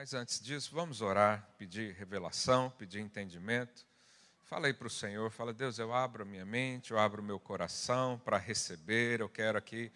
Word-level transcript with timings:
Mas 0.00 0.14
antes 0.14 0.40
disso, 0.40 0.70
vamos 0.72 1.02
orar, 1.02 1.44
pedir 1.58 1.92
revelação, 1.92 2.70
pedir 2.78 3.00
entendimento. 3.00 3.84
Fala 4.44 4.68
aí 4.68 4.72
para 4.72 4.86
o 4.86 4.90
Senhor, 4.90 5.28
fala, 5.28 5.52
Deus, 5.52 5.76
eu 5.76 5.92
abro 5.92 6.22
a 6.22 6.24
minha 6.24 6.46
mente, 6.46 6.92
eu 6.92 7.00
abro 7.00 7.20
o 7.20 7.24
meu 7.24 7.40
coração 7.40 8.16
para 8.24 8.38
receber, 8.38 9.18
eu 9.18 9.28
quero 9.28 9.58
aqui 9.58 9.90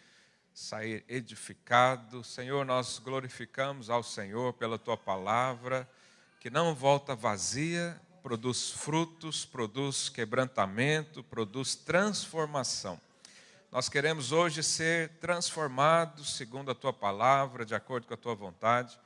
sair 0.52 1.04
edificado. 1.08 2.24
Senhor, 2.24 2.64
nós 2.64 2.98
glorificamos 2.98 3.88
ao 3.88 4.02
Senhor 4.02 4.52
pela 4.54 4.76
tua 4.76 4.96
palavra, 4.96 5.88
que 6.40 6.50
não 6.50 6.74
volta 6.74 7.14
vazia, 7.14 7.96
produz 8.24 8.72
frutos, 8.72 9.44
produz 9.44 10.08
quebrantamento, 10.08 11.22
produz 11.22 11.76
transformação. 11.76 13.00
Nós 13.70 13.88
queremos 13.88 14.32
hoje 14.32 14.64
ser 14.64 15.10
transformados 15.20 16.36
segundo 16.36 16.72
a 16.72 16.74
tua 16.74 16.92
palavra, 16.92 17.64
de 17.64 17.76
acordo 17.76 18.08
com 18.08 18.14
a 18.14 18.16
tua 18.16 18.34
vontade, 18.34 18.98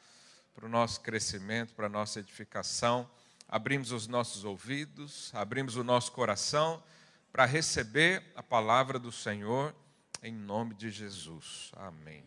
para 0.56 0.64
o 0.64 0.70
nosso 0.70 1.02
crescimento, 1.02 1.74
para 1.74 1.84
a 1.84 1.90
nossa 1.90 2.18
edificação. 2.18 3.08
Abrimos 3.46 3.92
os 3.92 4.06
nossos 4.06 4.42
ouvidos, 4.42 5.30
abrimos 5.34 5.76
o 5.76 5.84
nosso 5.84 6.10
coração 6.12 6.82
para 7.30 7.44
receber 7.44 8.24
a 8.34 8.42
palavra 8.42 8.98
do 8.98 9.12
Senhor 9.12 9.76
em 10.22 10.32
nome 10.32 10.74
de 10.74 10.90
Jesus. 10.90 11.70
Amém. 11.76 12.24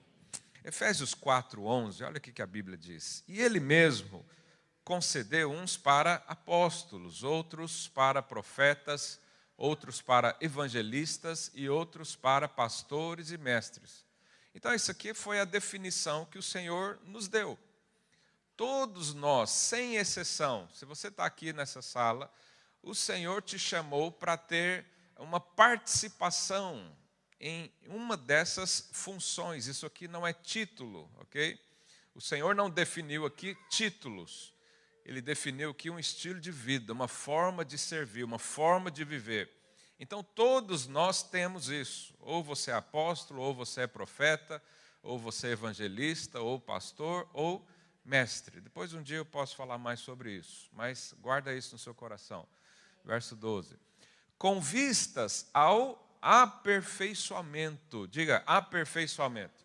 Efésios 0.64 1.16
4:11, 1.16 2.04
olha 2.04 2.20
o 2.20 2.22
que 2.22 2.40
a 2.40 2.46
Bíblia 2.46 2.78
diz. 2.78 3.23
E 3.28 3.42
ele 3.42 3.60
mesmo 3.60 4.23
concedeu 4.84 5.52
uns 5.52 5.76
para 5.76 6.23
apóstolos, 6.28 7.23
outros 7.23 7.88
para 7.88 8.22
profetas, 8.22 9.20
outros 9.58 10.04
para 10.04 10.38
evangelistas 10.40 11.50
e 11.56 11.68
outros 11.68 12.16
para 12.16 12.48
pastores 12.48 13.32
e 13.32 13.40
mestres. 13.40 14.06
Então, 14.54 14.73
isso 14.73 14.92
aqui 14.92 15.16
foi 15.16 15.40
a 15.40 15.46
definição 15.46 16.26
que 16.26 16.38
o 16.38 16.44
Senhor 16.44 17.00
nos 17.04 17.28
deu. 17.28 17.58
Todos 18.59 19.13
nós, 19.13 19.52
sem 19.52 19.95
exceção, 19.95 20.67
se 20.73 20.84
você 20.84 21.08
está 21.08 21.23
aqui 21.23 21.53
nessa 21.53 21.81
sala, 21.81 22.30
o 22.84 22.94
Senhor 22.94 23.42
te 23.42 23.58
chamou 23.58 24.11
para 24.11 24.36
ter 24.36 24.86
uma 25.17 25.39
participação 25.39 26.94
em 27.39 27.72
uma 27.88 28.17
dessas 28.17 28.89
funções. 28.92 29.67
Isso 29.67 29.86
aqui 29.86 30.09
não 30.09 30.28
é 30.28 30.34
título, 30.34 31.09
ok? 31.22 31.58
O 32.14 32.19
Senhor 32.19 32.53
não 32.53 32.69
definiu 32.69 33.25
aqui 33.25 33.56
títulos. 33.69 34.53
Ele 35.06 35.22
definiu 35.22 35.69
aqui 35.69 35.89
um 35.89 35.97
estilo 35.97 36.41
de 36.41 36.52
vida, 36.52 36.91
uma 36.91 37.08
forma 37.08 37.64
de 37.64 37.78
servir, 37.78 38.25
uma 38.25 38.39
forma 38.39 38.91
de 38.91 39.06
viver. 39.06 39.50
Então 39.97 40.22
todos 40.22 40.86
nós 40.86 41.23
temos 41.23 41.69
isso. 41.69 42.14
Ou 42.19 42.44
você 42.44 42.72
é 42.72 42.73
apóstolo, 42.73 43.41
ou 43.41 43.56
você 43.56 43.84
é 43.84 43.88
profeta, 43.88 44.62
ou 45.02 45.17
você 45.17 45.47
é 45.47 45.52
evangelista, 45.52 46.41
ou 46.41 46.59
pastor, 46.59 47.25
ou 47.31 47.66
mestre. 48.10 48.60
Depois 48.60 48.94
um 48.94 49.04
dia 49.04 49.18
eu 49.18 49.26
posso 49.26 49.56
falar 49.56 49.78
mais 49.78 50.00
sobre 50.00 50.32
isso, 50.32 50.68
mas 50.74 51.14
guarda 51.22 51.54
isso 51.54 51.74
no 51.74 51.80
seu 51.80 51.94
coração. 51.94 52.48
Verso 53.06 53.36
12. 53.36 53.78
Com 54.38 54.60
vistas 54.60 55.48
ao 55.54 56.18
aperfeiçoamento. 56.20 58.08
Diga, 58.08 58.44
aperfeiçoamento. 58.48 59.64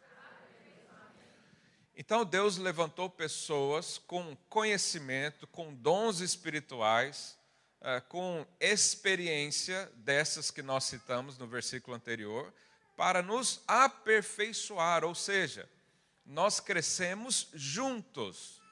Então 1.97 2.25
Deus 2.25 2.59
levantou 2.59 3.09
pessoas 3.09 3.99
com 3.99 4.37
conhecimento, 4.49 5.47
com 5.47 5.73
dons 5.73 6.21
espirituais, 6.21 7.39
eh, 7.81 8.01
com 8.03 8.47
experiência 8.61 9.91
dessas 9.97 10.51
que 10.51 10.61
nós 10.61 10.85
citamos 10.85 11.39
no 11.39 11.47
versículo 11.47 11.97
anterior, 11.97 12.53
para 12.97 13.23
nos 13.23 13.63
aperfeiçoar, 13.67 15.05
ou 15.05 15.15
seja, 15.15 15.69
nós 16.25 16.61
crescemos 16.61 17.49
juntos. 17.53 18.63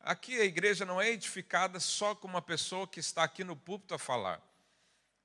Aqui 0.00 0.40
a 0.40 0.44
igreja 0.44 0.84
não 0.84 1.00
é 1.00 1.10
edificada 1.10 1.78
só 1.78 2.14
com 2.14 2.26
uma 2.26 2.40
pessoa 2.40 2.86
que 2.86 3.00
está 3.00 3.22
aqui 3.22 3.44
no 3.44 3.54
púlpito 3.54 3.94
a 3.94 3.98
falar. 3.98 4.40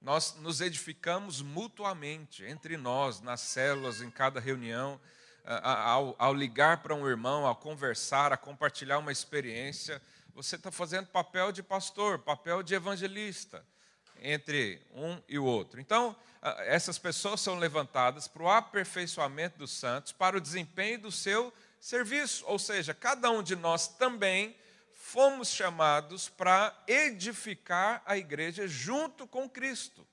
Nós 0.02 0.36
nos 0.36 0.60
edificamos 0.62 1.42
mutuamente, 1.42 2.44
entre 2.44 2.78
nós, 2.78 3.22
nas 3.22 3.42
células, 3.42 4.02
em 4.02 4.12
cada 4.12 4.40
reunião, 4.40 5.00
ao, 5.46 6.16
ao 6.20 6.34
ligar 6.34 6.84
para 6.84 6.94
um 6.94 7.08
irmão, 7.08 7.46
ao 7.46 7.56
conversar, 7.56 8.34
a 8.34 8.38
compartilhar 8.38 8.98
uma 8.98 9.12
experiência. 9.12 10.02
Você 10.34 10.58
está 10.58 10.72
fazendo 10.72 11.08
papel 11.08 11.52
de 11.52 11.64
pastor, 11.64 12.20
papel 12.20 12.62
de 12.62 12.76
evangelista, 12.76 13.66
entre 14.22 14.82
um 14.94 15.22
e 15.28 15.38
o 15.38 15.46
outro. 15.46 15.80
Então, 15.80 16.16
essas 16.60 17.00
pessoas 17.00 17.42
são 17.42 17.58
levantadas 17.58 18.28
para 18.28 18.44
o 18.44 18.50
aperfeiçoamento 18.50 19.58
dos 19.58 19.72
santos, 19.72 20.12
para 20.12 20.38
o 20.38 20.42
desempenho 20.42 21.00
do 21.00 21.12
seu 21.12 21.54
serviço. 21.80 22.44
Ou 22.48 22.60
seja, 22.60 22.94
cada 22.94 23.30
um 23.32 23.42
de 23.42 23.56
nós 23.56 23.88
também 23.88 24.56
fomos 24.94 25.50
chamados 25.50 26.30
para 26.30 26.76
edificar 26.88 28.02
a 28.06 28.18
igreja 28.18 28.68
junto 28.68 29.28
com 29.28 29.50
Cristo, 29.50 30.06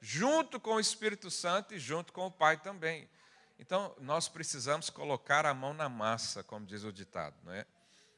junto 0.00 0.58
com 0.58 0.74
o 0.74 0.80
Espírito 0.80 1.30
Santo 1.30 1.74
e 1.74 1.78
junto 1.78 2.12
com 2.12 2.26
o 2.26 2.30
Pai 2.30 2.56
também. 2.56 3.08
Então, 3.58 3.94
nós 4.00 4.28
precisamos 4.28 4.90
colocar 4.90 5.46
a 5.46 5.54
mão 5.54 5.72
na 5.72 5.88
massa, 5.88 6.42
como 6.42 6.66
diz 6.66 6.82
o 6.82 6.92
ditado, 6.92 7.36
não 7.44 7.52
é? 7.52 7.64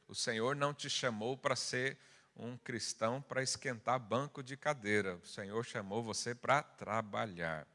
O 0.09 0.15
Senhor 0.15 0.57
não 0.57 0.73
te 0.73 0.89
chamou 0.89 1.37
para 1.37 1.55
ser 1.55 1.99
um 2.37 2.57
cristão 2.57 3.23
para 3.23 3.43
esquentar 3.43 3.99
banco 3.99 4.43
de 4.43 4.57
cadeira. 4.57 5.17
O 5.17 5.27
Senhor 5.27 5.65
chamou 5.65 6.03
você 6.03 6.35
para 6.35 6.63
trabalhar. 6.63 7.67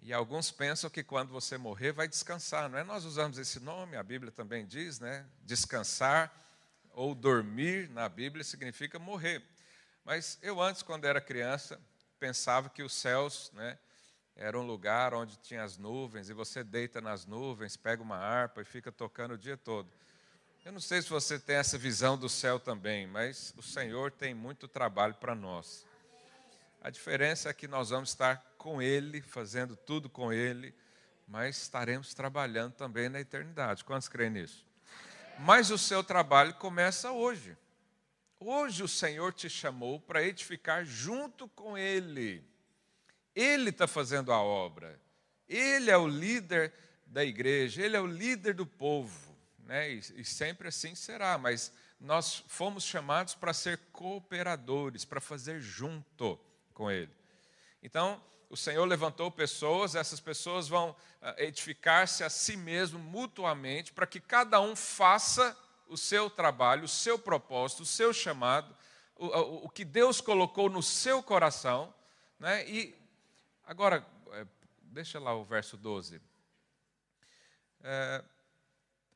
E 0.00 0.12
alguns 0.12 0.52
pensam 0.52 0.88
que 0.88 1.02
quando 1.02 1.32
você 1.32 1.58
morrer 1.58 1.90
vai 1.92 2.06
descansar, 2.06 2.68
não 2.68 2.78
é? 2.78 2.84
Nós 2.84 3.04
usamos 3.04 3.38
esse 3.38 3.58
nome, 3.58 3.96
a 3.96 4.02
Bíblia 4.04 4.30
também 4.30 4.64
diz, 4.64 5.00
né? 5.00 5.26
Descansar 5.42 6.32
ou 6.92 7.14
dormir 7.14 7.88
na 7.90 8.08
Bíblia 8.08 8.44
significa 8.44 9.00
morrer. 9.00 9.42
Mas 10.04 10.38
eu 10.40 10.60
antes, 10.62 10.82
quando 10.82 11.06
era 11.06 11.20
criança, 11.20 11.80
pensava 12.20 12.70
que 12.70 12.84
os 12.84 12.94
céus, 12.94 13.50
né, 13.52 13.76
era 14.36 14.56
um 14.56 14.64
lugar 14.64 15.12
onde 15.12 15.36
tinha 15.38 15.64
as 15.64 15.76
nuvens 15.76 16.28
e 16.28 16.32
você 16.32 16.62
deita 16.62 17.00
nas 17.00 17.26
nuvens, 17.26 17.76
pega 17.76 18.02
uma 18.02 18.16
harpa 18.16 18.62
e 18.62 18.64
fica 18.64 18.92
tocando 18.92 19.34
o 19.34 19.38
dia 19.38 19.56
todo. 19.56 19.90
Eu 20.66 20.72
não 20.72 20.80
sei 20.80 21.00
se 21.00 21.08
você 21.08 21.38
tem 21.38 21.54
essa 21.54 21.78
visão 21.78 22.18
do 22.18 22.28
céu 22.28 22.58
também, 22.58 23.06
mas 23.06 23.54
o 23.56 23.62
Senhor 23.62 24.10
tem 24.10 24.34
muito 24.34 24.66
trabalho 24.66 25.14
para 25.14 25.32
nós. 25.32 25.86
A 26.82 26.90
diferença 26.90 27.48
é 27.48 27.52
que 27.52 27.68
nós 27.68 27.90
vamos 27.90 28.08
estar 28.08 28.44
com 28.58 28.82
Ele, 28.82 29.22
fazendo 29.22 29.76
tudo 29.76 30.10
com 30.10 30.32
Ele, 30.32 30.74
mas 31.28 31.56
estaremos 31.56 32.14
trabalhando 32.14 32.72
também 32.72 33.08
na 33.08 33.20
eternidade. 33.20 33.84
Quantos 33.84 34.08
creem 34.08 34.30
nisso? 34.30 34.66
Mas 35.38 35.70
o 35.70 35.78
seu 35.78 36.02
trabalho 36.02 36.52
começa 36.54 37.12
hoje. 37.12 37.56
Hoje 38.40 38.82
o 38.82 38.88
Senhor 38.88 39.32
te 39.32 39.48
chamou 39.48 40.00
para 40.00 40.24
edificar 40.24 40.84
junto 40.84 41.46
com 41.50 41.78
Ele. 41.78 42.44
Ele 43.36 43.70
está 43.70 43.86
fazendo 43.86 44.32
a 44.32 44.42
obra. 44.42 45.00
Ele 45.48 45.92
é 45.92 45.96
o 45.96 46.08
líder 46.08 46.74
da 47.06 47.24
igreja, 47.24 47.82
ele 47.82 47.96
é 47.96 48.00
o 48.00 48.06
líder 48.06 48.52
do 48.52 48.66
povo. 48.66 49.25
Né? 49.66 49.90
E, 49.90 49.98
e 49.98 50.24
sempre 50.24 50.68
assim 50.68 50.94
será, 50.94 51.36
mas 51.36 51.72
nós 52.00 52.44
fomos 52.46 52.84
chamados 52.84 53.34
para 53.34 53.52
ser 53.52 53.78
cooperadores, 53.92 55.04
para 55.04 55.20
fazer 55.20 55.60
junto 55.60 56.38
com 56.72 56.90
Ele. 56.90 57.10
Então, 57.82 58.22
o 58.48 58.56
Senhor 58.56 58.84
levantou 58.84 59.30
pessoas, 59.30 59.96
essas 59.96 60.20
pessoas 60.20 60.68
vão 60.68 60.94
ah, 61.20 61.34
edificar-se 61.38 62.22
a 62.22 62.30
si 62.30 62.56
mesmo 62.56 62.98
mutuamente, 62.98 63.92
para 63.92 64.06
que 64.06 64.20
cada 64.20 64.60
um 64.60 64.76
faça 64.76 65.56
o 65.88 65.96
seu 65.96 66.30
trabalho, 66.30 66.84
o 66.84 66.88
seu 66.88 67.18
propósito, 67.18 67.82
o 67.82 67.86
seu 67.86 68.12
chamado, 68.12 68.74
o, 69.16 69.26
o, 69.26 69.64
o 69.64 69.68
que 69.68 69.84
Deus 69.84 70.20
colocou 70.20 70.70
no 70.70 70.82
seu 70.82 71.22
coração. 71.22 71.92
Né? 72.38 72.68
E 72.68 72.94
agora, 73.64 74.06
é, 74.32 74.46
deixa 74.80 75.18
lá 75.18 75.34
o 75.34 75.44
verso 75.44 75.76
12. 75.76 76.20
É, 77.82 78.24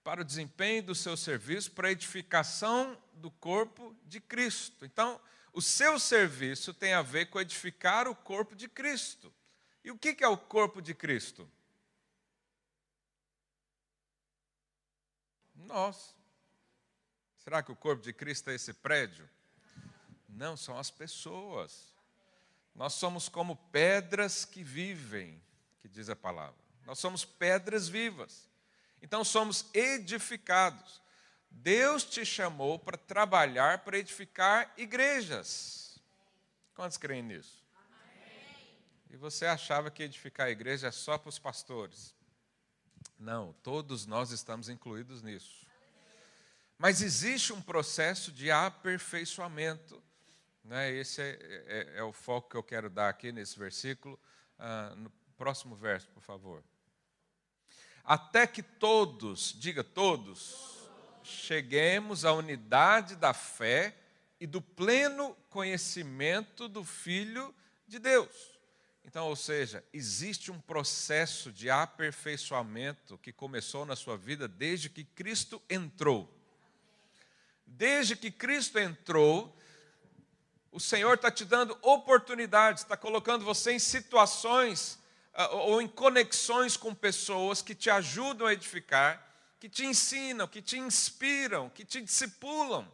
para 0.03 0.23
o 0.23 0.25
desempenho 0.25 0.83
do 0.83 0.95
seu 0.95 1.17
serviço, 1.17 1.73
para 1.73 1.89
a 1.89 1.93
edificação 1.93 3.01
do 3.15 3.31
corpo 3.31 3.95
de 4.05 4.21
Cristo. 4.21 4.85
Então, 4.85 5.21
o 5.53 5.61
seu 5.61 5.99
serviço 5.99 6.73
tem 6.73 6.93
a 6.93 7.03
ver 7.03 7.27
com 7.27 7.41
edificar 7.41 8.09
o 8.09 8.15
corpo 8.15 8.55
de 8.55 8.69
Cristo. 8.69 9.33
E 9.85 9.91
o 9.91 9.99
que 9.99 10.17
é 10.23 10.29
o 10.29 10.37
corpo 10.37 10.81
de 10.81 10.95
Cristo? 10.95 11.51
Nós. 15.55 16.15
Será 17.37 17.63
que 17.63 17.73
o 17.73 17.77
corpo 17.77 18.03
de 18.03 18.13
Cristo 18.13 18.51
é 18.51 18.55
esse 18.55 18.73
prédio? 18.73 19.29
Não, 20.29 20.57
são 20.57 20.79
as 20.79 20.91
pessoas. 20.91 21.95
Nós 22.75 22.95
somos 22.95 23.29
como 23.29 23.57
pedras 23.57 24.45
que 24.45 24.63
vivem, 24.63 25.43
que 25.81 25.89
diz 25.89 26.09
a 26.09 26.17
palavra. 26.17 26.59
Nós 26.87 26.99
somos 26.99 27.25
pedras 27.25 27.89
vivas. 27.89 28.50
Então 29.03 29.25
somos 29.25 29.67
edificados. 29.75 31.01
Deus 31.51 32.05
te 32.05 32.25
chamou 32.25 32.79
para 32.79 32.97
trabalhar, 32.97 33.79
para 33.79 33.99
edificar 33.99 34.73
igrejas. 34.77 35.99
Quantos 36.75 36.97
creem 36.97 37.23
nisso? 37.23 37.61
E 39.11 39.17
você 39.17 39.45
achava 39.45 39.91
que 39.91 40.05
edificar 40.05 40.47
a 40.47 40.51
igreja 40.51 40.87
é 40.87 40.93
só 40.93 41.19
para 41.19 41.29
os 41.29 41.39
pastores? 41.39 42.15
Não, 43.19 43.53
todos 43.63 44.07
nós 44.07 44.31
estamos 44.31 44.69
incluídos 44.69 45.23
nisso. 45.23 45.67
Mas 46.79 47.03
existe 47.03 47.53
um 47.53 47.61
processo 47.61 48.33
de 48.33 48.51
aperfeiçoamento. 48.51 50.03
Né? 50.65 50.93
Esse 50.93 51.21
é, 51.21 51.39
é, 51.67 51.99
é, 51.99 52.03
o 52.03 52.13
foco 52.13 52.49
que 52.49 52.57
eu 52.57 52.63
quero 52.63 52.89
dar 52.89 53.09
aqui 53.09 53.33
nesse 53.33 53.59
versículo. 53.59 54.19
Ah, 54.59 54.95
no 54.97 55.11
próximo 55.37 55.75
verso, 55.77 56.09
por 56.09 56.23
favor. 56.23 56.65
Até 58.05 58.47
que 58.47 58.63
todos, 58.63 59.55
diga 59.59 59.85
todos, 59.85 60.89
cheguemos 61.23 62.25
à 62.25 62.33
unidade 62.33 63.17
da 63.17 63.33
fé 63.33 63.97
e 64.41 64.47
do 64.47 64.61
pleno 64.61 65.37
conhecimento 65.49 66.69
do 66.69 66.85
Filho 66.85 67.55
de 67.87 67.99
Deus. 67.99 68.61
Então, 69.05 69.27
ou 69.27 69.35
seja, 69.35 69.85
existe 69.93 70.53
um 70.53 70.61
processo 70.61 71.51
de 71.51 71.69
aperfeiçoamento 71.69 73.19
que 73.19 73.33
começou 73.33 73.85
na 73.85 73.97
sua 73.97 74.17
vida 74.17 74.47
desde 74.47 74.89
que 74.89 75.03
Cristo 75.03 75.61
entrou. 75.69 76.33
Desde 77.67 78.15
que 78.15 78.31
Cristo 78.31 78.79
entrou, 78.79 79.57
o 80.71 80.79
Senhor 80.79 81.15
está 81.15 81.31
te 81.31 81.45
dando 81.45 81.77
oportunidades, 81.83 82.83
está 82.83 82.97
colocando 82.97 83.45
você 83.45 83.73
em 83.73 83.79
situações 83.79 85.00
ou 85.53 85.81
em 85.81 85.89
conexões 85.89 86.77
com 86.77 86.95
pessoas 86.95 87.63
que 87.63 87.75
te 87.75 87.89
ajudam 87.89 88.47
a 88.47 88.53
edificar, 88.53 89.27
que 89.59 89.69
te 89.69 89.85
ensinam, 89.85 90.49
que 90.49 90.61
te 90.61 90.79
inspiram, 90.79 91.69
que 91.71 91.85
te 91.85 92.01
discipulam, 92.01 92.91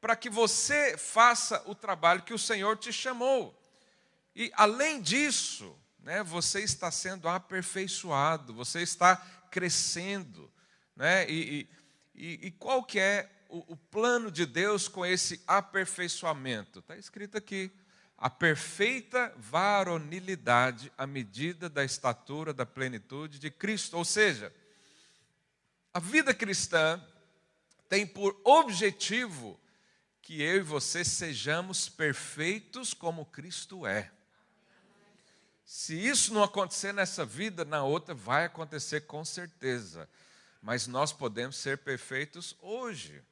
para 0.00 0.14
que 0.14 0.28
você 0.28 0.96
faça 0.98 1.62
o 1.66 1.74
trabalho 1.74 2.22
que 2.22 2.34
o 2.34 2.38
Senhor 2.38 2.76
te 2.76 2.92
chamou. 2.92 3.58
E 4.36 4.52
além 4.54 5.00
disso, 5.00 5.76
né, 6.00 6.22
você 6.22 6.60
está 6.60 6.90
sendo 6.90 7.28
aperfeiçoado, 7.28 8.52
você 8.52 8.82
está 8.82 9.16
crescendo. 9.50 10.52
Né? 10.94 11.28
E, 11.30 11.68
e, 12.14 12.46
e 12.46 12.50
qual 12.52 12.84
que 12.84 12.98
é 13.00 13.30
o, 13.48 13.72
o 13.72 13.76
plano 13.76 14.30
de 14.30 14.44
Deus 14.44 14.88
com 14.88 15.06
esse 15.06 15.42
aperfeiçoamento? 15.46 16.80
Está 16.80 16.96
escrito 16.96 17.38
aqui. 17.38 17.72
A 18.16 18.30
perfeita 18.30 19.34
varonilidade 19.36 20.92
à 20.96 21.06
medida 21.06 21.68
da 21.68 21.84
estatura 21.84 22.52
da 22.52 22.64
plenitude 22.64 23.38
de 23.38 23.50
Cristo. 23.50 23.96
Ou 23.96 24.04
seja, 24.04 24.52
a 25.92 26.00
vida 26.00 26.32
cristã 26.32 27.02
tem 27.88 28.06
por 28.06 28.40
objetivo 28.44 29.60
que 30.22 30.42
eu 30.42 30.56
e 30.56 30.60
você 30.60 31.04
sejamos 31.04 31.88
perfeitos 31.88 32.94
como 32.94 33.26
Cristo 33.26 33.86
é. 33.86 34.10
Se 35.66 35.94
isso 35.94 36.32
não 36.32 36.42
acontecer 36.42 36.92
nessa 36.92 37.24
vida, 37.24 37.64
na 37.64 37.84
outra 37.84 38.14
vai 38.14 38.44
acontecer 38.44 39.02
com 39.02 39.24
certeza. 39.24 40.08
Mas 40.62 40.86
nós 40.86 41.12
podemos 41.12 41.56
ser 41.56 41.78
perfeitos 41.78 42.56
hoje. 42.60 43.22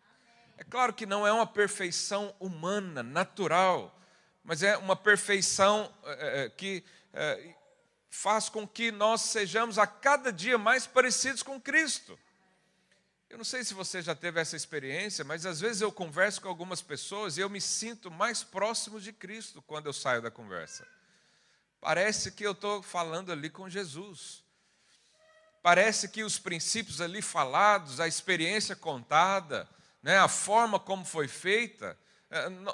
É 0.59 0.65
claro 0.65 0.93
que 0.93 1.07
não 1.07 1.27
é 1.27 1.33
uma 1.33 1.47
perfeição 1.47 2.35
humana, 2.39 3.03
natural, 3.03 3.99
mas 4.45 4.63
é 4.63 4.77
uma 4.77 4.97
perfeição 4.97 5.93
é, 6.05 6.51
que 6.51 6.85
é, 7.13 7.55
faz 8.11 8.49
com 8.49 8.67
que 8.67 8.91
nós 8.91 9.23
sejamos 9.23 9.79
a 9.79 9.87
cada 9.87 10.33
dia 10.33 10.59
mais 10.59 10.87
parecidos 10.87 11.43
com 11.43 11.61
Cristo. 11.61 12.19
Eu 13.31 13.39
não 13.39 13.45
sei 13.45 13.65
se 13.65 13.73
você 13.73 14.03
já 14.03 14.15
teve 14.15 14.39
essa 14.39 14.55
experiência, 14.55 15.25
mas 15.25 15.47
às 15.47 15.59
vezes 15.59 15.81
eu 15.81 15.91
converso 15.91 16.43
com 16.43 16.49
algumas 16.49 16.83
pessoas 16.83 17.39
e 17.39 17.41
eu 17.41 17.49
me 17.49 17.61
sinto 17.61 18.11
mais 18.11 18.43
próximo 18.43 19.01
de 19.01 19.13
Cristo 19.13 19.63
quando 19.63 19.87
eu 19.87 19.93
saio 19.93 20.21
da 20.21 20.31
conversa. 20.31 20.87
Parece 21.81 22.33
que 22.33 22.45
eu 22.45 22.53
estou 22.53 22.83
falando 22.83 23.33
ali 23.33 23.49
com 23.49 23.71
Jesus. 23.71 24.45
Parece 25.63 26.09
que 26.09 26.23
os 26.23 26.39
princípios 26.39 27.01
ali 27.01 27.23
falados, 27.23 28.01
a 28.01 28.07
experiência 28.07 28.77
contada, 28.77 29.69
né, 30.03 30.19
a 30.19 30.29
forma 30.29 30.79
como 30.79 31.05
foi 31.05 31.27
feita, 31.27 31.99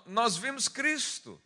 nós 0.06 0.36
vimos 0.36 0.68
Cristo. 0.68 1.40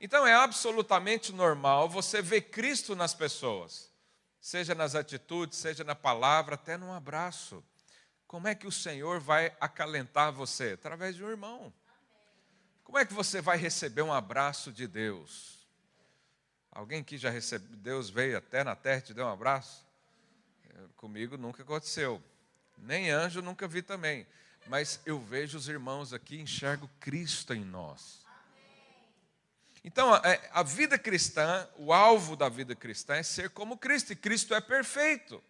Então 0.00 0.26
é 0.26 0.34
absolutamente 0.34 1.32
normal 1.32 1.88
você 1.88 2.22
ver 2.22 2.42
Cristo 2.42 2.94
nas 2.94 3.14
pessoas, 3.14 3.90
seja 4.40 4.74
nas 4.74 4.94
atitudes, 4.94 5.58
seja 5.58 5.82
na 5.82 5.94
palavra, 5.94 6.54
até 6.54 6.76
num 6.76 6.92
abraço. 6.92 7.64
Como 8.26 8.46
é 8.46 8.54
que 8.54 8.66
o 8.66 8.72
Senhor 8.72 9.18
vai 9.18 9.56
acalentar 9.60 10.32
você? 10.32 10.72
Através 10.72 11.16
de 11.16 11.24
um 11.24 11.28
irmão. 11.28 11.72
Como 12.84 12.98
é 12.98 13.04
que 13.04 13.12
você 13.12 13.40
vai 13.40 13.58
receber 13.58 14.02
um 14.02 14.12
abraço 14.12 14.70
de 14.70 14.86
Deus? 14.86 15.66
Alguém 16.70 17.02
que 17.02 17.18
já 17.18 17.28
recebeu, 17.28 17.76
Deus 17.76 18.08
veio 18.08 18.38
até 18.38 18.62
na 18.62 18.76
terra 18.76 18.98
e 18.98 19.02
te 19.02 19.14
deu 19.14 19.26
um 19.26 19.32
abraço? 19.32 19.84
É, 20.70 20.74
comigo 20.96 21.36
nunca 21.36 21.62
aconteceu. 21.62 22.22
Nem 22.76 23.10
anjo 23.10 23.42
nunca 23.42 23.66
vi 23.66 23.82
também. 23.82 24.26
Mas 24.66 25.00
eu 25.04 25.18
vejo 25.18 25.58
os 25.58 25.68
irmãos 25.68 26.12
aqui, 26.12 26.40
enxergo 26.40 26.88
Cristo 27.00 27.52
em 27.52 27.64
nós. 27.64 28.27
Então, 29.84 30.12
a, 30.12 30.20
é, 30.24 30.50
a 30.52 30.62
vida 30.62 30.98
cristã, 30.98 31.68
o 31.76 31.92
alvo 31.92 32.36
da 32.36 32.48
vida 32.48 32.74
cristã 32.74 33.14
é 33.14 33.22
ser 33.22 33.50
como 33.50 33.76
Cristo, 33.78 34.12
e 34.12 34.16
Cristo 34.16 34.54
é 34.54 34.60
perfeito. 34.60 35.42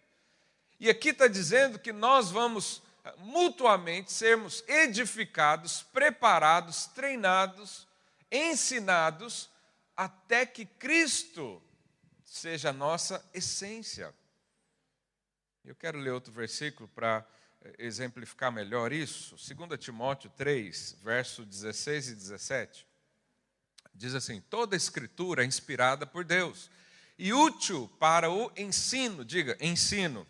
E 0.79 0.89
aqui 0.89 1.09
está 1.09 1.27
dizendo 1.27 1.79
que 1.79 1.91
nós 1.91 2.31
vamos 2.31 2.81
é, 3.03 3.13
mutuamente 3.17 4.11
sermos 4.11 4.63
edificados, 4.67 5.83
preparados, 5.91 6.85
treinados, 6.87 7.87
ensinados 8.31 9.49
até 9.95 10.45
que 10.45 10.65
Cristo 10.65 11.61
seja 12.23 12.69
a 12.69 12.73
nossa 12.73 13.23
essência. 13.33 14.13
Eu 15.65 15.75
quero 15.75 15.99
ler 15.99 16.11
outro 16.11 16.31
versículo 16.31 16.87
para 16.87 17.25
eh, 17.61 17.75
exemplificar 17.79 18.51
melhor 18.51 18.93
isso. 18.93 19.35
2 19.35 19.79
Timóteo 19.79 20.29
3, 20.37 20.97
verso 21.03 21.45
16 21.45 22.09
e 22.09 22.15
17. 22.15 22.88
Diz 23.99 24.15
assim: 24.15 24.41
toda 24.49 24.75
escritura 24.75 25.43
é 25.43 25.45
inspirada 25.45 26.07
por 26.07 26.23
Deus 26.23 26.71
e 27.19 27.31
útil 27.31 27.87
para 27.99 28.31
o 28.31 28.51
ensino, 28.57 29.23
diga, 29.23 29.55
ensino. 29.61 30.25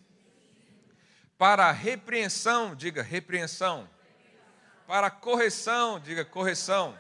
Para 1.38 1.68
a 1.68 1.72
repreensão, 1.72 2.76
diga, 2.76 3.02
repreensão. 3.02 3.90
Para 4.86 5.08
a 5.08 5.12
correção, 5.12 6.02
diga, 6.02 6.26
correção 6.26 6.98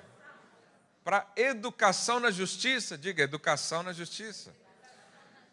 para 1.09 1.25
educação 1.35 2.19
na 2.19 2.29
justiça, 2.29 2.95
diga 2.95 3.23
educação 3.23 3.81
na 3.81 3.91
justiça. 3.91 4.55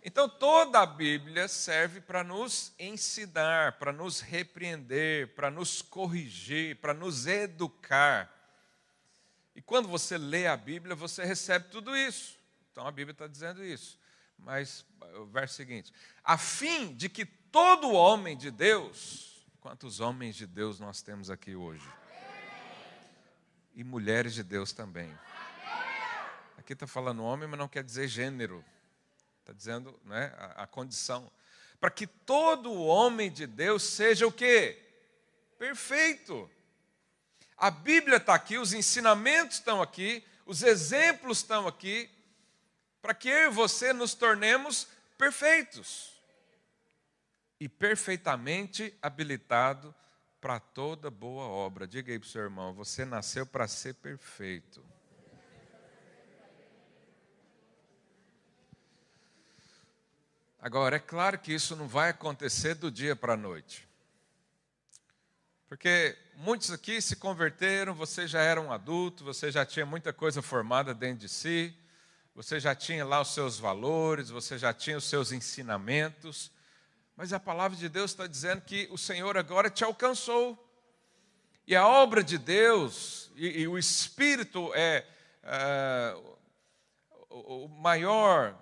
Então 0.05 0.29
toda 0.29 0.81
a 0.81 0.85
Bíblia 0.85 1.49
serve 1.49 1.99
para 1.99 2.23
nos 2.23 2.75
ensinar, 2.79 3.79
para 3.79 3.91
nos 3.91 4.21
repreender, 4.21 5.35
para 5.35 5.51
nos 5.51 5.81
corrigir, 5.81 6.77
para 6.77 6.93
nos 6.93 7.27
educar. 7.27 8.31
E 9.57 9.63
quando 9.63 9.89
você 9.89 10.19
lê 10.19 10.47
a 10.47 10.57
Bíblia, 10.57 10.95
você 10.95 11.25
recebe 11.25 11.69
tudo 11.71 11.97
isso. 11.97 12.39
Então 12.71 12.87
a 12.87 12.93
Bíblia 12.93 13.13
está 13.13 13.27
dizendo 13.27 13.65
isso. 13.65 13.99
Mas 14.39 14.85
o 15.15 15.25
verso 15.25 15.55
seguinte: 15.55 15.91
a 16.23 16.37
fim 16.37 16.95
de 16.95 17.09
que 17.09 17.25
todo 17.25 17.91
homem 17.91 18.37
de 18.37 18.51
Deus, 18.51 19.43
quantos 19.59 19.99
homens 19.99 20.37
de 20.37 20.47
Deus 20.47 20.79
nós 20.79 21.01
temos 21.01 21.31
aqui 21.31 21.57
hoje? 21.57 21.89
E 23.75 23.83
mulheres 23.83 24.35
de 24.35 24.43
Deus 24.43 24.73
também. 24.73 25.11
Aqui 26.59 26.75
está 26.75 26.87
falando 26.87 27.25
homem, 27.25 27.49
mas 27.49 27.59
não 27.59 27.69
quer 27.69 27.83
dizer 27.83 28.09
gênero. 28.09 28.63
Está 29.41 29.55
dizendo 29.55 29.99
né, 30.05 30.35
a, 30.37 30.65
a 30.65 30.67
condição. 30.67 31.33
Para 31.81 31.91
que 31.91 32.07
todo 32.07 32.75
homem 32.75 33.31
de 33.31 33.47
Deus 33.47 33.83
seja 33.83 34.27
o 34.27 34.33
quê? 34.33 34.83
Perfeito. 35.59 36.51
A 37.57 37.71
Bíblia 37.71 38.19
está 38.19 38.35
aqui, 38.35 38.59
os 38.59 38.73
ensinamentos 38.73 39.57
estão 39.57 39.81
aqui, 39.81 40.23
os 40.45 40.63
exemplos 40.63 41.39
estão 41.39 41.67
aqui, 41.67 42.11
para 43.01 43.15
que 43.15 43.29
eu 43.29 43.51
e 43.51 43.55
você 43.55 43.93
nos 43.93 44.15
tornemos 44.15 44.87
perfeitos 45.17 46.13
e 47.59 47.69
perfeitamente 47.69 48.95
habilitado 49.01 49.95
para 50.41 50.61
toda 50.61 51.11
boa 51.11 51.45
obra. 51.45 51.87
Diga 51.87 52.13
aí 52.13 52.19
para 52.19 52.27
o 52.27 52.31
seu 52.31 52.43
irmão: 52.43 52.75
você 52.75 53.05
nasceu 53.05 53.47
para 53.47 53.67
ser 53.67 53.95
perfeito. 53.95 54.85
Agora, 60.61 60.97
é 60.97 60.99
claro 60.99 61.39
que 61.39 61.55
isso 61.55 61.77
não 61.77 61.87
vai 61.87 62.11
acontecer 62.11 62.75
do 62.75 62.91
dia 62.91 63.15
para 63.15 63.35
a 63.35 63.37
noite. 63.37 63.87
Porque 65.69 66.17
muitos 66.37 66.71
aqui 66.71 67.01
se 67.01 67.17
converteram, 67.17 67.95
você 67.95 68.27
já 68.27 68.41
era 68.41 68.61
um 68.61 68.73
adulto, 68.73 69.25
você 69.25 69.51
já 69.51 69.67
tinha 69.67 69.85
muita 69.85 70.13
coisa 70.13 70.41
formada 70.41 70.95
dentro 70.95 71.21
de 71.21 71.29
si, 71.29 71.75
você 72.35 72.61
já 72.61 72.75
tinha 72.75 73.05
lá 73.05 73.21
os 73.21 73.35
seus 73.35 73.59
valores, 73.59 74.31
você 74.31 74.57
já 74.59 74.73
tinha 74.73 74.97
os 74.97 75.05
seus 75.05 75.33
ensinamentos, 75.33 76.51
mas 77.17 77.33
a 77.33 77.41
palavra 77.41 77.77
de 77.77 77.89
Deus 77.89 78.11
está 78.11 78.27
dizendo 78.27 78.61
que 78.61 78.87
o 78.91 78.99
Senhor 78.99 79.37
agora 79.37 79.71
te 79.71 79.83
alcançou. 79.83 80.63
E 81.67 81.75
a 81.75 81.87
obra 81.87 82.23
de 82.23 82.39
Deus, 82.39 83.31
e, 83.35 83.63
e 83.63 83.69
o 83.69 83.77
Espírito 83.77 84.71
é, 84.75 85.05
é 85.43 86.17
o, 87.29 87.65
o 87.65 87.69
maior 87.69 88.57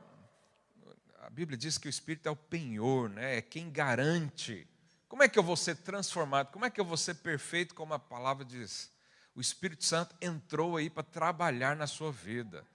Bíblia 1.34 1.58
diz 1.58 1.76
que 1.76 1.88
o 1.88 1.90
Espírito 1.90 2.28
é 2.28 2.30
o 2.30 2.36
penhor, 2.36 3.10
né? 3.10 3.38
é 3.38 3.42
quem 3.42 3.68
garante. 3.68 4.68
Como 5.14 5.22
é 5.22 5.28
que 5.28 5.38
eu 5.38 5.44
vou 5.44 5.56
ser 5.56 5.76
transformado? 5.76 6.50
Como 6.50 6.64
é 6.64 6.70
que 6.70 6.80
eu 6.80 6.84
vou 6.84 6.96
ser 6.96 7.14
perfeito, 7.14 7.72
como 7.72 7.94
a 7.94 8.00
palavra 8.00 8.44
diz? 8.44 8.90
O 9.32 9.40
Espírito 9.40 9.84
Santo 9.84 10.12
entrou 10.20 10.76
aí 10.76 10.90
para 10.90 11.04
trabalhar 11.04 11.76
na 11.76 11.86
sua 11.86 12.10
vida. 12.10 12.66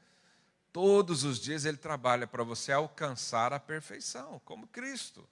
Todos 0.72 1.25
os 1.25 1.38
dias 1.38 1.65
ele 1.65 1.75
trabalha 1.75 2.25
para 2.25 2.41
você 2.41 2.72
alcançar 2.72 3.51
a 3.51 3.60
perfeição, 3.60 4.39
como 4.46 4.67
Cristo. 4.67 5.27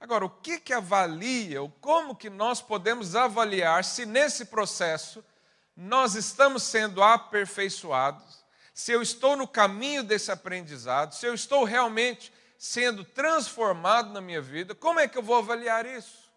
Agora, 0.00 0.24
o 0.24 0.30
que, 0.30 0.58
que 0.58 0.72
avalia, 0.72 1.60
ou 1.60 1.68
como 1.68 2.16
que 2.16 2.30
nós 2.30 2.62
podemos 2.62 3.14
avaliar 3.14 3.84
se 3.84 4.06
nesse 4.06 4.46
processo 4.46 5.22
nós 5.76 6.14
estamos 6.14 6.62
sendo 6.62 7.02
aperfeiçoados, 7.02 8.42
se 8.72 8.92
eu 8.92 9.02
estou 9.02 9.36
no 9.36 9.46
caminho 9.46 10.02
desse 10.02 10.32
aprendizado, 10.32 11.12
se 11.12 11.26
eu 11.26 11.34
estou 11.34 11.64
realmente 11.64 12.32
sendo 12.62 13.04
transformado 13.04 14.12
na 14.12 14.20
minha 14.20 14.40
vida, 14.40 14.72
como 14.72 15.00
é 15.00 15.08
que 15.08 15.18
eu 15.18 15.22
vou 15.22 15.34
avaliar 15.34 15.84
isso? 15.84 16.30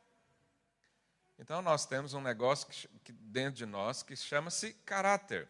Então, 1.37 1.61
nós 1.61 1.85
temos 1.85 2.15
um 2.15 2.19
negócio 2.19 2.67
que, 2.67 2.87
que 3.03 3.11
dentro 3.11 3.57
de 3.57 3.65
nós 3.67 4.01
que 4.01 4.15
chama-se 4.15 4.73
caráter. 4.87 5.47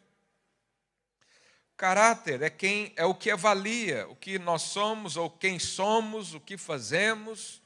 Caráter 1.78 2.42
é 2.42 2.50
quem 2.50 2.92
é 2.98 3.06
o 3.06 3.16
que 3.16 3.32
avalia 3.32 4.06
o 4.10 4.18
que 4.18 4.38
nós 4.38 4.64
somos 4.64 5.16
ou 5.16 5.30
quem 5.30 5.58
somos, 5.60 6.34
o 6.34 6.42
que 6.42 6.58
fazemos. 6.58 7.62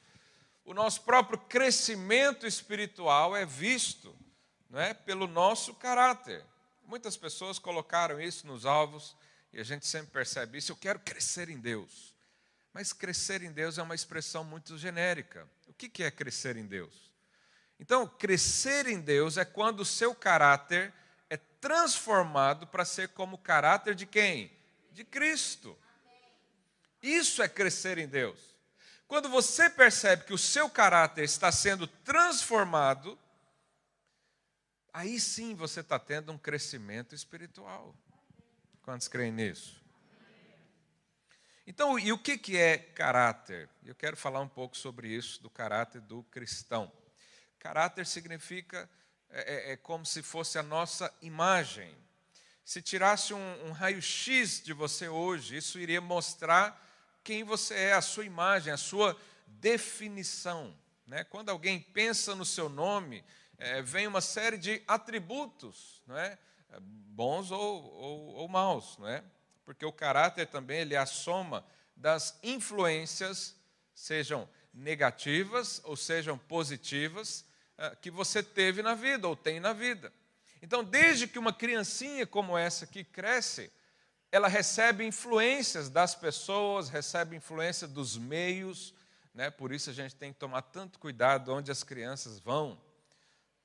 O 0.63 0.71
nosso 0.71 1.01
próprio 1.01 1.39
crescimento 1.39 2.45
espiritual 2.45 3.35
é 3.35 3.43
visto 3.43 4.15
não 4.69 4.79
é, 4.79 4.93
pelo 4.93 5.25
nosso 5.25 5.73
caráter. 5.73 6.45
Muitas 6.85 7.17
pessoas 7.17 7.57
colocaram 7.57 8.21
isso 8.21 8.45
nos 8.45 8.67
alvos 8.67 9.15
e 9.51 9.59
a 9.59 9.63
gente 9.63 9.87
sempre 9.87 10.11
percebe 10.11 10.59
isso. 10.59 10.73
Eu 10.73 10.77
quero 10.77 10.99
crescer 10.99 11.49
em 11.49 11.57
Deus. 11.57 12.18
Mas 12.73 12.93
crescer 12.93 13.41
em 13.41 13.51
Deus 13.51 13.77
é 13.77 13.83
uma 13.83 13.95
expressão 13.95 14.43
muito 14.43 14.77
genérica. 14.77 15.49
O 15.67 15.73
que 15.73 16.03
é 16.03 16.11
crescer 16.11 16.55
em 16.55 16.65
Deus? 16.65 17.11
Então, 17.79 18.07
crescer 18.07 18.87
em 18.87 18.99
Deus 18.99 19.37
é 19.37 19.45
quando 19.45 19.79
o 19.79 19.85
seu 19.85 20.13
caráter 20.13 20.93
é 21.29 21.37
transformado 21.37 22.67
para 22.67 22.83
ser 22.83 23.09
como 23.09 23.35
o 23.35 23.39
caráter 23.39 23.95
de 23.95 24.05
quem? 24.05 24.51
De 24.91 25.03
Cristo. 25.03 25.77
Isso 27.01 27.41
é 27.41 27.47
crescer 27.47 27.97
em 27.97 28.07
Deus. 28.07 28.37
Quando 29.07 29.29
você 29.29 29.69
percebe 29.69 30.25
que 30.25 30.33
o 30.33 30.37
seu 30.37 30.69
caráter 30.69 31.23
está 31.23 31.51
sendo 31.51 31.87
transformado, 31.87 33.17
aí 34.93 35.19
sim 35.19 35.55
você 35.55 35.79
está 35.79 35.97
tendo 35.97 36.31
um 36.31 36.37
crescimento 36.37 37.15
espiritual. 37.15 37.95
Quantos 38.83 39.07
creem 39.07 39.31
nisso? 39.31 39.78
Então, 41.69 41.99
e 41.99 42.11
o 42.11 42.17
que 42.17 42.57
é 42.57 42.79
caráter? 42.79 43.69
Eu 43.85 43.93
quero 43.93 44.17
falar 44.17 44.39
um 44.39 44.47
pouco 44.47 44.75
sobre 44.75 45.07
isso, 45.07 45.39
do 45.43 45.51
caráter 45.51 46.01
do 46.01 46.23
cristão. 46.23 46.91
Caráter 47.59 48.07
significa 48.07 48.89
é, 49.29 49.69
é, 49.69 49.71
é 49.73 49.77
como 49.77 50.03
se 50.03 50.23
fosse 50.23 50.57
a 50.57 50.63
nossa 50.63 51.13
imagem. 51.21 51.95
Se 52.65 52.81
tirasse 52.81 53.35
um, 53.35 53.67
um 53.67 53.71
raio-x 53.71 54.63
de 54.63 54.73
você 54.73 55.07
hoje, 55.07 55.57
isso 55.57 55.77
iria 55.77 56.01
mostrar 56.01 56.75
quem 57.23 57.43
você 57.43 57.75
é, 57.75 57.93
a 57.93 58.01
sua 58.01 58.25
imagem, 58.25 58.73
a 58.73 58.77
sua 58.77 59.15
definição. 59.45 60.75
Né? 61.05 61.23
Quando 61.23 61.49
alguém 61.49 61.79
pensa 61.79 62.33
no 62.33 62.45
seu 62.45 62.67
nome, 62.67 63.23
é, 63.59 63.79
vem 63.83 64.07
uma 64.07 64.21
série 64.21 64.57
de 64.57 64.81
atributos, 64.87 66.01
não 66.07 66.17
é? 66.17 66.35
bons 66.79 67.51
ou, 67.51 67.83
ou, 67.93 68.25
ou 68.37 68.47
maus, 68.47 68.97
não 68.97 69.07
é? 69.07 69.23
Porque 69.69 69.85
o 69.85 69.93
caráter 69.93 70.47
também 70.47 70.79
ele 70.79 70.95
é 70.95 70.97
a 70.97 71.05
soma 71.05 71.63
das 71.95 72.39
influências, 72.41 73.55
sejam 73.93 74.49
negativas 74.73 75.79
ou 75.83 75.95
sejam 75.95 76.39
positivas, 76.39 77.45
ah, 77.77 77.95
que 77.95 78.09
você 78.09 78.41
teve 78.41 78.81
na 78.81 78.95
vida 78.95 79.27
ou 79.27 79.35
tem 79.35 79.59
na 79.59 79.71
vida. 79.71 80.11
Então, 80.59 80.83
desde 80.83 81.27
que 81.27 81.37
uma 81.37 81.53
criancinha 81.53 82.25
como 82.25 82.57
essa 82.57 82.87
que 82.87 83.03
cresce, 83.03 83.71
ela 84.31 84.47
recebe 84.47 85.05
influências 85.05 85.87
das 85.87 86.15
pessoas, 86.15 86.89
recebe 86.89 87.35
influência 87.35 87.87
dos 87.87 88.17
meios, 88.17 88.91
né? 89.35 89.51
por 89.51 89.71
isso 89.71 89.91
a 89.91 89.93
gente 89.93 90.15
tem 90.15 90.33
que 90.33 90.39
tomar 90.39 90.63
tanto 90.63 90.97
cuidado 90.97 91.53
onde 91.53 91.69
as 91.69 91.83
crianças 91.83 92.39
vão. 92.39 92.75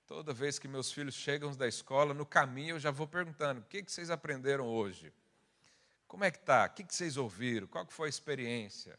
Toda 0.06 0.34
vez 0.34 0.58
que 0.58 0.68
meus 0.68 0.92
filhos 0.92 1.14
chegam 1.14 1.56
da 1.56 1.66
escola, 1.66 2.12
no 2.12 2.26
caminho 2.26 2.74
eu 2.74 2.78
já 2.78 2.90
vou 2.90 3.08
perguntando: 3.08 3.62
o 3.62 3.64
que, 3.64 3.82
que 3.82 3.90
vocês 3.90 4.10
aprenderam 4.10 4.66
hoje? 4.66 5.10
Como 6.14 6.22
é 6.22 6.30
que 6.30 6.38
está? 6.38 6.66
O 6.66 6.70
que, 6.70 6.84
que 6.84 6.94
vocês 6.94 7.16
ouviram? 7.16 7.66
Qual 7.66 7.84
foi 7.88 8.06
a 8.06 8.08
experiência? 8.08 8.96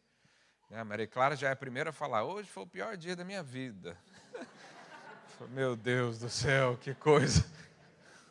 Né, 0.69 0.81
a 0.81 0.83
Maria 0.83 1.07
Clara 1.07 1.33
já 1.33 1.47
é 1.47 1.53
a 1.53 1.55
primeira 1.55 1.91
a 1.91 1.93
falar: 1.93 2.25
hoje 2.25 2.49
foi 2.49 2.63
o 2.63 2.67
pior 2.67 2.97
dia 2.97 3.15
da 3.15 3.23
minha 3.23 3.41
vida. 3.41 3.97
Meu 5.51 5.77
Deus 5.77 6.19
do 6.19 6.29
céu, 6.29 6.75
que 6.75 6.93
coisa. 6.93 7.49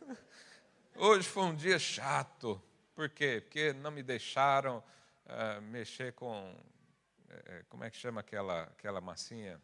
Hoje 0.97 1.27
foi 1.27 1.45
um 1.45 1.55
dia 1.55 1.79
chato. 1.79 2.61
Por 2.95 3.09
quê? 3.09 3.41
Porque 3.43 3.73
não 3.73 3.91
me 3.91 4.03
deixaram 4.03 4.85
uh, 5.25 5.63
mexer 5.63 6.13
com. 6.13 6.53
Uh, 6.53 7.65
como 7.71 7.85
é 7.85 7.91
que 7.91 7.97
chama 7.97 8.21
aquela, 8.21 8.65
aquela 8.65 9.01
massinha? 9.01 9.59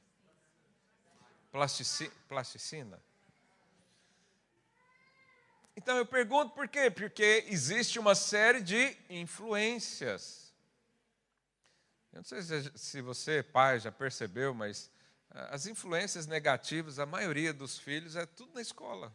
Plastici, 1.53 2.11
plasticina. 2.27 2.99
Então 5.83 5.97
eu 5.97 6.05
pergunto 6.05 6.55
por 6.55 6.69
quê? 6.69 6.91
Porque 6.91 7.47
existe 7.49 7.99
uma 7.99 8.15
série 8.15 8.61
de 8.61 8.95
influências. 9.09 10.53
Eu 12.13 12.19
não 12.19 12.23
sei 12.23 12.43
se 12.75 13.01
você, 13.01 13.43
pai, 13.43 13.81
já 13.81 13.91
percebeu, 13.91 14.53
mas 14.53 14.91
as 15.31 15.65
influências 15.67 16.27
negativas, 16.27 16.99
a 16.99 17.07
maioria 17.07 17.55
dos 17.55 17.79
filhos, 17.79 18.15
é 18.15 18.27
tudo 18.27 18.53
na 18.53 18.61
escola. 18.61 19.11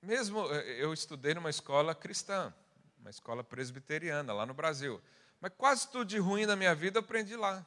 Mesmo 0.00 0.50
eh, 0.50 0.82
eu 0.82 0.94
estudei 0.94 1.34
numa 1.34 1.50
escola 1.50 1.94
cristã, 1.94 2.54
uma 3.00 3.10
escola 3.10 3.44
presbiteriana 3.44 4.32
lá 4.32 4.46
no 4.46 4.54
Brasil. 4.54 4.98
Mas 5.42 5.52
quase 5.58 5.88
tudo 5.88 6.06
de 6.06 6.16
ruim 6.16 6.46
na 6.46 6.56
minha 6.56 6.74
vida 6.74 6.98
eu 6.98 7.02
aprendi 7.02 7.36
lá, 7.36 7.66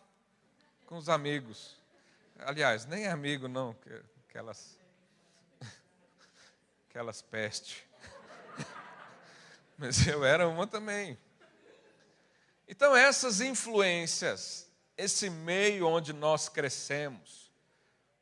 com 0.87 0.97
os 0.97 1.09
amigos. 1.09 1.77
Aliás, 2.39 2.87
nem 2.87 3.05
amigo 3.05 3.47
não, 3.47 3.75
aquelas 4.27 4.83
aquelas 6.95 7.21
pestes. 7.21 7.83
Mas 9.77 10.07
eu 10.07 10.23
era 10.23 10.47
uma 10.47 10.65
também. 10.65 11.17
Então 12.65 12.95
essas 12.95 13.41
influências 13.41 14.71
esse 14.95 15.29
meio 15.29 15.87
onde 15.89 16.13
nós 16.13 16.47
crescemos, 16.47 17.51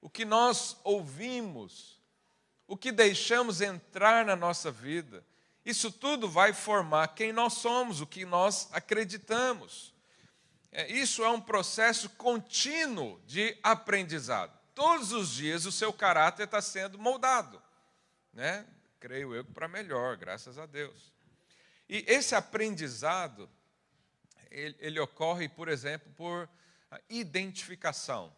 o 0.01 0.09
que 0.09 0.25
nós 0.25 0.75
ouvimos, 0.83 2.01
o 2.67 2.75
que 2.75 2.91
deixamos 2.91 3.61
entrar 3.61 4.25
na 4.25 4.35
nossa 4.35 4.71
vida, 4.71 5.23
isso 5.63 5.91
tudo 5.91 6.27
vai 6.27 6.51
formar 6.51 7.09
quem 7.09 7.31
nós 7.31 7.53
somos, 7.53 8.01
o 8.01 8.07
que 8.07 8.25
nós 8.25 8.69
acreditamos. 8.71 9.93
É, 10.71 10.91
isso 10.91 11.23
é 11.23 11.29
um 11.29 11.39
processo 11.39 12.09
contínuo 12.09 13.21
de 13.27 13.55
aprendizado. 13.61 14.51
Todos 14.73 15.11
os 15.11 15.29
dias 15.29 15.67
o 15.67 15.71
seu 15.71 15.93
caráter 15.93 16.45
está 16.45 16.59
sendo 16.59 16.97
moldado, 16.97 17.61
né? 18.33 18.65
creio 18.99 19.35
eu, 19.35 19.43
para 19.43 19.67
melhor, 19.67 20.15
graças 20.17 20.57
a 20.57 20.65
Deus. 20.65 21.11
E 21.89 22.05
esse 22.07 22.33
aprendizado, 22.35 23.49
ele, 24.49 24.75
ele 24.79 24.99
ocorre, 24.99 25.49
por 25.49 25.67
exemplo, 25.67 26.11
por 26.15 26.49
identificação. 27.09 28.33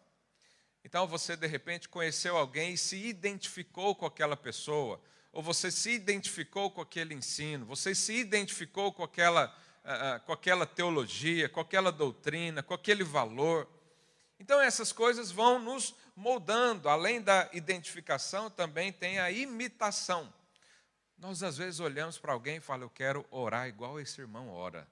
Então 0.84 1.06
você 1.06 1.36
de 1.36 1.46
repente 1.46 1.88
conheceu 1.88 2.36
alguém 2.36 2.74
e 2.74 2.78
se 2.78 2.96
identificou 2.96 3.94
com 3.94 4.06
aquela 4.06 4.36
pessoa, 4.36 5.00
ou 5.32 5.42
você 5.42 5.70
se 5.70 5.90
identificou 5.90 6.70
com 6.70 6.80
aquele 6.80 7.14
ensino, 7.14 7.66
você 7.66 7.94
se 7.94 8.14
identificou 8.14 8.92
com 8.92 9.04
aquela, 9.04 9.56
uh, 9.84 10.24
com 10.24 10.32
aquela 10.32 10.66
teologia, 10.66 11.48
com 11.48 11.60
aquela 11.60 11.92
doutrina, 11.92 12.62
com 12.62 12.74
aquele 12.74 13.04
valor. 13.04 13.68
Então 14.40 14.60
essas 14.60 14.92
coisas 14.92 15.30
vão 15.30 15.58
nos 15.58 15.94
moldando, 16.16 16.88
além 16.88 17.20
da 17.20 17.48
identificação, 17.52 18.50
também 18.50 18.92
tem 18.92 19.20
a 19.20 19.30
imitação. 19.30 20.32
Nós 21.18 21.42
às 21.42 21.56
vezes 21.56 21.78
olhamos 21.78 22.18
para 22.18 22.32
alguém 22.32 22.56
e 22.56 22.60
falamos, 22.60 22.86
eu 22.86 22.90
quero 22.90 23.26
orar 23.30 23.68
igual 23.68 24.00
esse 24.00 24.20
irmão 24.20 24.48
ora, 24.48 24.88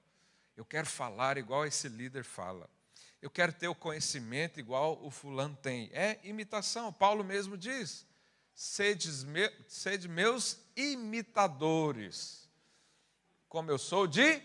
eu 0.55 0.63
quero 0.63 0.87
falar 0.87 1.37
igual 1.37 1.65
esse 1.65 1.89
líder 1.89 2.23
fala 2.23 2.69
eu 3.25 3.29
quero 3.31 3.51
ter 3.51 3.67
o 3.67 3.73
conhecimento 3.73 4.59
igual 4.59 5.03
o 5.03 5.09
fulano 5.09 5.57
tem. 5.59 5.89
É 5.91 6.19
imitação. 6.23 6.93
Paulo 6.93 7.23
mesmo 7.23 7.57
diz: 7.57 8.05
sede, 8.53 9.09
me, 9.25 9.51
sede 9.67 10.07
meus 10.07 10.59
imitadores, 10.75 12.47
como 13.49 13.71
eu 13.71 13.79
sou 13.79 14.05
de 14.05 14.43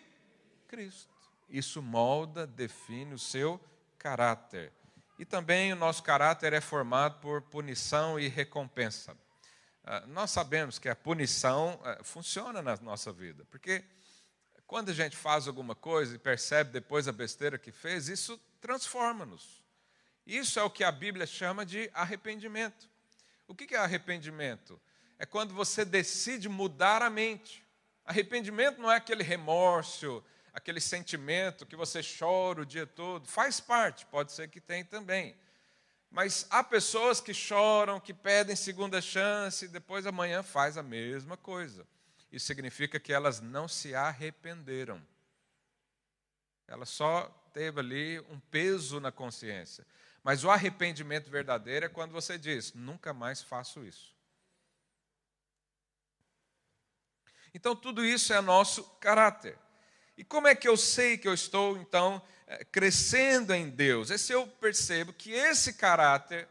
Cristo. 0.67 1.13
Isso 1.47 1.83
molda, 1.83 2.47
define 2.47 3.13
o 3.13 3.19
seu 3.19 3.61
caráter. 3.99 4.73
E 5.21 5.25
também 5.27 5.71
o 5.71 5.77
nosso 5.77 6.03
caráter 6.03 6.55
é 6.55 6.63
formado 6.63 7.21
por 7.21 7.43
punição 7.43 8.19
e 8.19 8.27
recompensa. 8.27 9.15
Ah, 9.85 10.03
nós 10.07 10.31
sabemos 10.31 10.79
que 10.79 10.89
a 10.89 10.97
punição 10.97 11.79
ah, 11.85 11.99
funciona 12.03 12.63
na 12.63 12.75
nossa 12.79 13.13
vida, 13.13 13.45
porque 13.51 13.85
quando 14.67 14.89
a 14.89 14.95
gente 14.95 15.15
faz 15.15 15.47
alguma 15.47 15.75
coisa 15.75 16.15
e 16.15 16.19
percebe 16.19 16.71
depois 16.71 17.07
a 17.07 17.13
besteira 17.13 17.59
que 17.59 17.71
fez, 17.71 18.09
isso 18.09 18.41
transforma-nos. 18.63 19.63
Isso 20.27 20.59
é 20.59 20.63
o 20.63 20.71
que 20.71 20.83
a 20.83 20.91
Bíblia 20.91 21.27
chama 21.27 21.67
de 21.67 21.91
arrependimento. 21.93 22.89
O 23.47 23.55
que 23.55 23.75
é 23.75 23.79
arrependimento? 23.79 24.81
É 25.19 25.27
quando 25.27 25.53
você 25.53 25.85
decide 25.85 26.49
mudar 26.49 27.03
a 27.03 27.11
mente. 27.11 27.63
Arrependimento 28.07 28.81
não 28.81 28.91
é 28.91 28.97
aquele 28.97 29.23
remorso, 29.23 30.25
aquele 30.53 30.81
sentimento 30.81 31.67
que 31.67 31.77
você 31.77 32.01
chora 32.03 32.63
o 32.63 32.67
dia 32.67 32.87
todo. 32.87 33.27
Faz 33.27 33.61
parte, 33.61 34.07
pode 34.07 34.33
ser 34.33 34.49
que 34.49 34.61
tem 34.61 34.85
também. 34.85 35.37
Mas 36.11 36.47
há 36.51 36.65
pessoas 36.65 37.21
que 37.21 37.33
choram, 37.33 38.01
que 38.01 38.13
pedem 38.13 38.57
segunda 38.57 39.01
chance 39.01 39.65
e 39.65 39.69
depois 39.69 40.07
amanhã 40.07 40.43
faz 40.43 40.77
a 40.77 40.83
mesma 40.83 41.37
coisa. 41.37 41.87
Isso 42.33 42.47
significa 42.47 42.99
que 42.99 43.13
elas 43.13 43.41
não 43.41 43.69
se 43.69 43.95
arrependeram. 43.95 45.01
Ela 46.67 46.85
só 46.85 47.27
teve 47.53 47.81
ali 47.81 48.21
um 48.29 48.39
peso 48.39 49.01
na 49.01 49.13
consciência. 49.13 49.87
Mas 50.23 50.45
o 50.45 50.51
arrependimento 50.51 51.31
verdadeiro 51.31 51.87
é 51.87 51.89
quando 51.89 52.13
você 52.13 52.39
diz: 52.39 52.73
nunca 52.75 53.13
mais 53.13 53.43
faço 53.43 53.85
isso. 53.85 54.15
Então, 57.53 57.75
tudo 57.75 58.05
isso 58.05 58.33
é 58.33 58.41
nosso 58.41 58.85
caráter. 59.01 59.59
E 60.21 60.25
como 60.25 60.47
é 60.47 60.55
que 60.55 60.69
eu 60.69 60.77
sei 60.77 61.17
que 61.17 61.27
eu 61.27 61.33
estou, 61.33 61.79
então, 61.79 62.21
eh, 62.47 62.63
crescendo 62.67 63.55
em 63.55 63.71
Deus? 63.71 64.11
É 64.11 64.19
se 64.19 64.35
eu 64.35 64.47
percebo 64.47 65.15
que 65.15 65.33
esse 65.33 65.73
caráter, 65.73 66.47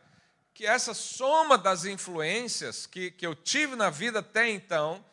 que 0.56 0.66
essa 0.66 0.96
soma 0.96 1.56
das 1.56 1.86
influências 1.86 2.88
que, 2.88 3.12
que 3.12 3.28
eu 3.28 3.36
tive 3.36 3.76
na 3.76 3.92
vida 3.92 4.22
até 4.22 4.50
então, 4.50 5.06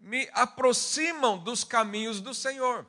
me 0.00 0.26
aproximam 0.32 1.36
dos 1.36 1.64
caminhos 1.64 2.18
do 2.22 2.32
Senhor. 2.32 2.86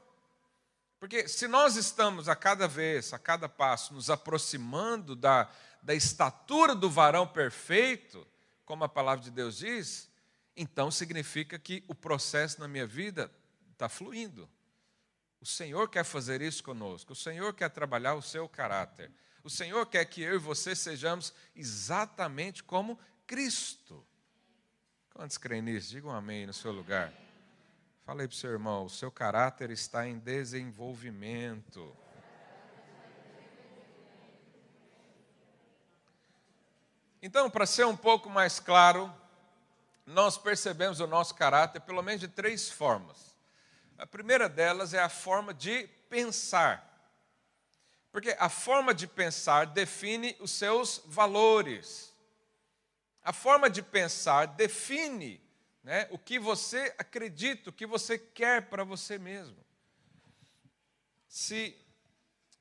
Porque 1.01 1.27
se 1.27 1.49
nós 1.49 1.75
estamos 1.75 2.29
a 2.29 2.35
cada 2.37 2.65
vez, 2.65 3.11
a 3.11 3.19
cada 3.19 3.49
passo, 3.49 3.93
nos 3.93 4.09
aproximando 4.09 5.17
da, 5.17 5.49
da 5.81 5.93
estatura 5.93 6.73
do 6.73 6.89
varão 6.89 7.27
perfeito, 7.27 8.25
como 8.63 8.85
a 8.85 8.89
palavra 8.89 9.21
de 9.21 9.31
Deus 9.31 9.57
diz, 9.57 10.09
então 10.55 10.89
significa 10.89 11.59
que 11.59 11.83
o 11.89 11.93
processo 11.93 12.61
na 12.61 12.69
minha 12.69 12.87
vida 12.87 13.29
está 13.73 13.89
fluindo. 13.89 14.49
O 15.43 15.45
Senhor 15.45 15.89
quer 15.89 16.05
fazer 16.05 16.41
isso 16.41 16.63
conosco, 16.63 17.11
o 17.11 17.15
Senhor 17.17 17.53
quer 17.53 17.69
trabalhar 17.69 18.13
o 18.13 18.21
seu 18.21 18.47
caráter, 18.47 19.11
o 19.43 19.49
Senhor 19.49 19.85
quer 19.87 20.05
que 20.05 20.21
eu 20.21 20.35
e 20.35 20.37
você 20.37 20.73
sejamos 20.73 21.33
exatamente 21.53 22.63
como 22.63 22.97
Cristo. 23.27 24.07
Quantos 25.13 25.37
creem 25.37 25.61
nisso? 25.61 25.89
Digam 25.89 26.11
um 26.11 26.15
amém 26.15 26.47
no 26.47 26.53
seu 26.53 26.71
lugar. 26.71 27.13
Falei 28.05 28.25
para 28.25 28.33
o 28.33 28.37
seu 28.37 28.51
irmão, 28.51 28.85
o 28.85 28.89
seu 28.89 29.11
caráter 29.11 29.69
está 29.69 30.07
em 30.07 30.17
desenvolvimento. 30.17 31.93
Então, 37.21 37.49
para 37.49 37.65
ser 37.65 37.85
um 37.85 37.97
pouco 37.97 38.29
mais 38.29 38.61
claro, 38.61 39.13
nós 40.05 40.37
percebemos 40.37 41.01
o 41.01 41.07
nosso 41.07 41.35
caráter 41.35 41.81
pelo 41.81 42.01
menos 42.01 42.21
de 42.21 42.29
três 42.29 42.69
formas. 42.69 43.32
A 43.97 44.05
primeira 44.05 44.49
delas 44.49 44.93
é 44.93 44.99
a 44.99 45.09
forma 45.09 45.53
de 45.53 45.87
pensar. 46.09 46.89
Porque 48.11 48.35
a 48.39 48.49
forma 48.49 48.93
de 48.93 49.07
pensar 49.07 49.65
define 49.65 50.35
os 50.39 50.51
seus 50.51 51.01
valores. 51.05 52.13
A 53.23 53.33
forma 53.33 53.69
de 53.69 53.81
pensar 53.81 54.45
define 54.45 55.41
né, 55.83 56.07
o 56.11 56.17
que 56.17 56.37
você 56.37 56.93
acredita, 56.97 57.69
o 57.69 57.73
que 57.73 57.85
você 57.85 58.17
quer 58.17 58.69
para 58.69 58.83
você 58.83 59.17
mesmo. 59.17 59.57
Se 61.27 61.75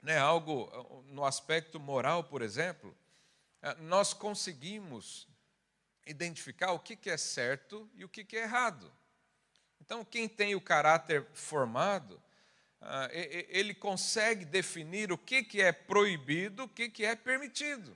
né, 0.01 0.19
algo 0.19 1.05
no 1.09 1.25
aspecto 1.25 1.79
moral, 1.79 2.25
por 2.25 2.43
exemplo, 2.43 2.97
nós 3.79 4.13
conseguimos 4.13 5.29
identificar 6.07 6.73
o 6.73 6.81
que 6.81 7.09
é 7.09 7.17
certo 7.17 7.89
e 7.95 8.05
o 8.05 8.09
que 8.09 8.27
é 8.37 8.43
errado. 8.43 8.93
Então, 9.93 10.07
quem 10.07 10.27
tem 10.27 10.55
o 10.55 10.61
caráter 10.61 11.23
formado, 11.35 12.19
ah, 12.81 13.11
ele 13.13 13.75
consegue 13.75 14.43
definir 14.43 15.13
o 15.13 15.19
que 15.19 15.61
é 15.61 15.71
proibido, 15.71 16.65
o 16.65 16.69
que 16.69 17.05
é 17.05 17.15
permitido. 17.15 17.95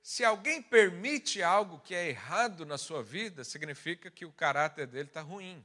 Se 0.00 0.24
alguém 0.24 0.62
permite 0.62 1.42
algo 1.42 1.80
que 1.80 1.92
é 1.92 2.08
errado 2.08 2.64
na 2.64 2.78
sua 2.78 3.02
vida, 3.02 3.42
significa 3.42 4.12
que 4.12 4.24
o 4.24 4.30
caráter 4.30 4.86
dele 4.86 5.08
está 5.08 5.22
ruim. 5.22 5.64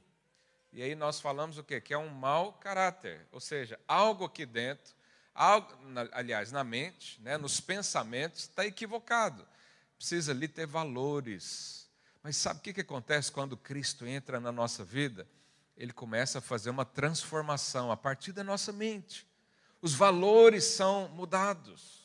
E 0.72 0.82
aí 0.82 0.96
nós 0.96 1.20
falamos 1.20 1.56
o 1.56 1.62
quê? 1.62 1.80
Que 1.80 1.94
é 1.94 1.98
um 1.98 2.08
mau 2.08 2.54
caráter. 2.54 3.24
Ou 3.30 3.38
seja, 3.38 3.78
algo 3.86 4.24
aqui 4.24 4.44
dentro, 4.44 4.92
algo, 5.32 5.72
aliás, 6.10 6.50
na 6.50 6.64
mente, 6.64 7.22
né, 7.22 7.38
nos 7.38 7.60
pensamentos, 7.60 8.40
está 8.40 8.66
equivocado. 8.66 9.46
Precisa 9.96 10.32
ali 10.32 10.48
ter 10.48 10.66
valores. 10.66 11.81
Mas 12.22 12.36
sabe 12.36 12.60
o 12.60 12.62
que, 12.62 12.72
que 12.72 12.80
acontece 12.80 13.32
quando 13.32 13.56
Cristo 13.56 14.06
entra 14.06 14.38
na 14.38 14.52
nossa 14.52 14.84
vida? 14.84 15.26
Ele 15.76 15.92
começa 15.92 16.38
a 16.38 16.42
fazer 16.42 16.70
uma 16.70 16.84
transformação 16.84 17.90
a 17.90 17.96
partir 17.96 18.32
da 18.32 18.44
nossa 18.44 18.72
mente. 18.72 19.26
Os 19.80 19.94
valores 19.94 20.64
são 20.64 21.08
mudados. 21.08 22.02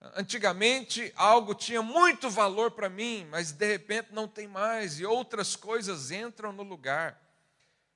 Antigamente 0.00 1.12
algo 1.16 1.54
tinha 1.54 1.82
muito 1.82 2.30
valor 2.30 2.72
para 2.72 2.88
mim, 2.88 3.26
mas 3.30 3.52
de 3.52 3.66
repente 3.66 4.12
não 4.12 4.26
tem 4.26 4.48
mais 4.48 4.98
e 4.98 5.06
outras 5.06 5.54
coisas 5.54 6.10
entram 6.10 6.52
no 6.52 6.62
lugar. 6.62 7.20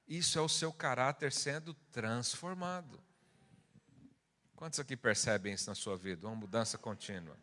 Isso 0.06 0.38
é 0.38 0.42
o 0.42 0.48
seu 0.48 0.72
caráter 0.72 1.32
sendo 1.32 1.74
transformado. 1.90 3.00
Quantos 4.54 4.78
aqui 4.78 4.96
percebem 4.96 5.54
isso 5.54 5.68
na 5.68 5.74
sua 5.74 5.96
vida? 5.96 6.26
Uma 6.26 6.36
mudança 6.36 6.78
contínua. 6.78 7.36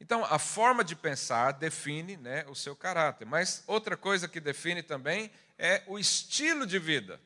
Então, 0.00 0.24
a 0.24 0.38
forma 0.38 0.84
de 0.84 0.94
pensar 0.94 1.52
define 1.52 2.16
né, 2.16 2.44
o 2.48 2.54
seu 2.54 2.76
caráter, 2.76 3.24
mas 3.24 3.64
outra 3.66 3.96
coisa 3.96 4.28
que 4.28 4.40
define 4.40 4.82
também 4.82 5.30
é 5.58 5.82
o 5.86 5.98
estilo 5.98 6.66
de 6.66 6.78
vida. 6.78 7.20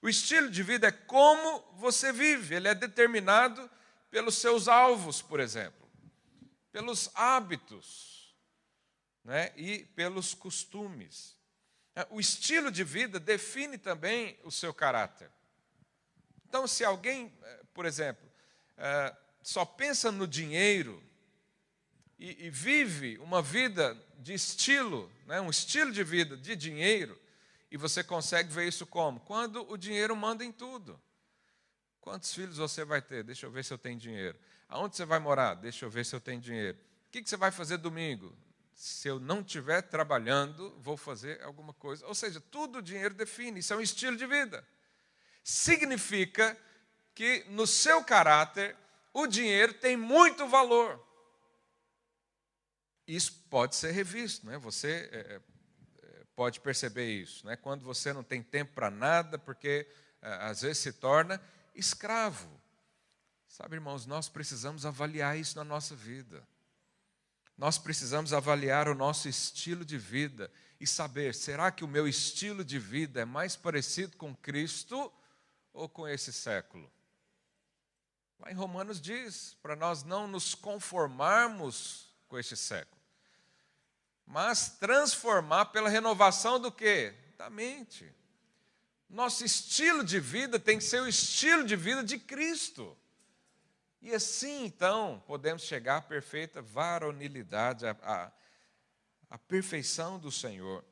O 0.00 0.08
estilo 0.08 0.50
de 0.50 0.62
vida 0.62 0.88
é 0.88 0.92
como 0.92 1.60
você 1.74 2.12
vive, 2.12 2.54
ele 2.54 2.68
é 2.68 2.74
determinado 2.74 3.70
pelos 4.10 4.36
seus 4.36 4.68
alvos, 4.68 5.20
por 5.20 5.40
exemplo, 5.40 5.86
pelos 6.72 7.10
hábitos 7.14 8.34
né, 9.24 9.52
e 9.56 9.84
pelos 9.94 10.32
costumes. 10.32 11.36
O 12.10 12.20
estilo 12.20 12.70
de 12.70 12.84
vida 12.84 13.18
define 13.18 13.78
também 13.78 14.38
o 14.44 14.50
seu 14.50 14.72
caráter. 14.72 15.30
Então, 16.46 16.66
se 16.66 16.84
alguém, 16.84 17.32
é, 17.42 17.62
por 17.72 17.86
exemplo, 17.86 18.30
é, 18.76 19.16
só 19.42 19.64
pensa 19.64 20.12
no 20.12 20.26
dinheiro 20.26 21.02
e, 22.18 22.48
vive 22.50 23.18
uma 23.18 23.42
vida 23.42 23.96
de 24.18 24.32
estilo, 24.32 25.10
né, 25.26 25.40
um 25.40 25.50
estilo 25.50 25.92
de 25.92 26.02
vida 26.02 26.36
de 26.36 26.56
dinheiro, 26.56 27.18
e 27.70 27.76
você 27.76 28.02
consegue 28.02 28.52
ver 28.52 28.66
isso 28.66 28.86
como? 28.86 29.20
Quando 29.20 29.68
o 29.70 29.76
dinheiro 29.76 30.16
manda 30.16 30.44
em 30.44 30.52
tudo. 30.52 31.00
Quantos 32.00 32.32
filhos 32.32 32.56
você 32.56 32.84
vai 32.84 33.02
ter? 33.02 33.24
Deixa 33.24 33.46
eu 33.46 33.50
ver 33.50 33.64
se 33.64 33.72
eu 33.72 33.78
tenho 33.78 33.98
dinheiro. 33.98 34.38
Aonde 34.68 34.96
você 34.96 35.04
vai 35.04 35.18
morar? 35.18 35.54
Deixa 35.54 35.84
eu 35.84 35.90
ver 35.90 36.06
se 36.06 36.14
eu 36.14 36.20
tenho 36.20 36.40
dinheiro. 36.40 36.78
O 37.08 37.10
que 37.10 37.28
você 37.28 37.36
vai 37.36 37.50
fazer 37.50 37.78
domingo? 37.78 38.32
Se 38.74 39.08
eu 39.08 39.18
não 39.18 39.40
estiver 39.40 39.82
trabalhando, 39.82 40.74
vou 40.80 40.96
fazer 40.96 41.42
alguma 41.42 41.72
coisa. 41.74 42.06
Ou 42.06 42.14
seja, 42.14 42.40
tudo 42.40 42.78
o 42.78 42.82
dinheiro 42.82 43.14
define. 43.14 43.60
Isso 43.60 43.72
é 43.72 43.76
um 43.76 43.80
estilo 43.80 44.16
de 44.16 44.26
vida. 44.26 44.64
Significa 45.42 46.56
que 47.14 47.44
no 47.48 47.66
seu 47.66 48.04
caráter, 48.04 48.76
o 49.12 49.26
dinheiro 49.26 49.74
tem 49.74 49.96
muito 49.96 50.46
valor. 50.46 51.04
Isso 53.06 53.32
pode 53.48 53.76
ser 53.76 53.92
revisto, 53.92 54.46
né? 54.46 54.58
você 54.58 55.08
é, 55.12 55.40
é, 56.02 56.24
pode 56.34 56.60
perceber 56.60 57.10
isso. 57.10 57.46
Né? 57.46 57.56
Quando 57.56 57.84
você 57.84 58.12
não 58.12 58.24
tem 58.24 58.42
tempo 58.42 58.72
para 58.74 58.90
nada, 58.90 59.38
porque 59.38 59.86
é, 60.20 60.32
às 60.42 60.62
vezes 60.62 60.78
se 60.78 60.92
torna 60.92 61.40
escravo. 61.74 62.60
Sabe, 63.46 63.76
irmãos, 63.76 64.06
nós 64.06 64.28
precisamos 64.28 64.84
avaliar 64.84 65.38
isso 65.38 65.56
na 65.56 65.64
nossa 65.64 65.94
vida. 65.94 66.46
Nós 67.56 67.78
precisamos 67.78 68.32
avaliar 68.32 68.88
o 68.88 68.94
nosso 68.94 69.28
estilo 69.28 69.84
de 69.84 69.96
vida 69.96 70.50
e 70.78 70.86
saber: 70.86 71.34
será 71.34 71.70
que 71.70 71.84
o 71.84 71.88
meu 71.88 72.06
estilo 72.06 72.64
de 72.64 72.78
vida 72.78 73.20
é 73.20 73.24
mais 73.24 73.56
parecido 73.56 74.16
com 74.16 74.34
Cristo 74.34 75.10
ou 75.72 75.88
com 75.88 76.06
esse 76.06 76.32
século? 76.32 76.90
Lá 78.38 78.50
em 78.50 78.54
Romanos 78.54 79.00
diz 79.00 79.56
para 79.62 79.74
nós 79.74 80.02
não 80.02 80.28
nos 80.28 80.54
conformarmos 80.54 82.14
com 82.28 82.38
este 82.38 82.56
século, 82.56 82.95
mas 84.26 84.70
transformar 84.80 85.66
pela 85.66 85.88
renovação 85.88 86.58
do 86.58 86.72
que? 86.72 87.14
Da 87.38 87.48
mente. 87.48 88.12
Nosso 89.08 89.44
estilo 89.44 90.02
de 90.02 90.18
vida 90.18 90.58
tem 90.58 90.78
que 90.78 90.84
ser 90.84 91.00
o 91.00 91.08
estilo 91.08 91.64
de 91.64 91.76
vida 91.76 92.02
de 92.02 92.18
Cristo. 92.18 92.96
E 94.02 94.12
assim, 94.12 94.64
então, 94.64 95.22
podemos 95.26 95.62
chegar 95.62 95.98
à 95.98 96.02
perfeita 96.02 96.60
varonilidade, 96.60 97.86
à, 97.86 98.32
à 99.30 99.38
perfeição 99.38 100.18
do 100.18 100.30
Senhor. 100.30 100.84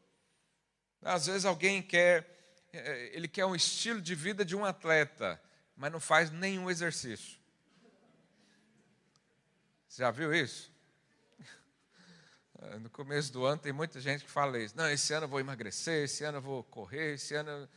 Às 1.02 1.26
vezes 1.26 1.44
alguém 1.44 1.82
quer 1.82 2.34
é, 2.76 3.16
ele 3.16 3.28
quer 3.28 3.46
um 3.46 3.54
estilo 3.54 4.00
de 4.00 4.16
vida 4.16 4.44
de 4.44 4.56
um 4.56 4.64
atleta, 4.64 5.40
mas 5.76 5.92
não 5.92 6.00
faz 6.00 6.30
nenhum 6.30 6.68
exercício. 6.68 7.38
Você 9.88 10.02
já 10.02 10.10
viu 10.10 10.34
isso? 10.34 10.73
No 12.80 12.90
começo 12.90 13.32
do 13.32 13.44
ano 13.44 13.60
tem 13.60 13.72
muita 13.72 14.00
gente 14.00 14.24
que 14.24 14.30
fala 14.30 14.58
isso. 14.58 14.76
Não, 14.76 14.90
esse 14.90 15.12
ano 15.12 15.24
eu 15.24 15.28
vou 15.28 15.40
emagrecer, 15.40 16.04
esse 16.04 16.24
ano 16.24 16.38
eu 16.38 16.42
vou 16.42 16.64
correr, 16.64 17.14
esse 17.14 17.34
ano. 17.34 17.68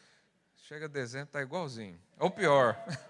Chega 0.68 0.88
dezembro, 0.88 1.28
está 1.28 1.42
igualzinho. 1.42 2.02
Ou 2.18 2.32
pior. 2.32 2.78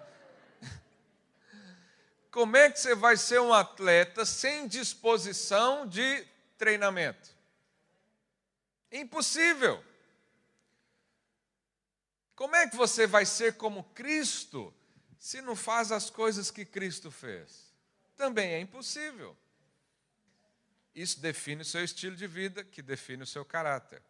Como 2.32 2.56
é 2.56 2.70
que 2.70 2.80
você 2.80 2.94
vai 2.94 3.18
ser 3.18 3.40
um 3.40 3.54
atleta 3.54 4.26
sem 4.26 4.68
disposição 4.68 5.88
de 5.88 6.28
treinamento? 6.58 7.36
Impossível. 8.92 9.84
Como 12.36 12.56
é 12.56 12.68
que 12.68 12.76
você 12.76 13.08
vai 13.08 13.26
ser 13.26 13.58
como 13.58 13.84
Cristo 13.96 14.72
se 15.18 15.42
não 15.42 15.56
faz 15.56 15.92
as 15.92 16.12
coisas 16.12 16.52
que 16.52 16.63
Cristo 16.63 17.10
fez? 17.10 17.74
Também 18.16 18.54
é 18.54 18.60
impossível. 18.60 19.36
Isso 20.98 21.20
define 21.20 21.62
o 21.62 21.66
seu 21.66 21.84
estilo 21.84 22.16
de 22.16 22.26
vida, 22.26 22.64
que 22.64 22.82
define 22.82 23.22
o 23.22 23.28
seu 23.28 23.46
caráter. 23.46 24.02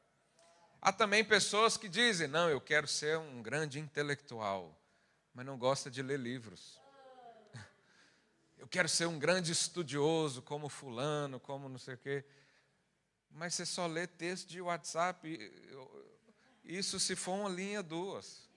Há 0.82 0.94
também 0.94 1.22
pessoas 1.22 1.76
que 1.76 1.90
dizem: 1.90 2.30
não, 2.30 2.50
eu 2.50 2.62
quero 2.62 2.88
ser 2.88 3.18
um 3.18 3.44
grande 3.44 3.78
intelectual, 3.78 4.74
mas 5.34 5.46
não 5.46 5.58
gosta 5.58 5.92
de 5.92 6.02
ler 6.02 6.18
livros. 6.18 6.80
Eu 8.58 8.68
quero 8.68 8.88
ser 8.88 9.06
um 9.06 9.20
grande 9.20 9.52
estudioso, 9.52 10.42
como 10.42 10.68
Fulano, 10.68 11.40
como 11.40 11.70
não 11.70 11.78
sei 11.78 11.94
o 11.94 11.98
quê. 11.98 12.26
Mas 13.30 13.54
você 13.54 13.66
só 13.66 13.86
lê 13.86 14.08
texto 14.08 14.48
de 14.48 14.62
WhatsApp. 14.62 15.28
Isso 16.64 17.00
se 17.00 17.16
for 17.16 17.34
uma 17.34 17.50
linha, 17.50 17.84
duas. 17.84 18.50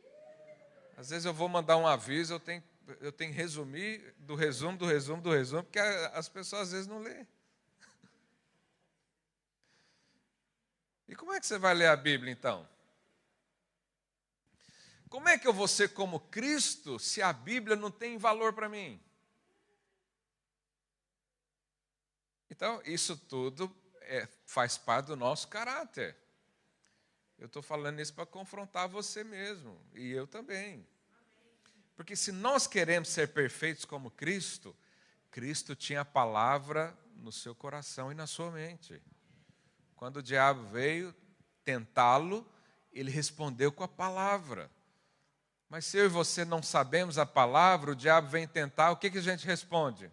Às 0.96 1.10
vezes 1.10 1.26
eu 1.26 1.34
vou 1.34 1.48
mandar 1.48 1.76
um 1.76 1.86
aviso, 1.86 2.32
eu 2.32 2.40
tenho, 2.40 2.62
eu 3.00 3.12
tenho 3.12 3.32
que 3.32 3.36
resumir 3.36 4.14
do 4.18 4.34
resumo, 4.34 4.78
do 4.78 4.86
resumo, 4.86 5.20
do 5.20 5.30
resumo, 5.30 5.64
porque 5.64 5.80
as 5.80 6.28
pessoas 6.28 6.62
às 6.62 6.72
vezes 6.72 6.86
não 6.86 7.00
lêem. 7.00 7.26
E 11.10 11.16
como 11.16 11.32
é 11.32 11.40
que 11.40 11.46
você 11.46 11.58
vai 11.58 11.74
ler 11.74 11.88
a 11.88 11.96
Bíblia 11.96 12.32
então? 12.32 12.66
Como 15.08 15.28
é 15.28 15.36
que 15.36 15.48
eu 15.48 15.52
vou 15.52 15.66
ser 15.66 15.88
como 15.88 16.20
Cristo 16.20 17.00
se 17.00 17.20
a 17.20 17.32
Bíblia 17.32 17.74
não 17.74 17.90
tem 17.90 18.16
valor 18.16 18.52
para 18.52 18.68
mim? 18.68 19.02
Então, 22.48 22.80
isso 22.84 23.16
tudo 23.16 23.74
é, 24.02 24.28
faz 24.46 24.78
parte 24.78 25.06
do 25.06 25.16
nosso 25.16 25.48
caráter. 25.48 26.16
Eu 27.36 27.46
estou 27.46 27.60
falando 27.60 27.98
isso 27.98 28.14
para 28.14 28.24
confrontar 28.24 28.88
você 28.88 29.24
mesmo, 29.24 29.84
e 29.94 30.12
eu 30.12 30.28
também. 30.28 30.86
Porque 31.96 32.14
se 32.14 32.30
nós 32.30 32.68
queremos 32.68 33.08
ser 33.08 33.32
perfeitos 33.32 33.84
como 33.84 34.12
Cristo, 34.12 34.76
Cristo 35.28 35.74
tinha 35.74 36.02
a 36.02 36.04
palavra 36.04 36.96
no 37.16 37.32
seu 37.32 37.52
coração 37.52 38.12
e 38.12 38.14
na 38.14 38.28
sua 38.28 38.52
mente. 38.52 39.02
Quando 40.00 40.16
o 40.16 40.22
diabo 40.22 40.62
veio 40.62 41.14
tentá-lo, 41.62 42.50
ele 42.90 43.10
respondeu 43.10 43.70
com 43.70 43.84
a 43.84 43.88
palavra. 43.88 44.70
Mas 45.68 45.84
se 45.84 45.98
eu 45.98 46.06
e 46.06 46.08
você 46.08 46.42
não 46.42 46.62
sabemos 46.62 47.18
a 47.18 47.26
palavra, 47.26 47.90
o 47.90 47.94
diabo 47.94 48.26
vem 48.26 48.48
tentar, 48.48 48.92
o 48.92 48.96
que, 48.96 49.10
que 49.10 49.18
a 49.18 49.22
gente 49.22 49.44
responde? 49.44 50.10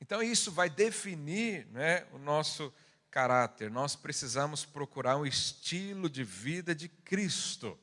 Então, 0.00 0.22
isso 0.22 0.50
vai 0.50 0.70
definir 0.70 1.66
né, 1.66 2.06
o 2.12 2.18
nosso 2.18 2.72
caráter. 3.10 3.70
Nós 3.70 3.94
precisamos 3.94 4.64
procurar 4.64 5.18
um 5.18 5.26
estilo 5.26 6.08
de 6.08 6.24
vida 6.24 6.74
de 6.74 6.88
Cristo. 6.88 7.78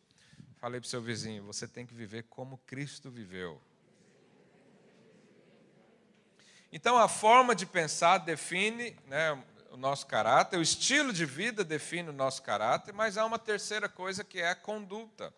Falei 0.57 0.79
para 0.79 0.87
o 0.87 0.89
seu 0.89 0.99
vizinho: 0.99 1.43
você 1.43 1.67
tem 1.67 1.85
que 1.85 1.93
viver 1.93 2.23
como 2.23 2.57
Cristo 2.65 3.11
viveu. 3.11 3.61
Então, 6.71 6.97
a 6.97 7.07
forma 7.07 7.55
de 7.55 7.65
pensar 7.65 8.19
define 8.19 8.95
né, 9.07 9.31
o 9.71 9.77
nosso 9.77 10.05
caráter, 10.05 10.57
o 10.57 10.61
estilo 10.61 11.11
de 11.11 11.25
vida 11.25 11.63
define 11.63 12.09
o 12.09 12.13
nosso 12.13 12.43
caráter, 12.43 12.93
mas 12.93 13.17
há 13.17 13.25
uma 13.25 13.39
terceira 13.39 13.89
coisa 13.89 14.23
que 14.23 14.39
é 14.39 14.49
a 14.49 14.55
conduta. 14.55 15.33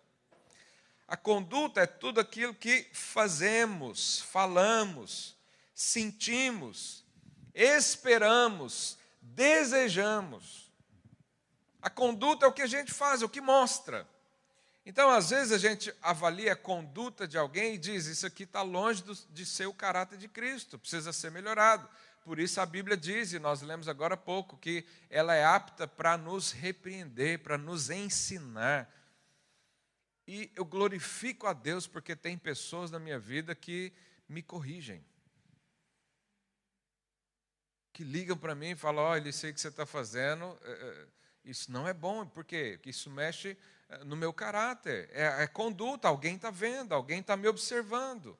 A 1.07 1.15
conduta 1.15 1.81
é 1.81 1.85
tudo 1.85 2.19
aquilo 2.19 2.53
que 2.53 2.87
fazemos, 2.93 4.21
falamos, 4.21 5.35
sentimos, 5.73 7.05
esperamos, 7.53 8.97
desejamos. 9.21 10.71
A 11.81 11.89
conduta 11.89 12.45
é 12.45 12.49
o 12.49 12.53
que 12.53 12.61
a 12.61 12.67
gente 12.67 12.93
faz, 12.93 13.21
é 13.21 13.25
o 13.25 13.29
que 13.29 13.41
mostra. 13.41 14.07
Então, 14.85 15.09
às 15.09 15.29
vezes, 15.29 15.51
a 15.51 15.57
gente 15.57 15.93
avalia 16.01 16.53
a 16.53 16.55
conduta 16.55 17.27
de 17.27 17.37
alguém 17.37 17.75
e 17.75 17.77
diz: 17.77 18.05
Isso 18.05 18.25
aqui 18.25 18.43
está 18.43 18.61
longe 18.61 19.03
de 19.29 19.45
ser 19.45 19.67
o 19.67 19.73
caráter 19.73 20.17
de 20.17 20.27
Cristo, 20.27 20.79
precisa 20.79 21.13
ser 21.13 21.31
melhorado. 21.31 21.87
Por 22.23 22.39
isso 22.39 22.61
a 22.61 22.65
Bíblia 22.67 22.95
diz, 22.95 23.33
e 23.33 23.39
nós 23.39 23.63
lemos 23.63 23.87
agora 23.87 24.13
há 24.13 24.17
pouco, 24.17 24.55
que 24.55 24.85
ela 25.09 25.33
é 25.33 25.43
apta 25.43 25.87
para 25.87 26.17
nos 26.17 26.51
repreender, 26.51 27.39
para 27.39 27.57
nos 27.57 27.89
ensinar. 27.89 28.87
E 30.27 30.51
eu 30.55 30.63
glorifico 30.63 31.47
a 31.47 31.53
Deus 31.53 31.87
porque 31.87 32.15
tem 32.15 32.37
pessoas 32.37 32.91
na 32.91 32.99
minha 32.99 33.17
vida 33.17 33.55
que 33.55 33.91
me 34.29 34.43
corrigem 34.43 35.03
que 38.01 38.03
ligam 38.03 38.37
para 38.37 38.55
mim 38.55 38.71
e 38.71 38.75
falam: 38.75 39.03
olha, 39.03 39.29
isso 39.29 39.45
aí 39.45 39.53
que 39.53 39.61
você 39.61 39.67
está 39.67 39.85
fazendo, 39.85 40.57
é, 40.63 40.71
é, 40.71 41.07
isso 41.45 41.71
não 41.71 41.87
é 41.87 41.93
bom, 41.93 42.25
por 42.25 42.43
quê? 42.43 42.73
Porque 42.77 42.89
isso 42.89 43.09
mexe 43.09 43.55
no 44.05 44.15
meu 44.15 44.33
caráter, 44.33 45.09
é, 45.11 45.43
é 45.43 45.47
conduta, 45.47 46.07
alguém 46.07 46.35
está 46.35 46.49
vendo, 46.49 46.93
alguém 46.93 47.19
está 47.19 47.35
me 47.35 47.47
observando. 47.47 48.37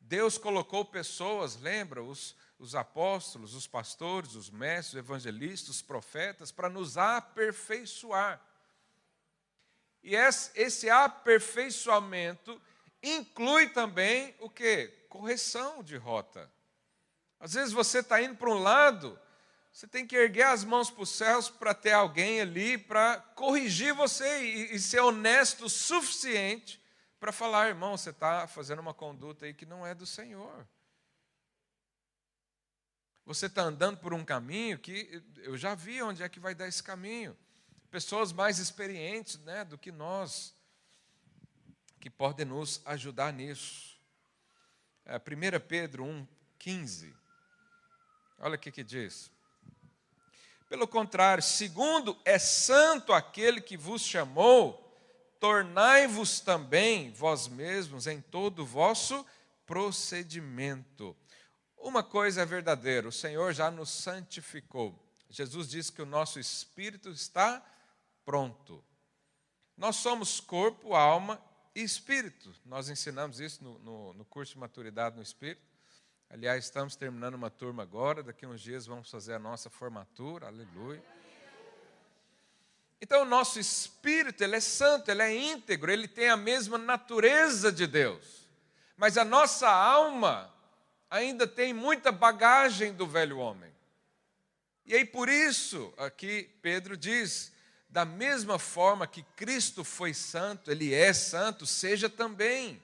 Deus 0.00 0.38
colocou 0.38 0.84
pessoas, 0.84 1.56
lembra, 1.56 2.02
os, 2.02 2.36
os 2.58 2.74
apóstolos, 2.74 3.54
os 3.54 3.66
pastores, 3.66 4.34
os 4.34 4.50
mestres, 4.50 4.94
os 4.94 4.98
evangelistas, 4.98 5.76
os 5.76 5.82
profetas, 5.82 6.52
para 6.52 6.68
nos 6.68 6.96
aperfeiçoar. 6.96 8.40
E 10.02 10.14
esse, 10.14 10.88
aperfeiçoamento 10.88 12.60
inclui 13.02 13.68
também 13.70 14.34
o 14.38 14.48
que? 14.48 14.86
Correção 15.08 15.82
de 15.82 15.96
rota. 15.96 16.50
Às 17.40 17.54
vezes 17.54 17.72
você 17.72 17.98
está 17.98 18.22
indo 18.22 18.36
para 18.36 18.50
um 18.50 18.62
lado, 18.62 19.18
você 19.76 19.86
tem 19.86 20.06
que 20.06 20.16
erguer 20.16 20.46
as 20.46 20.64
mãos 20.64 20.90
para 20.90 21.02
os 21.02 21.10
céus 21.10 21.50
para 21.50 21.74
ter 21.74 21.92
alguém 21.92 22.40
ali 22.40 22.78
para 22.78 23.20
corrigir 23.34 23.92
você 23.92 24.42
e, 24.42 24.74
e, 24.74 24.80
ser 24.80 25.00
honesto 25.00 25.66
o 25.66 25.68
suficiente 25.68 26.82
para 27.20 27.30
falar, 27.30 27.68
irmão, 27.68 27.94
você 27.94 28.08
está 28.08 28.48
fazendo 28.48 28.78
uma 28.78 28.94
conduta 28.94 29.44
aí 29.44 29.52
que 29.52 29.66
não 29.66 29.86
é 29.86 29.94
do 29.94 30.06
Senhor. 30.06 30.66
Você 33.26 33.44
está 33.44 33.64
andando 33.64 33.98
por 33.98 34.14
um 34.14 34.24
caminho 34.24 34.78
que 34.78 35.22
eu 35.42 35.58
já 35.58 35.74
vi 35.74 36.00
onde 36.00 36.22
é 36.22 36.28
que 36.30 36.40
vai 36.40 36.54
dar 36.54 36.66
esse 36.66 36.82
caminho. 36.82 37.36
Pessoas 37.90 38.32
mais 38.32 38.58
experientes 38.58 39.38
né, 39.40 39.62
do 39.62 39.76
que 39.76 39.92
nós, 39.92 40.56
que 42.00 42.08
podem 42.08 42.46
nos 42.46 42.80
ajudar 42.86 43.30
nisso. 43.30 44.00
É, 45.04 45.18
1 45.18 45.20
Pedro 45.68 46.02
1, 46.02 46.26
15. 46.58 47.14
Olha 48.38 48.54
o 48.54 48.58
que, 48.58 48.72
que 48.72 48.82
diz. 48.82 49.35
Pelo 50.68 50.88
contrário, 50.88 51.42
segundo 51.42 52.16
é 52.24 52.38
santo 52.38 53.12
aquele 53.12 53.60
que 53.60 53.76
vos 53.76 54.02
chamou, 54.02 54.82
tornai-vos 55.38 56.40
também 56.40 57.12
vós 57.12 57.46
mesmos 57.46 58.06
em 58.06 58.20
todo 58.20 58.60
o 58.62 58.66
vosso 58.66 59.24
procedimento. 59.64 61.16
Uma 61.76 62.02
coisa 62.02 62.42
é 62.42 62.46
verdadeira, 62.46 63.08
o 63.08 63.12
Senhor 63.12 63.52
já 63.52 63.70
nos 63.70 63.90
santificou. 63.90 64.98
Jesus 65.30 65.68
disse 65.68 65.92
que 65.92 66.02
o 66.02 66.06
nosso 66.06 66.40
espírito 66.40 67.10
está 67.10 67.64
pronto. 68.24 68.82
Nós 69.76 69.96
somos 69.96 70.40
corpo, 70.40 70.94
alma 70.94 71.40
e 71.74 71.82
espírito. 71.82 72.52
Nós 72.64 72.88
ensinamos 72.88 73.38
isso 73.38 73.62
no, 73.62 73.78
no, 73.78 74.14
no 74.14 74.24
curso 74.24 74.54
de 74.54 74.58
maturidade 74.58 75.16
no 75.16 75.22
espírito. 75.22 75.62
Aliás, 76.28 76.64
estamos 76.64 76.96
terminando 76.96 77.34
uma 77.34 77.50
turma 77.50 77.84
agora, 77.84 78.22
daqui 78.22 78.44
a 78.44 78.48
uns 78.48 78.60
dias 78.60 78.84
vamos 78.84 79.10
fazer 79.10 79.34
a 79.34 79.38
nossa 79.38 79.70
formatura, 79.70 80.48
aleluia. 80.48 81.02
Então, 83.00 83.22
o 83.22 83.26
nosso 83.26 83.60
espírito, 83.60 84.42
ele 84.42 84.56
é 84.56 84.60
santo, 84.60 85.10
ele 85.10 85.22
é 85.22 85.34
íntegro, 85.34 85.90
ele 85.90 86.08
tem 86.08 86.28
a 86.28 86.36
mesma 86.36 86.78
natureza 86.78 87.70
de 87.70 87.86
Deus. 87.86 88.48
Mas 88.96 89.16
a 89.16 89.24
nossa 89.24 89.68
alma 89.68 90.52
ainda 91.08 91.46
tem 91.46 91.72
muita 91.72 92.10
bagagem 92.10 92.92
do 92.92 93.06
velho 93.06 93.38
homem. 93.38 93.72
E 94.84 94.94
aí, 94.94 95.04
por 95.04 95.28
isso, 95.28 95.92
aqui 95.96 96.50
Pedro 96.60 96.96
diz: 96.96 97.52
da 97.88 98.04
mesma 98.04 98.58
forma 98.58 99.06
que 99.06 99.22
Cristo 99.36 99.84
foi 99.84 100.12
santo, 100.12 100.70
ele 100.70 100.92
é 100.92 101.12
santo, 101.12 101.66
seja 101.66 102.08
também. 102.08 102.82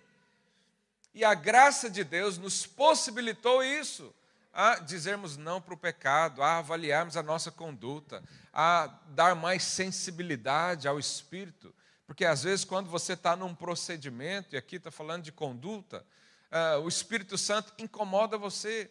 E 1.14 1.24
a 1.24 1.34
graça 1.34 1.90
de 1.90 2.04
Deus 2.04 2.38
nos 2.38 2.66
possibilitou 2.66 3.62
isso. 3.62 4.14
a 4.54 4.78
dizermos 4.80 5.38
não 5.38 5.62
para 5.62 5.72
o 5.72 5.78
pecado, 5.78 6.42
a 6.42 6.58
avaliarmos 6.58 7.16
a 7.16 7.22
nossa 7.22 7.50
conduta, 7.50 8.22
a 8.52 8.86
dar 9.08 9.34
mais 9.34 9.62
sensibilidade 9.62 10.86
ao 10.86 10.98
espírito. 10.98 11.74
Porque 12.06 12.26
às 12.26 12.42
vezes, 12.42 12.62
quando 12.62 12.90
você 12.90 13.14
está 13.14 13.34
num 13.34 13.54
procedimento, 13.54 14.54
e 14.54 14.58
aqui 14.58 14.76
está 14.76 14.90
falando 14.90 15.22
de 15.22 15.32
conduta, 15.32 16.04
uh, 16.50 16.80
o 16.80 16.88
Espírito 16.88 17.38
Santo 17.38 17.72
incomoda 17.78 18.36
você 18.36 18.90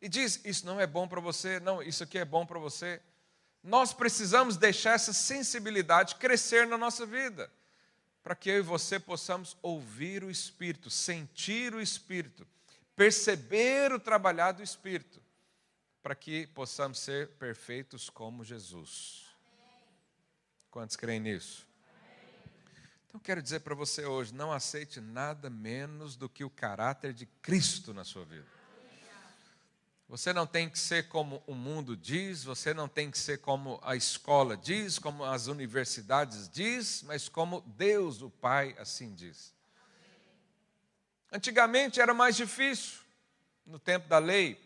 e 0.00 0.08
diz: 0.08 0.40
Isso 0.44 0.64
não 0.64 0.80
é 0.80 0.86
bom 0.86 1.06
para 1.06 1.20
você, 1.20 1.60
não, 1.60 1.82
isso 1.82 2.02
aqui 2.02 2.18
é 2.18 2.24
bom 2.24 2.46
para 2.46 2.58
você. 2.58 3.02
Nós 3.62 3.92
precisamos 3.92 4.56
deixar 4.56 4.92
essa 4.92 5.12
sensibilidade 5.12 6.16
crescer 6.16 6.66
na 6.66 6.78
nossa 6.78 7.04
vida, 7.04 7.50
para 8.24 8.34
que 8.34 8.48
eu 8.48 8.58
e 8.58 8.62
você 8.62 8.98
possamos 8.98 9.54
ouvir 9.60 10.24
o 10.24 10.30
Espírito, 10.30 10.88
sentir 10.88 11.74
o 11.74 11.80
Espírito, 11.80 12.46
perceber 12.96 13.92
o 13.92 14.00
trabalhar 14.00 14.52
do 14.52 14.62
Espírito, 14.62 15.22
para 16.02 16.14
que 16.14 16.46
possamos 16.48 16.98
ser 16.98 17.28
perfeitos 17.32 18.08
como 18.08 18.42
Jesus. 18.42 19.26
Quantos 20.70 20.96
creem 20.96 21.20
nisso? 21.20 21.68
Então, 23.06 23.20
quero 23.20 23.42
dizer 23.42 23.60
para 23.60 23.74
você 23.74 24.06
hoje: 24.06 24.34
não 24.34 24.50
aceite 24.50 25.02
nada 25.02 25.50
menos 25.50 26.16
do 26.16 26.28
que 26.28 26.44
o 26.44 26.50
caráter 26.50 27.12
de 27.12 27.26
Cristo 27.26 27.92
na 27.92 28.04
sua 28.04 28.24
vida. 28.24 28.53
Você 30.08 30.32
não 30.32 30.46
tem 30.46 30.68
que 30.68 30.78
ser 30.78 31.08
como 31.08 31.42
o 31.46 31.54
mundo 31.54 31.96
diz, 31.96 32.44
você 32.44 32.74
não 32.74 32.86
tem 32.86 33.10
que 33.10 33.18
ser 33.18 33.38
como 33.38 33.80
a 33.82 33.96
escola 33.96 34.56
diz, 34.56 34.98
como 34.98 35.24
as 35.24 35.46
universidades 35.46 36.48
diz, 36.48 37.02
mas 37.04 37.28
como 37.28 37.62
Deus, 37.62 38.20
o 38.20 38.28
Pai, 38.28 38.76
assim 38.78 39.14
diz. 39.14 39.54
Antigamente 41.32 42.00
era 42.00 42.12
mais 42.12 42.36
difícil, 42.36 43.00
no 43.66 43.78
tempo 43.78 44.06
da 44.06 44.18
lei. 44.18 44.62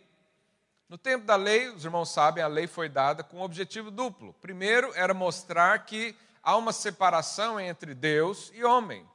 No 0.89 0.99
tempo 0.99 1.25
da 1.25 1.37
lei, 1.37 1.69
os 1.69 1.85
irmãos 1.85 2.11
sabem, 2.11 2.43
a 2.43 2.49
lei 2.49 2.67
foi 2.67 2.89
dada 2.89 3.23
com 3.23 3.39
um 3.39 3.43
objetivo 3.43 3.91
duplo. 3.91 4.35
Primeiro, 4.41 4.93
era 4.95 5.15
mostrar 5.15 5.85
que 5.85 6.17
há 6.43 6.57
uma 6.57 6.73
separação 6.73 7.61
entre 7.61 7.95
Deus 7.95 8.51
e 8.55 8.65
homem. 8.65 9.07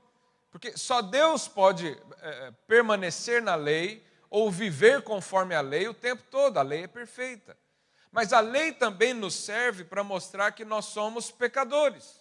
Porque 0.51 0.77
só 0.77 1.01
Deus 1.01 1.47
pode 1.47 1.97
é, 2.21 2.51
permanecer 2.67 3.41
na 3.41 3.55
lei 3.55 4.05
ou 4.33 4.49
viver 4.49 5.03
conforme 5.03 5.53
a 5.53 5.61
lei 5.61 5.87
o 5.87 5.93
tempo 5.93 6.23
todo, 6.31 6.57
a 6.57 6.63
lei 6.63 6.85
é 6.85 6.87
perfeita. 6.87 7.55
Mas 8.11 8.33
a 8.33 8.39
lei 8.39 8.71
também 8.71 9.13
nos 9.13 9.35
serve 9.35 9.83
para 9.83 10.03
mostrar 10.03 10.51
que 10.53 10.65
nós 10.65 10.85
somos 10.85 11.29
pecadores, 11.29 12.19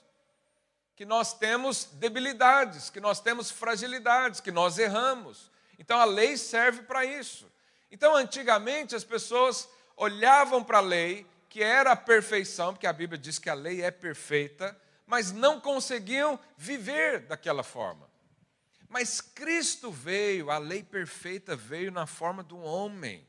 que 0.95 1.07
nós 1.07 1.33
temos 1.33 1.85
debilidades, 1.95 2.91
que 2.91 3.01
nós 3.01 3.19
temos 3.19 3.51
fragilidades, 3.51 4.41
que 4.41 4.51
nós 4.51 4.77
erramos. 4.77 5.51
Então 5.79 5.99
a 5.99 6.05
lei 6.05 6.37
serve 6.37 6.83
para 6.83 7.03
isso. 7.03 7.51
Então, 7.91 8.15
antigamente, 8.15 8.95
as 8.95 9.05
pessoas 9.05 9.67
olhavam 9.97 10.63
para 10.63 10.79
a 10.79 10.83
lei, 10.83 11.27
que 11.49 11.63
era 11.63 11.93
a 11.93 11.97
perfeição, 11.97 12.75
porque 12.75 12.87
a 12.87 12.93
Bíblia 12.93 13.19
diz 13.19 13.39
que 13.39 13.49
a 13.49 13.55
lei 13.55 13.81
é 13.81 13.91
perfeita, 13.91 14.79
mas 15.07 15.33
não 15.33 15.59
conseguiam 15.59 16.39
viver 16.59 17.21
daquela 17.21 17.63
forma. 17.63 18.12
Mas 18.93 19.23
Cristo 19.23 19.91
veio, 19.91 20.51
a 20.51 20.59
lei 20.59 20.83
perfeita 20.83 21.57
veio 21.57 21.91
na 21.91 22.07
forma 22.07 22.47
um 22.53 22.63
homem. 22.63 23.27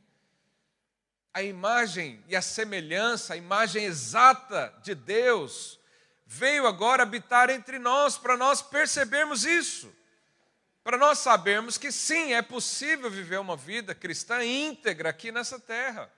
A 1.33 1.41
imagem 1.41 2.21
e 2.27 2.35
a 2.35 2.41
semelhança, 2.41 3.33
a 3.33 3.37
imagem 3.37 3.85
exata 3.85 4.77
de 4.83 4.93
Deus, 4.93 5.79
veio 6.25 6.67
agora 6.67 7.03
habitar 7.03 7.49
entre 7.49 7.79
nós, 7.79 8.17
para 8.17 8.35
nós 8.35 8.61
percebermos 8.61 9.45
isso. 9.45 9.89
Para 10.83 10.97
nós 10.97 11.19
sabermos 11.19 11.77
que 11.77 11.93
sim, 11.93 12.33
é 12.33 12.41
possível 12.41 13.09
viver 13.09 13.39
uma 13.39 13.55
vida 13.55 13.95
cristã 13.95 14.43
íntegra 14.43 15.11
aqui 15.11 15.31
nessa 15.31 15.57
terra. 15.57 16.11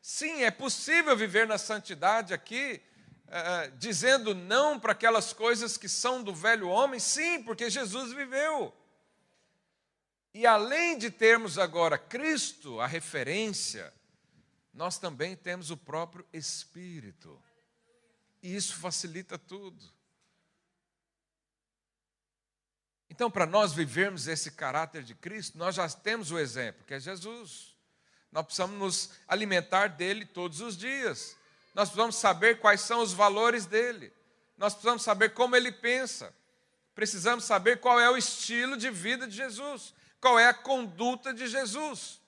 Sim, 0.00 0.44
é 0.44 0.50
possível 0.52 1.16
viver 1.16 1.44
na 1.44 1.58
santidade 1.58 2.32
aqui, 2.32 2.80
uh, 3.26 3.76
dizendo 3.78 4.32
não 4.32 4.78
para 4.78 4.92
aquelas 4.92 5.32
coisas 5.32 5.76
que 5.76 5.88
são 5.88 6.22
do 6.22 6.32
velho 6.32 6.68
homem? 6.68 7.00
Sim, 7.00 7.42
porque 7.42 7.68
Jesus 7.68 8.12
viveu. 8.12 8.72
E 10.34 10.46
além 10.46 10.96
de 10.98 11.10
termos 11.10 11.58
agora 11.58 11.98
Cristo, 11.98 12.80
a 12.80 12.86
referência, 12.86 13.92
nós 14.72 14.98
também 14.98 15.36
temos 15.36 15.70
o 15.70 15.76
próprio 15.76 16.26
Espírito. 16.32 17.40
E 18.42 18.54
isso 18.54 18.76
facilita 18.76 19.38
tudo. 19.38 19.84
Então, 23.10 23.30
para 23.30 23.44
nós 23.44 23.74
vivermos 23.74 24.26
esse 24.26 24.52
caráter 24.52 25.02
de 25.02 25.14
Cristo, 25.14 25.58
nós 25.58 25.74
já 25.74 25.88
temos 25.88 26.30
o 26.30 26.38
exemplo, 26.38 26.84
que 26.86 26.94
é 26.94 27.00
Jesus. 27.00 27.76
Nós 28.30 28.44
precisamos 28.44 28.78
nos 28.78 29.10
alimentar 29.28 29.88
dele 29.88 30.24
todos 30.24 30.60
os 30.60 30.76
dias 30.76 31.36
nós 31.74 31.88
precisamos 31.88 32.16
saber 32.16 32.58
quais 32.58 32.80
são 32.80 33.00
os 33.00 33.12
valores 33.12 33.66
dele, 33.66 34.12
nós 34.56 34.74
precisamos 34.74 35.02
saber 35.02 35.30
como 35.30 35.56
ele 35.56 35.72
pensa, 35.72 36.32
precisamos 36.94 37.44
saber 37.44 37.80
qual 37.80 37.98
é 37.98 38.10
o 38.10 38.16
estilo 38.16 38.76
de 38.76 38.90
vida 38.90 39.26
de 39.26 39.34
Jesus, 39.34 39.94
qual 40.22 40.38
é 40.38 40.46
a 40.46 40.54
conduta 40.54 41.34
de 41.34 41.48
Jesus. 41.48 42.20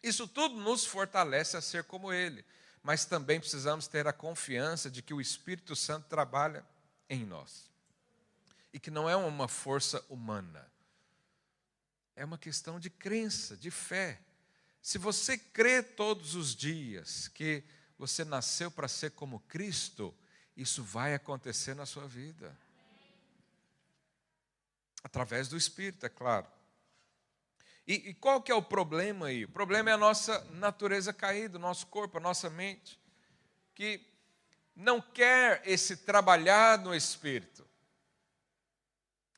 Isso 0.00 0.28
tudo 0.28 0.54
nos 0.54 0.86
fortalece 0.86 1.56
a 1.56 1.60
ser 1.60 1.82
como 1.82 2.12
ele, 2.12 2.44
mas 2.80 3.04
também 3.04 3.40
precisamos 3.40 3.88
ter 3.88 4.06
a 4.06 4.12
confiança 4.12 4.88
de 4.88 5.02
que 5.02 5.12
o 5.12 5.20
Espírito 5.20 5.74
Santo 5.74 6.06
trabalha 6.06 6.64
em 7.10 7.26
nós 7.26 7.68
e 8.72 8.78
que 8.78 8.88
não 8.88 9.10
é 9.10 9.16
uma 9.16 9.48
força 9.48 10.04
humana, 10.08 10.64
é 12.14 12.24
uma 12.24 12.38
questão 12.38 12.78
de 12.78 12.88
crença, 12.88 13.56
de 13.56 13.70
fé. 13.70 14.20
Se 14.80 14.96
você 14.96 15.36
crê 15.36 15.82
todos 15.82 16.36
os 16.36 16.54
dias 16.54 17.26
que 17.26 17.64
você 17.98 18.24
nasceu 18.24 18.70
para 18.70 18.86
ser 18.86 19.10
como 19.10 19.40
Cristo, 19.40 20.14
isso 20.56 20.84
vai 20.84 21.14
acontecer 21.14 21.74
na 21.74 21.84
sua 21.84 22.06
vida. 22.06 22.56
Através 25.02 25.48
do 25.48 25.56
Espírito, 25.56 26.06
é 26.06 26.08
claro. 26.08 26.57
E, 27.88 28.10
e, 28.10 28.14
qual 28.14 28.40
que 28.40 28.52
é 28.52 28.54
o 28.54 28.62
problema 28.62 29.26
aí? 29.26 29.46
O 29.46 29.48
problema 29.48 29.90
é 29.90 29.94
a 29.94 29.98
nossa 29.98 30.46
natureza 30.52 31.12
caída, 31.12 31.56
o 31.56 31.60
nosso 31.60 31.86
corpo, 31.88 32.18
a 32.18 32.20
nossa 32.20 32.50
mente, 32.50 33.00
que 33.74 34.00
não 34.76 35.00
quer 35.00 35.62
esse 35.64 35.96
trabalhar 35.96 36.78
no 36.78 36.94
Espírito. 36.94 37.66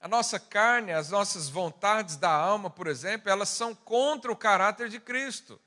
A 0.00 0.08
nossa 0.08 0.38
carne, 0.38 0.92
as 0.92 1.10
nossas 1.10 1.48
vontades 1.48 2.16
da 2.16 2.30
alma, 2.30 2.68
por 2.68 2.88
exemplo, 2.88 3.30
elas 3.30 3.48
são 3.48 3.74
contra 3.74 4.30
o 4.30 4.36
caráter 4.36 4.88
de 4.88 5.00
Cristo 5.00 5.58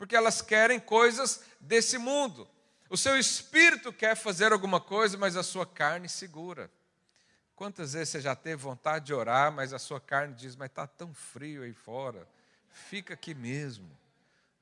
porque 0.00 0.16
elas 0.16 0.40
querem 0.40 0.80
coisas 0.80 1.42
desse 1.60 1.98
mundo. 1.98 2.48
O 2.88 2.96
seu 2.96 3.18
espírito 3.18 3.92
quer 3.92 4.16
fazer 4.16 4.50
alguma 4.50 4.80
coisa, 4.80 5.18
mas 5.18 5.36
a 5.36 5.42
sua 5.42 5.66
carne 5.66 6.08
segura. 6.08 6.70
Quantas 7.60 7.92
vezes 7.92 8.08
você 8.08 8.22
já 8.22 8.34
teve 8.34 8.56
vontade 8.56 9.04
de 9.04 9.12
orar, 9.12 9.52
mas 9.52 9.74
a 9.74 9.78
sua 9.78 10.00
carne 10.00 10.32
diz: 10.34 10.56
Mas 10.56 10.70
está 10.70 10.86
tão 10.86 11.12
frio 11.12 11.62
aí 11.62 11.74
fora, 11.74 12.26
fica 12.70 13.12
aqui 13.12 13.34
mesmo. 13.34 13.86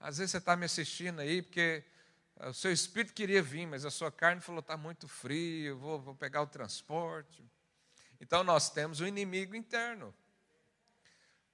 Às 0.00 0.18
vezes 0.18 0.32
você 0.32 0.38
está 0.38 0.56
me 0.56 0.64
assistindo 0.64 1.20
aí 1.20 1.40
porque 1.40 1.84
o 2.40 2.52
seu 2.52 2.72
espírito 2.72 3.14
queria 3.14 3.40
vir, 3.40 3.68
mas 3.68 3.84
a 3.84 3.90
sua 3.92 4.10
carne 4.10 4.40
falou: 4.40 4.58
Está 4.58 4.76
muito 4.76 5.06
frio, 5.06 5.78
vou, 5.78 6.00
vou 6.00 6.12
pegar 6.16 6.42
o 6.42 6.46
transporte. 6.48 7.48
Então 8.20 8.42
nós 8.42 8.68
temos 8.68 8.98
um 9.00 9.06
inimigo 9.06 9.54
interno. 9.54 10.12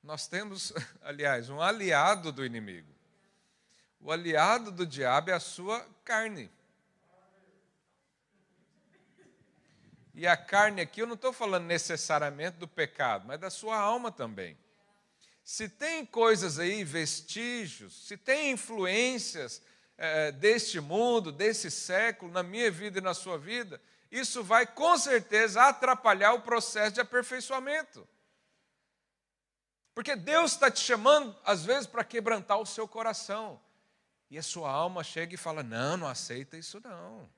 Nós 0.02 0.26
temos, 0.26 0.72
aliás, 1.04 1.50
um 1.50 1.60
aliado 1.60 2.32
do 2.32 2.42
inimigo. 2.42 2.90
O 4.00 4.10
aliado 4.10 4.72
do 4.72 4.86
diabo 4.86 5.28
é 5.28 5.34
a 5.34 5.40
sua 5.40 5.86
carne. 6.06 6.50
E 10.14 10.26
a 10.28 10.36
carne 10.36 10.80
aqui, 10.80 11.02
eu 11.02 11.06
não 11.06 11.14
estou 11.14 11.32
falando 11.32 11.64
necessariamente 11.64 12.56
do 12.56 12.68
pecado, 12.68 13.26
mas 13.26 13.40
da 13.40 13.50
sua 13.50 13.76
alma 13.76 14.12
também. 14.12 14.56
Se 15.42 15.68
tem 15.68 16.06
coisas 16.06 16.58
aí, 16.58 16.84
vestígios, 16.84 18.06
se 18.06 18.16
tem 18.16 18.52
influências 18.52 19.60
é, 19.98 20.30
deste 20.30 20.80
mundo, 20.80 21.32
desse 21.32 21.70
século, 21.70 22.30
na 22.30 22.42
minha 22.42 22.70
vida 22.70 22.98
e 22.98 23.02
na 23.02 23.12
sua 23.12 23.36
vida, 23.36 23.80
isso 24.10 24.44
vai 24.44 24.64
com 24.64 24.96
certeza 24.96 25.62
atrapalhar 25.64 26.32
o 26.32 26.42
processo 26.42 26.94
de 26.94 27.00
aperfeiçoamento. 27.00 28.06
Porque 29.94 30.14
Deus 30.14 30.52
está 30.52 30.70
te 30.70 30.80
chamando, 30.80 31.36
às 31.44 31.64
vezes, 31.64 31.86
para 31.86 32.04
quebrantar 32.04 32.58
o 32.58 32.66
seu 32.66 32.86
coração. 32.86 33.60
E 34.30 34.38
a 34.38 34.42
sua 34.42 34.70
alma 34.70 35.04
chega 35.04 35.34
e 35.34 35.38
fala: 35.38 35.62
Não, 35.62 35.96
não 35.96 36.06
aceita 36.06 36.56
isso 36.56 36.80
não. 36.82 37.28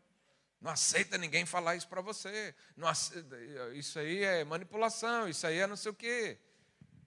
Não 0.67 0.73
aceita 0.73 1.17
ninguém 1.17 1.47
falar 1.47 1.77
isso 1.77 1.87
para 1.87 2.01
você. 2.01 2.53
Aceita, 2.83 3.37
isso 3.75 4.01
aí 4.01 4.25
é 4.25 4.43
manipulação, 4.43 5.29
isso 5.29 5.47
aí 5.47 5.61
é 5.61 5.67
não 5.69 5.77
sei 5.77 5.93
o 5.93 5.95
quê. 5.95 6.41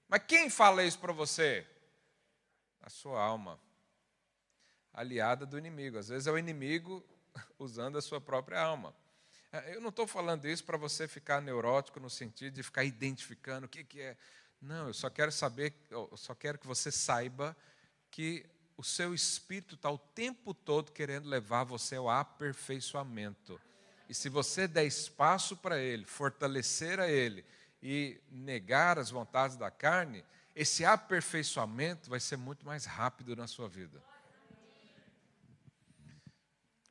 Mas 0.07 0.23
quem 0.25 0.49
fala 0.49 0.81
isso 0.81 0.97
para 0.97 1.11
você? 1.11 1.67
A 2.79 2.89
sua 2.89 3.21
alma. 3.21 3.59
Aliada 4.93 5.45
do 5.45 5.57
inimigo. 5.57 5.97
Às 5.97 6.07
vezes 6.07 6.25
é 6.25 6.31
o 6.31 6.37
inimigo 6.37 7.05
usando 7.59 7.97
a 7.97 8.01
sua 8.01 8.21
própria 8.21 8.61
alma. 8.61 8.95
É, 9.51 9.75
eu 9.75 9.81
não 9.81 9.89
estou 9.89 10.07
falando 10.07 10.47
isso 10.47 10.63
para 10.63 10.77
você 10.77 11.05
ficar 11.05 11.41
neurótico 11.41 11.99
no 11.99 12.09
sentido 12.09 12.53
de 12.53 12.63
ficar 12.63 12.85
identificando 12.85 13.65
o 13.65 13.69
que, 13.69 13.83
que 13.83 13.99
é. 13.99 14.15
Não, 14.61 14.87
eu 14.87 14.93
só 14.93 15.09
quero 15.09 15.33
saber, 15.33 15.73
eu 15.89 16.09
só 16.15 16.33
quero 16.33 16.57
que 16.57 16.65
você 16.65 16.93
saiba 16.93 17.57
que 18.09 18.45
o 18.79 18.83
seu 18.83 19.13
espírito 19.13 19.75
está 19.75 19.91
o 19.91 19.97
tempo 19.97 20.53
todo 20.53 20.93
querendo 20.93 21.27
levar 21.27 21.65
você 21.65 21.97
ao 21.97 22.09
aperfeiçoamento. 22.09 23.59
E 24.07 24.13
se 24.13 24.29
você 24.29 24.69
der 24.69 24.85
espaço 24.85 25.57
para 25.57 25.77
ele, 25.77 26.05
fortalecer 26.05 26.97
a 26.97 27.11
ele 27.11 27.43
e 27.83 28.17
negar 28.31 28.97
as 28.97 29.09
vontades 29.09 29.57
da 29.57 29.69
carne, 29.69 30.23
esse 30.55 30.85
aperfeiçoamento 30.85 32.09
vai 32.09 32.21
ser 32.21 32.37
muito 32.37 32.65
mais 32.65 32.85
rápido 32.85 33.35
na 33.35 33.47
sua 33.47 33.67
vida. 33.67 34.01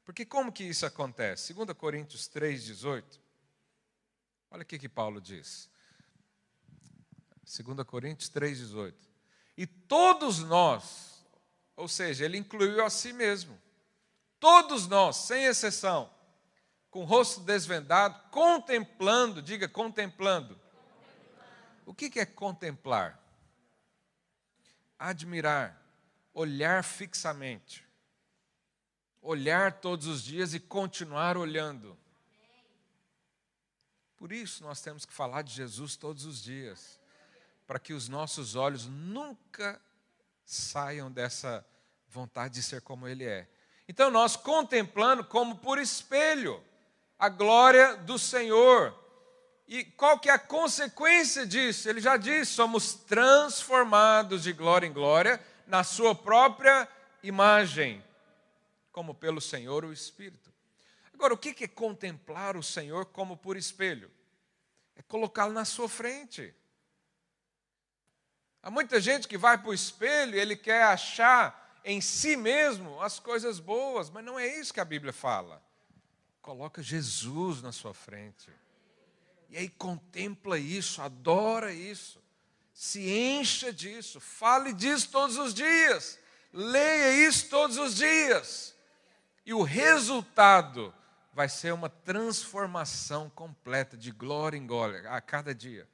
Porque 0.04 0.26
como 0.26 0.52
que 0.52 0.64
isso 0.64 0.84
acontece? 0.84 1.54
2 1.54 1.72
Coríntios 1.72 2.28
3,18. 2.28 3.02
Olha 4.50 4.62
o 4.62 4.66
que, 4.66 4.88
Paulo 4.90 5.22
diz. 5.22 5.70
2 7.46 7.82
Coríntios 7.86 8.28
3,18. 8.28 8.94
E 9.56 9.66
todos 9.66 10.40
nós, 10.40 11.17
ou 11.78 11.86
seja, 11.86 12.24
ele 12.24 12.36
incluiu 12.36 12.84
a 12.84 12.90
si 12.90 13.12
mesmo, 13.12 13.56
todos 14.40 14.88
nós, 14.88 15.14
sem 15.16 15.44
exceção, 15.44 16.12
com 16.90 17.02
o 17.02 17.04
rosto 17.04 17.40
desvendado, 17.40 18.20
contemplando, 18.30 19.40
diga 19.40 19.68
contemplando. 19.68 20.60
O 21.86 21.94
que 21.94 22.18
é 22.18 22.26
contemplar? 22.26 23.22
Admirar, 24.98 25.80
olhar 26.34 26.82
fixamente, 26.82 27.86
olhar 29.22 29.80
todos 29.80 30.08
os 30.08 30.24
dias 30.24 30.54
e 30.54 30.58
continuar 30.58 31.36
olhando. 31.36 31.96
Por 34.16 34.32
isso 34.32 34.64
nós 34.64 34.80
temos 34.80 35.06
que 35.06 35.12
falar 35.12 35.42
de 35.42 35.52
Jesus 35.52 35.94
todos 35.94 36.24
os 36.24 36.42
dias, 36.42 36.98
para 37.68 37.78
que 37.78 37.92
os 37.92 38.08
nossos 38.08 38.56
olhos 38.56 38.86
nunca 38.86 39.80
saiam 40.48 41.10
dessa 41.10 41.62
vontade 42.08 42.54
de 42.54 42.62
ser 42.62 42.80
como 42.80 43.06
Ele 43.06 43.24
é. 43.24 43.46
Então 43.86 44.10
nós 44.10 44.34
contemplando 44.34 45.22
como 45.22 45.56
por 45.56 45.78
espelho, 45.78 46.64
a 47.18 47.28
glória 47.28 47.96
do 47.96 48.18
Senhor. 48.18 48.96
E 49.66 49.84
qual 49.84 50.18
que 50.18 50.30
é 50.30 50.32
a 50.32 50.38
consequência 50.38 51.46
disso? 51.46 51.86
Ele 51.86 52.00
já 52.00 52.16
disse: 52.16 52.52
somos 52.52 52.94
transformados 52.94 54.44
de 54.44 54.52
glória 54.54 54.86
em 54.86 54.92
glória 54.92 55.38
na 55.66 55.84
sua 55.84 56.14
própria 56.14 56.88
imagem, 57.22 58.02
como 58.90 59.14
pelo 59.14 59.42
Senhor 59.42 59.84
o 59.84 59.92
Espírito. 59.92 60.50
Agora, 61.12 61.34
o 61.34 61.38
que 61.38 61.64
é 61.64 61.68
contemplar 61.68 62.56
o 62.56 62.62
Senhor 62.62 63.04
como 63.06 63.36
por 63.36 63.56
espelho? 63.56 64.10
É 64.96 65.02
colocá-lo 65.02 65.52
na 65.52 65.66
sua 65.66 65.88
frente. 65.90 66.54
Há 68.68 68.70
muita 68.70 69.00
gente 69.00 69.26
que 69.26 69.38
vai 69.38 69.56
para 69.56 69.70
o 69.70 69.72
espelho 69.72 70.36
e 70.36 70.38
ele 70.38 70.54
quer 70.54 70.82
achar 70.82 71.80
em 71.82 72.02
si 72.02 72.36
mesmo 72.36 73.00
as 73.00 73.18
coisas 73.18 73.58
boas, 73.58 74.10
mas 74.10 74.22
não 74.22 74.38
é 74.38 74.46
isso 74.46 74.74
que 74.74 74.78
a 74.78 74.84
Bíblia 74.84 75.10
fala. 75.10 75.62
Coloca 76.42 76.82
Jesus 76.82 77.62
na 77.62 77.72
sua 77.72 77.94
frente. 77.94 78.50
E 79.48 79.56
aí 79.56 79.70
contempla 79.70 80.58
isso, 80.58 81.00
adora 81.00 81.72
isso. 81.72 82.22
Se 82.74 83.08
encha 83.08 83.72
disso, 83.72 84.20
fale 84.20 84.74
disso 84.74 85.08
todos 85.10 85.38
os 85.38 85.54
dias. 85.54 86.18
Leia 86.52 87.26
isso 87.26 87.48
todos 87.48 87.78
os 87.78 87.96
dias. 87.96 88.76
E 89.46 89.54
o 89.54 89.62
resultado 89.62 90.94
vai 91.32 91.48
ser 91.48 91.72
uma 91.72 91.88
transformação 91.88 93.30
completa 93.30 93.96
de 93.96 94.10
glória 94.10 94.58
em 94.58 94.66
glória 94.66 95.08
a 95.10 95.22
cada 95.22 95.54
dia. 95.54 95.88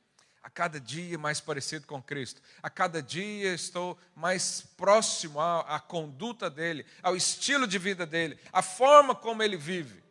A 0.45 0.51
cada 0.51 0.79
dia 0.79 1.19
mais 1.19 1.41
parecido 1.41 1.87
com 1.87 2.03
Cristo. 2.03 2.43
A 2.63 2.69
cada 2.69 3.03
dia 3.03 3.55
estou 3.55 3.99
mais 4.15 4.61
próximo 4.77 5.41
à, 5.41 5.61
à 5.61 5.81
conduta 5.81 6.51
dele, 6.51 6.85
ao 7.03 7.17
estilo 7.17 7.67
de 7.67 7.79
vida 7.79 8.05
dele, 8.05 8.39
à 8.53 8.61
forma 8.61 9.15
como 9.15 9.43
ele 9.43 9.57
vive. 9.57 10.05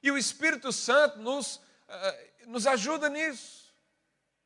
E 0.00 0.08
o 0.08 0.16
Espírito 0.16 0.72
Santo 0.72 1.18
nos, 1.18 1.56
uh, 1.56 2.46
nos 2.46 2.64
ajuda 2.64 3.08
nisso. 3.08 3.74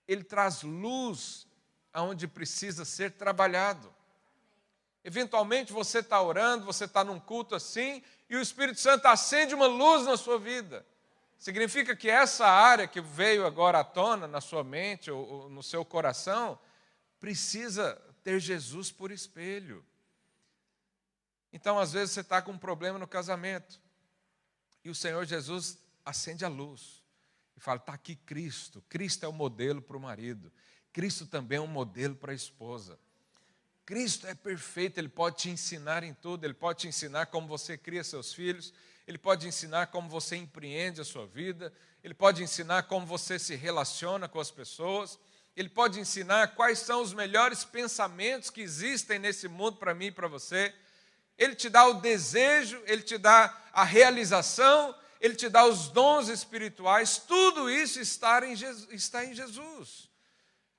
Ele 0.09 0.25
traz 0.25 0.62
luz 0.62 1.46
aonde 1.92 2.27
precisa 2.27 2.87
ser 2.87 3.12
trabalhado. 3.12 3.94
Eventualmente 5.05 5.70
você 5.70 5.99
está 5.99 6.20
orando, 6.20 6.64
você 6.64 6.87
está 6.87 7.05
num 7.05 7.20
culto 7.20 7.55
assim, 7.55 8.03
e 8.29 8.37
o 8.37 8.40
Espírito 8.40 8.81
Santo 8.81 9.05
acende 9.05 9.55
uma 9.55 9.66
luz 9.66 10.07
na 10.07 10.16
sua 10.16 10.38
vida. 10.38 10.85
Significa 11.38 11.94
que 11.94 12.09
essa 12.09 12.46
área 12.46 12.88
que 12.88 13.01
veio 13.01 13.46
agora 13.46 13.81
à 13.81 13.85
tona 13.85 14.27
na 14.27 14.40
sua 14.40 14.64
mente 14.64 15.11
ou, 15.11 15.27
ou 15.27 15.51
no 15.51 15.62
seu 15.62 15.85
coração 15.85 16.59
precisa 17.20 17.94
ter 18.22 18.40
Jesus 18.40 18.90
por 18.90 19.11
espelho. 19.11 19.85
Então, 21.53 21.79
às 21.79 21.92
vezes, 21.92 22.12
você 22.12 22.20
está 22.20 22.42
com 22.42 22.53
um 22.53 22.59
problema 22.59 22.99
no 22.99 23.07
casamento. 23.07 23.81
E 24.85 24.90
o 24.90 24.94
Senhor 24.94 25.25
Jesus 25.25 25.79
acende 26.05 26.44
a 26.44 26.49
luz 26.49 27.03
e 27.57 27.61
fala: 27.61 27.79
está 27.79 27.92
aqui 27.92 28.14
Cristo. 28.14 28.83
Cristo 28.88 29.25
é 29.25 29.29
o 29.29 29.33
modelo 29.33 29.81
para 29.81 29.96
o 29.96 30.01
marido. 30.01 30.53
Cristo 30.92 31.27
também 31.27 31.59
é 31.59 31.61
um 31.61 31.66
modelo 31.66 32.14
para 32.14 32.33
a 32.33 32.35
esposa. 32.35 32.99
Cristo 33.85 34.27
é 34.27 34.35
perfeito, 34.35 34.99
Ele 34.99 35.09
pode 35.09 35.37
te 35.37 35.51
ensinar 35.51 36.03
em 36.03 36.12
tudo, 36.12 36.44
Ele 36.44 36.55
pode 36.55 36.81
te 36.81 36.88
ensinar 36.88 37.27
como 37.27 37.46
você 37.46 37.79
cria 37.79 38.03
seus 38.03 38.35
filhos, 38.35 38.75
Ele 39.06 39.18
pode 39.18 39.46
ensinar 39.46 39.86
como 39.86 40.08
você 40.08 40.36
empreende 40.36 41.00
a 41.00 41.04
sua 41.04 41.26
vida, 41.26 41.72
Ele 42.02 42.14
pode 42.14 42.42
ensinar 42.42 42.84
como 42.84 43.06
você 43.06 43.38
se 43.38 43.54
relaciona 43.54 44.28
com 44.28 44.40
as 44.40 44.50
pessoas, 44.50 45.18
Ele 45.54 45.68
pode 45.68 46.00
ensinar 46.00 46.54
quais 46.54 46.80
são 46.80 47.00
os 47.00 47.14
melhores 47.14 47.64
pensamentos 47.64 48.50
que 48.50 48.60
existem 48.60 49.18
nesse 49.18 49.46
mundo 49.46 49.76
para 49.76 49.94
mim 49.94 50.06
e 50.06 50.12
para 50.12 50.26
você. 50.26 50.74
Ele 51.38 51.54
te 51.54 51.68
dá 51.68 51.86
o 51.86 52.00
desejo, 52.00 52.82
ele 52.86 53.02
te 53.02 53.18
dá 53.18 53.56
a 53.72 53.84
realização, 53.84 54.94
ele 55.20 55.34
te 55.34 55.48
dá 55.48 55.64
os 55.64 55.88
dons 55.88 56.28
espirituais, 56.28 57.18
tudo 57.18 57.70
isso 57.70 58.00
está 58.00 58.44
em 58.46 58.56
Jesus. 58.56 58.88
Está 58.90 59.24
em 59.24 59.34
Jesus. 59.34 60.08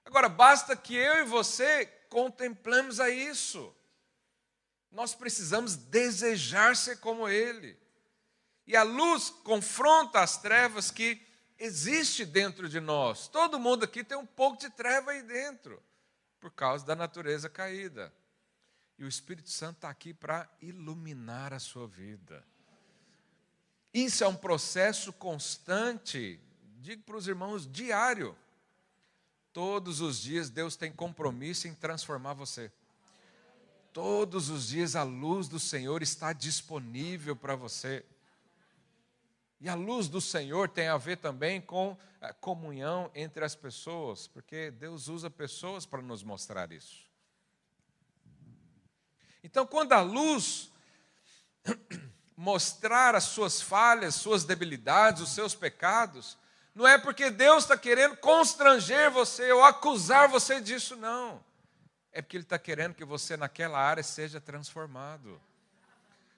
Agora, 0.04 0.30
basta 0.30 0.76
que 0.76 0.96
eu 0.96 1.20
e 1.20 1.26
você 1.26 1.86
contemplemos 2.10 3.00
a 3.00 3.10
isso. 3.10 3.76
Nós 4.92 5.14
precisamos 5.14 5.76
desejar 5.76 6.76
ser 6.76 6.98
como 7.00 7.28
Ele. 7.28 7.78
E 8.68 8.76
a 8.76 8.84
luz 8.84 9.30
confronta 9.30 10.20
as 10.20 10.38
trevas 10.38 10.92
que 10.92 11.26
existe 11.58 12.26
dentro 12.26 12.68
de 12.68 12.82
nós. 12.82 13.30
Todo 13.30 13.60
mundo 13.60 13.86
aqui 13.86 14.04
tem 14.04 14.18
um 14.18 14.26
pouco 14.26 14.58
de 14.60 14.70
treva 14.70 15.12
aí 15.12 15.24
dentro, 15.24 15.82
por 16.40 16.52
causa 16.52 16.86
da 16.86 16.96
natureza 16.96 17.50
caída. 17.50 18.14
E 19.00 19.06
o 19.06 19.08
Espírito 19.08 19.50
Santo 19.50 19.78
está 19.78 19.90
aqui 19.90 20.14
para 20.14 20.50
iluminar 20.62 21.54
a 21.54 21.60
sua 21.60 21.88
vida. 21.88 22.44
Isso 23.94 24.24
é 24.24 24.28
um 24.28 24.36
processo 24.36 25.14
constante, 25.14 26.40
digo 26.80 27.04
para 27.04 27.16
os 27.16 27.28
irmãos, 27.28 27.72
diário. 27.72 28.38
Todos 29.54 30.02
os 30.02 30.20
dias 30.20 30.50
Deus 30.50 30.76
tem 30.76 30.92
compromisso 30.92 31.68
em 31.68 31.74
transformar 31.74 32.34
você. 32.34 32.72
Todos 33.94 34.50
os 34.50 34.68
dias 34.68 34.96
a 34.96 35.04
luz 35.04 35.48
do 35.48 35.60
Senhor 35.60 36.04
está 36.04 36.34
disponível 36.34 37.36
para 37.36 37.56
você. 37.56 38.06
E 39.60 39.68
a 39.68 39.74
luz 39.74 40.08
do 40.08 40.22
Senhor 40.22 40.70
tem 40.70 40.88
a 40.88 40.98
ver 40.98 41.18
também 41.18 41.60
com 41.60 41.98
a 42.22 42.32
comunhão 42.34 43.12
entre 43.16 43.44
as 43.44 43.56
pessoas, 43.56 44.28
porque 44.28 44.72
Deus 44.72 45.08
usa 45.08 45.30
pessoas 45.30 45.86
para 45.86 46.02
nos 46.02 46.24
mostrar 46.24 46.72
isso. 46.72 47.08
Então, 49.44 49.66
quando 49.66 49.94
a 49.94 50.02
luz 50.02 50.72
mostrar 52.36 53.16
as 53.16 53.24
suas 53.24 53.62
falhas, 53.62 54.16
suas 54.16 54.44
debilidades, 54.44 55.22
os 55.22 55.30
seus 55.30 55.56
pecados, 55.56 56.38
não 56.76 56.88
é 56.88 56.98
porque 56.98 57.32
Deus 57.32 57.64
está 57.64 57.76
querendo 57.76 58.16
constranger 58.18 59.10
você 59.10 59.52
ou 59.52 59.64
acusar 59.64 60.28
você 60.28 60.62
disso, 60.62 60.96
não. 60.96 61.44
É 62.12 62.22
porque 62.22 62.38
Ele 62.38 62.44
está 62.44 62.60
querendo 62.60 62.94
que 62.94 63.04
você 63.04 63.36
naquela 63.36 63.80
área 63.80 64.04
seja 64.04 64.40
transformado. 64.40 65.42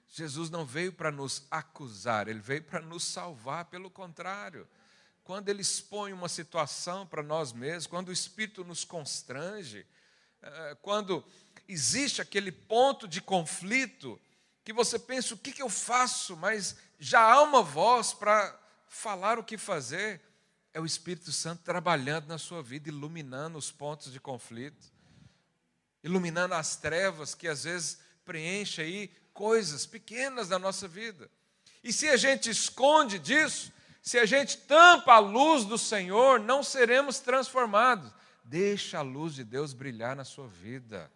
Jesus 0.10 0.50
não 0.50 0.66
veio 0.66 0.92
para 0.92 1.12
nos 1.12 1.46
acusar, 1.52 2.28
Ele 2.28 2.40
veio 2.40 2.64
para 2.64 2.82
nos 2.82 3.04
salvar, 3.04 3.66
pelo 3.66 3.90
contrário. 3.92 4.68
Quando 5.24 5.50
Ele 5.50 5.62
expõe 5.62 6.12
uma 6.12 6.28
situação 6.28 7.06
para 7.06 7.22
nós 7.22 7.54
mesmos, 7.54 7.86
quando 7.86 8.10
o 8.10 8.14
Espírito 8.14 8.64
nos 8.64 8.84
constrange, 8.84 9.86
eh, 10.42 10.78
quando 10.82 11.24
existe 11.68 12.22
aquele 12.22 12.52
ponto 12.52 13.08
de 13.08 13.22
conflito 13.22 14.20
que 14.64 14.74
você 14.74 14.98
pensa: 14.98 15.36
o 15.36 15.38
que, 15.38 15.52
que 15.52 15.62
eu 15.62 15.70
faço? 15.70 16.36
Mas 16.36 16.76
já 16.98 17.22
há 17.22 17.42
uma 17.44 17.62
voz 17.62 18.12
para 18.12 18.60
falar 18.88 19.38
o 19.38 19.44
que 19.44 19.58
fazer. 19.58 20.22
É 20.72 20.80
o 20.80 20.86
Espírito 20.86 21.32
Santo 21.32 21.64
trabalhando 21.64 22.28
na 22.28 22.38
sua 22.38 22.62
vida, 22.62 22.90
iluminando 22.90 23.58
os 23.58 23.72
pontos 23.72 24.12
de 24.12 24.20
conflito, 24.20 24.92
iluminando 26.04 26.54
as 26.54 26.76
trevas 26.76 27.34
que 27.34 27.48
às 27.48 27.64
vezes 27.64 28.00
preenchem 28.24 28.86
aí 28.86 29.12
coisas 29.40 29.86
pequenas 29.86 30.50
da 30.50 30.60
nossa 30.60 30.86
vida. 30.86 31.32
E 31.82 31.94
se 31.94 32.10
a 32.10 32.18
gente 32.18 32.50
esconde 32.50 33.18
disso, 33.18 33.72
se 34.02 34.20
a 34.20 34.26
gente 34.26 34.58
tampa 34.58 35.14
a 35.14 35.20
luz 35.20 35.64
do 35.64 35.78
Senhor, 35.78 36.42
não 36.42 36.62
seremos 36.62 37.22
transformados. 37.22 38.12
Deixa 38.44 39.00
a 39.00 39.02
luz 39.02 39.34
de 39.34 39.46
Deus 39.46 39.72
brilhar 39.72 40.14
na 40.14 40.26
sua 40.26 40.46
vida. 40.46 41.10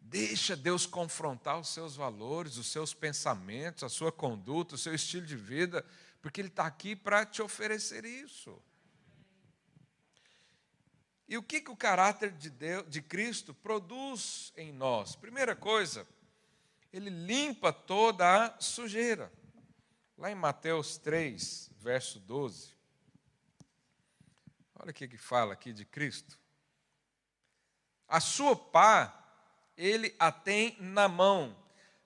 Deixa 0.00 0.54
Deus 0.54 0.86
confrontar 0.86 1.58
os 1.58 1.68
seus 1.70 1.96
valores, 1.96 2.58
os 2.58 2.68
seus 2.68 2.94
pensamentos, 2.94 3.82
a 3.82 3.88
sua 3.88 4.12
conduta, 4.12 4.76
o 4.76 4.78
seu 4.78 4.94
estilo 4.94 5.26
de 5.26 5.34
vida, 5.34 5.84
porque 6.22 6.40
Ele 6.40 6.46
está 6.46 6.64
aqui 6.64 6.94
para 6.94 7.26
te 7.26 7.42
oferecer 7.42 8.04
isso. 8.04 8.56
E 11.26 11.36
o 11.36 11.42
que, 11.42 11.60
que 11.60 11.72
o 11.72 11.76
caráter 11.76 12.30
de, 12.30 12.50
Deus, 12.50 12.88
de 12.88 13.02
Cristo 13.02 13.52
produz 13.52 14.52
em 14.56 14.72
nós? 14.72 15.16
Primeira 15.16 15.56
coisa, 15.56 16.06
ele 16.96 17.10
limpa 17.10 17.72
toda 17.72 18.46
a 18.46 18.60
sujeira. 18.60 19.30
Lá 20.16 20.30
em 20.30 20.34
Mateus 20.34 20.96
3, 20.96 21.70
verso 21.76 22.18
12. 22.18 22.74
Olha 24.78 24.90
o 24.90 24.94
que, 24.94 25.18
fala 25.18 25.52
aqui 25.52 25.74
de 25.74 25.84
Cristo. 25.84 26.38
A 28.08 28.18
sua 28.18 28.56
pá 28.56 29.12
ele 29.76 30.14
a 30.18 30.32
tem 30.32 30.74
na 30.80 31.06
mão, 31.06 31.54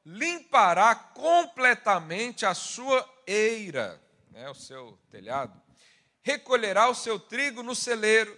limpará 0.05 0.93
completamente 0.93 2.45
a 2.45 2.53
sua 2.53 3.09
eira, 3.29 4.03
né, 4.31 4.51
o 4.51 4.55
seu 4.55 4.99
telhado, 5.09 5.61
recolherá 6.21 6.89
o 6.89 6.97
seu 6.97 7.21
trigo 7.21 7.63
no 7.63 7.77
celeiro, 7.77 8.37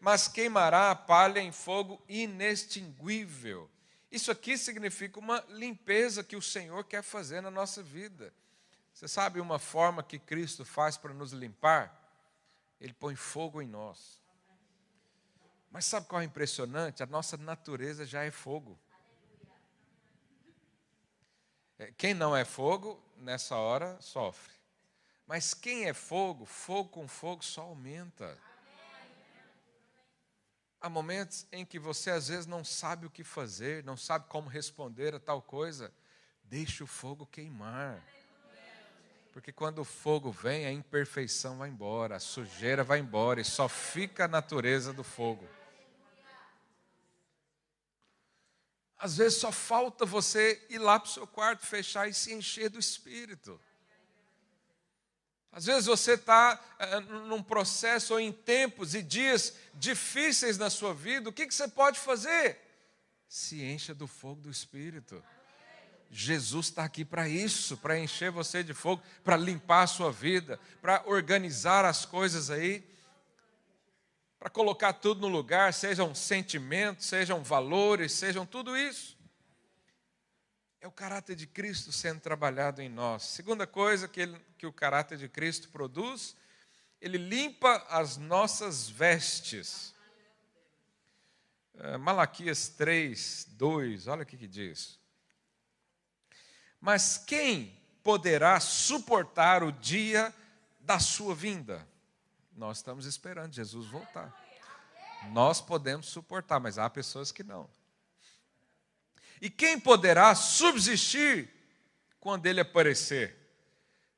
mas 0.00 0.28
queimará 0.28 0.90
a 0.90 0.94
palha 0.94 1.40
em 1.40 1.50
fogo 1.50 2.04
inextinguível. 2.06 3.70
Isso 4.14 4.30
aqui 4.30 4.56
significa 4.56 5.18
uma 5.18 5.44
limpeza 5.48 6.22
que 6.22 6.36
o 6.36 6.40
Senhor 6.40 6.84
quer 6.84 7.02
fazer 7.02 7.40
na 7.40 7.50
nossa 7.50 7.82
vida. 7.82 8.32
Você 8.92 9.08
sabe 9.08 9.40
uma 9.40 9.58
forma 9.58 10.04
que 10.04 10.20
Cristo 10.20 10.64
faz 10.64 10.96
para 10.96 11.12
nos 11.12 11.32
limpar? 11.32 11.92
Ele 12.80 12.92
põe 12.92 13.16
fogo 13.16 13.60
em 13.60 13.66
nós. 13.66 14.22
Mas 15.68 15.86
sabe 15.86 16.06
qual 16.06 16.22
é 16.22 16.24
impressionante? 16.24 17.02
A 17.02 17.06
nossa 17.06 17.36
natureza 17.36 18.06
já 18.06 18.22
é 18.22 18.30
fogo. 18.30 18.78
É, 21.76 21.90
quem 21.98 22.14
não 22.14 22.36
é 22.36 22.44
fogo, 22.44 23.02
nessa 23.16 23.56
hora 23.56 24.00
sofre. 24.00 24.54
Mas 25.26 25.54
quem 25.54 25.86
é 25.86 25.92
fogo, 25.92 26.46
fogo 26.46 26.88
com 26.88 27.08
fogo 27.08 27.44
só 27.44 27.62
aumenta. 27.62 28.38
Há 30.84 30.90
momentos 30.90 31.46
em 31.50 31.64
que 31.64 31.78
você 31.78 32.10
às 32.10 32.28
vezes 32.28 32.44
não 32.44 32.62
sabe 32.62 33.06
o 33.06 33.10
que 33.10 33.24
fazer, 33.24 33.82
não 33.84 33.96
sabe 33.96 34.26
como 34.28 34.50
responder 34.50 35.14
a 35.14 35.18
tal 35.18 35.40
coisa. 35.40 35.90
Deixa 36.42 36.84
o 36.84 36.86
fogo 36.86 37.24
queimar. 37.24 38.04
Porque 39.32 39.50
quando 39.50 39.78
o 39.78 39.84
fogo 39.84 40.30
vem, 40.30 40.66
a 40.66 40.70
imperfeição 40.70 41.56
vai 41.56 41.70
embora, 41.70 42.16
a 42.16 42.20
sujeira 42.20 42.84
vai 42.84 42.98
embora 42.98 43.40
e 43.40 43.44
só 43.46 43.66
fica 43.66 44.26
a 44.26 44.28
natureza 44.28 44.92
do 44.92 45.02
fogo. 45.02 45.48
Às 48.98 49.16
vezes 49.16 49.38
só 49.38 49.50
falta 49.50 50.04
você 50.04 50.62
ir 50.68 50.80
lá 50.80 51.00
para 51.00 51.08
o 51.08 51.12
seu 51.12 51.26
quarto, 51.26 51.64
fechar 51.64 52.10
e 52.10 52.12
se 52.12 52.34
encher 52.34 52.68
do 52.68 52.78
Espírito. 52.78 53.58
Às 55.54 55.64
vezes 55.66 55.86
você 55.86 56.14
está 56.14 56.60
é, 56.78 57.00
num 57.00 57.42
processo 57.42 58.14
ou 58.14 58.20
em 58.20 58.32
tempos 58.32 58.94
e 58.94 59.02
dias 59.02 59.54
difíceis 59.74 60.58
na 60.58 60.68
sua 60.68 60.92
vida, 60.92 61.30
o 61.30 61.32
que, 61.32 61.46
que 61.46 61.54
você 61.54 61.68
pode 61.68 61.98
fazer? 61.98 62.58
Se 63.28 63.62
encha 63.62 63.94
do 63.94 64.06
fogo 64.06 64.42
do 64.42 64.50
Espírito. 64.50 65.22
Jesus 66.10 66.66
está 66.66 66.84
aqui 66.84 67.04
para 67.04 67.28
isso, 67.28 67.76
para 67.76 67.98
encher 67.98 68.30
você 68.30 68.62
de 68.62 68.74
fogo, 68.74 69.02
para 69.22 69.36
limpar 69.36 69.84
a 69.84 69.86
sua 69.86 70.12
vida, 70.12 70.60
para 70.82 71.02
organizar 71.06 71.84
as 71.84 72.04
coisas 72.04 72.50
aí 72.50 72.84
para 74.44 74.50
colocar 74.50 74.92
tudo 74.92 75.22
no 75.22 75.28
lugar, 75.28 75.72
sejam 75.72 76.14
sentimentos, 76.14 77.06
sejam 77.06 77.42
valores, 77.42 78.12
sejam 78.12 78.44
tudo 78.44 78.76
isso. 78.76 79.16
É 80.84 80.86
o 80.86 80.92
caráter 80.92 81.34
de 81.34 81.46
Cristo 81.46 81.90
sendo 81.90 82.20
trabalhado 82.20 82.82
em 82.82 82.90
nós. 82.90 83.22
Segunda 83.22 83.66
coisa 83.66 84.06
que, 84.06 84.20
ele, 84.20 84.38
que 84.58 84.66
o 84.66 84.72
caráter 84.72 85.16
de 85.16 85.30
Cristo 85.30 85.70
produz, 85.70 86.36
ele 87.00 87.16
limpa 87.16 87.86
as 87.88 88.18
nossas 88.18 88.86
vestes. 88.86 89.94
É, 91.78 91.96
Malaquias 91.96 92.68
3, 92.68 93.46
2, 93.52 94.08
olha 94.08 94.24
o 94.24 94.26
que, 94.26 94.36
que 94.36 94.46
diz. 94.46 94.98
Mas 96.78 97.16
quem 97.16 97.74
poderá 98.02 98.60
suportar 98.60 99.62
o 99.62 99.72
dia 99.72 100.34
da 100.80 100.98
sua 100.98 101.34
vinda? 101.34 101.88
Nós 102.54 102.76
estamos 102.76 103.06
esperando 103.06 103.54
Jesus 103.54 103.86
voltar. 103.86 104.30
Nós 105.30 105.62
podemos 105.62 106.04
suportar, 106.08 106.60
mas 106.60 106.76
há 106.76 106.90
pessoas 106.90 107.32
que 107.32 107.42
não. 107.42 107.70
E 109.40 109.50
quem 109.50 109.78
poderá 109.78 110.34
subsistir 110.34 111.50
quando 112.20 112.46
ele 112.46 112.60
aparecer? 112.60 113.36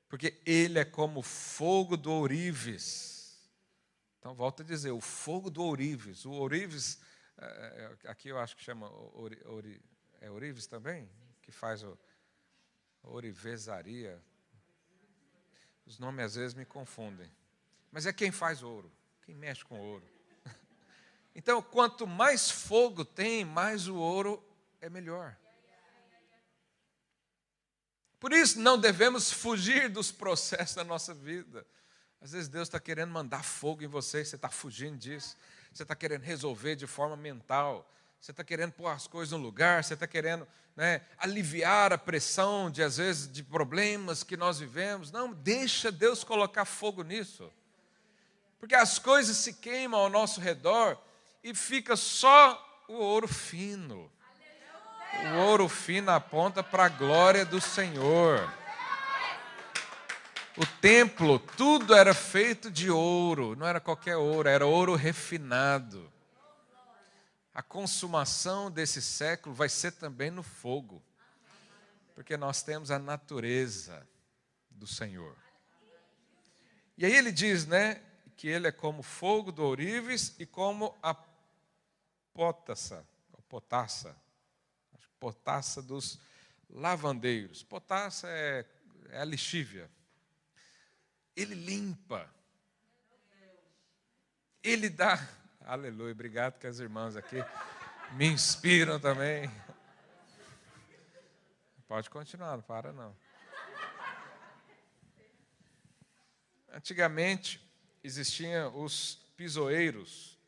Porque 0.08 0.40
ele 0.46 0.78
é 0.78 0.84
como 0.84 1.22
fogo 1.22 1.96
do 1.96 2.12
ourives. 2.12 3.16
Então, 4.18 4.34
volta 4.34 4.62
a 4.62 4.66
dizer, 4.66 4.90
o 4.90 5.00
fogo 5.00 5.50
do 5.50 5.62
ourives. 5.62 6.24
O 6.24 6.32
ourives, 6.32 7.00
é, 7.38 7.46
é, 8.04 8.08
aqui 8.10 8.28
eu 8.28 8.38
acho 8.38 8.56
que 8.56 8.62
chama 8.62 8.90
é 10.20 10.30
ourives 10.30 10.66
também? 10.66 11.08
Que 11.42 11.52
faz 11.52 11.82
o 11.82 11.98
ourivesaria. 13.02 14.20
Os 15.84 15.98
nomes 15.98 16.24
às 16.24 16.34
vezes 16.34 16.54
me 16.54 16.64
confundem. 16.64 17.30
Mas 17.90 18.06
é 18.06 18.12
quem 18.12 18.30
faz 18.30 18.62
ouro, 18.62 18.92
quem 19.22 19.34
mexe 19.34 19.64
com 19.64 19.80
ouro. 19.80 20.04
Então, 21.38 21.60
quanto 21.60 22.06
mais 22.06 22.50
fogo 22.50 23.04
tem, 23.04 23.44
mais 23.44 23.88
o 23.88 23.96
ouro 23.96 24.42
é 24.80 24.88
melhor. 24.88 25.36
Por 28.18 28.32
isso, 28.32 28.58
não 28.58 28.78
devemos 28.78 29.30
fugir 29.32 29.88
dos 29.88 30.10
processos 30.10 30.74
da 30.74 30.84
nossa 30.84 31.14
vida. 31.14 31.66
Às 32.20 32.32
vezes, 32.32 32.48
Deus 32.48 32.68
está 32.68 32.80
querendo 32.80 33.10
mandar 33.10 33.44
fogo 33.44 33.82
em 33.82 33.86
você, 33.86 34.24
você 34.24 34.36
está 34.36 34.48
fugindo 34.48 34.96
disso. 34.96 35.36
Você 35.72 35.82
está 35.82 35.94
querendo 35.94 36.22
resolver 36.22 36.74
de 36.74 36.86
forma 36.86 37.16
mental. 37.16 37.88
Você 38.18 38.30
está 38.30 38.42
querendo 38.42 38.72
pôr 38.72 38.88
as 38.88 39.06
coisas 39.06 39.32
no 39.32 39.44
lugar. 39.44 39.84
Você 39.84 39.94
está 39.94 40.06
querendo 40.06 40.48
né, 40.74 41.02
aliviar 41.18 41.92
a 41.92 41.98
pressão 41.98 42.70
de, 42.70 42.82
às 42.82 42.96
vezes, 42.96 43.30
de 43.30 43.42
problemas 43.42 44.22
que 44.22 44.36
nós 44.36 44.58
vivemos. 44.58 45.12
Não, 45.12 45.32
deixa 45.32 45.92
Deus 45.92 46.24
colocar 46.24 46.64
fogo 46.64 47.02
nisso. 47.02 47.52
Porque 48.58 48.74
as 48.74 48.98
coisas 48.98 49.36
se 49.36 49.52
queimam 49.52 50.00
ao 50.00 50.08
nosso 50.08 50.40
redor 50.40 50.98
e 51.44 51.54
fica 51.54 51.94
só 51.94 52.84
o 52.88 52.94
ouro 52.94 53.28
fino. 53.28 54.10
O 55.14 55.38
ouro 55.38 55.68
fino 55.68 56.10
aponta 56.10 56.62
para 56.62 56.86
a 56.86 56.88
glória 56.88 57.44
do 57.44 57.60
Senhor. 57.60 58.40
O 60.56 60.64
templo, 60.80 61.38
tudo 61.38 61.94
era 61.94 62.14
feito 62.14 62.70
de 62.70 62.90
ouro, 62.90 63.54
não 63.56 63.66
era 63.66 63.78
qualquer 63.78 64.16
ouro, 64.16 64.48
era 64.48 64.64
ouro 64.64 64.94
refinado. 64.94 66.10
A 67.52 67.62
consumação 67.62 68.70
desse 68.70 69.02
século 69.02 69.54
vai 69.54 69.68
ser 69.68 69.92
também 69.92 70.30
no 70.30 70.42
fogo, 70.42 71.02
porque 72.14 72.36
nós 72.36 72.62
temos 72.62 72.90
a 72.90 72.98
natureza 72.98 74.06
do 74.70 74.86
Senhor. 74.86 75.36
E 76.96 77.04
aí 77.04 77.14
ele 77.14 77.32
diz, 77.32 77.66
né, 77.66 78.00
que 78.36 78.48
ele 78.48 78.66
é 78.66 78.72
como 78.72 79.02
fogo 79.02 79.52
do 79.52 79.62
ourives 79.62 80.34
e 80.38 80.46
como 80.46 80.96
a 81.02 81.14
potassa, 82.32 83.06
potassa, 83.48 84.16
potassa 85.26 85.82
dos 85.82 86.20
lavandeiros. 86.70 87.60
Potassa 87.60 88.28
é, 88.28 88.64
é 89.10 89.18
a 89.18 89.24
lixívia. 89.24 89.90
Ele 91.34 91.52
limpa. 91.52 92.32
Ele 94.62 94.88
dá. 94.88 95.18
Aleluia, 95.66 96.12
obrigado 96.12 96.60
que 96.60 96.66
as 96.68 96.78
irmãs 96.78 97.16
aqui 97.16 97.38
me 98.12 98.26
inspiram 98.26 99.00
também. 99.00 99.50
Pode 101.88 102.08
continuar, 102.08 102.54
não 102.56 102.62
para 102.62 102.92
não. 102.92 103.16
Antigamente 106.72 107.60
existiam 108.04 108.80
os 108.80 109.16
pisoeiros, 109.36 110.38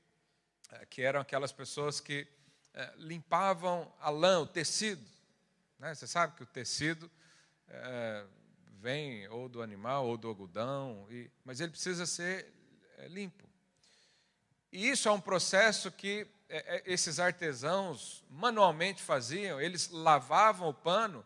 é, 0.71 0.87
que 0.87 1.03
eram 1.03 1.21
aquelas 1.21 1.51
pessoas 1.51 1.99
que 1.99 2.29
é, 2.79 2.93
limpavam 2.97 3.93
a 4.01 4.09
lã, 4.09 4.39
o 4.39 4.47
tecido. 4.47 5.05
Né? 5.81 5.93
Você 5.93 6.07
sabe 6.07 6.37
que 6.37 6.45
o 6.45 6.47
tecido 6.47 7.11
é, 7.67 8.25
vem 8.81 9.27
ou 9.31 9.49
do 9.49 9.61
animal 9.61 10.07
ou 10.07 10.17
do 10.17 10.29
algodão, 10.29 11.05
e, 11.11 11.29
mas 11.45 11.61
ele 11.61 11.73
precisa 11.73 12.07
ser 12.07 12.55
é, 12.99 13.09
limpo. 13.09 13.49
E 14.71 14.89
isso 14.89 15.09
é 15.09 15.11
um 15.11 15.21
processo 15.21 15.91
que 15.91 16.25
é, 16.49 16.85
esses 16.87 17.19
artesãos 17.19 18.25
manualmente 18.31 19.03
faziam, 19.03 19.61
eles 19.61 19.91
lavavam 19.91 20.69
o 20.69 20.75
pano 20.75 21.25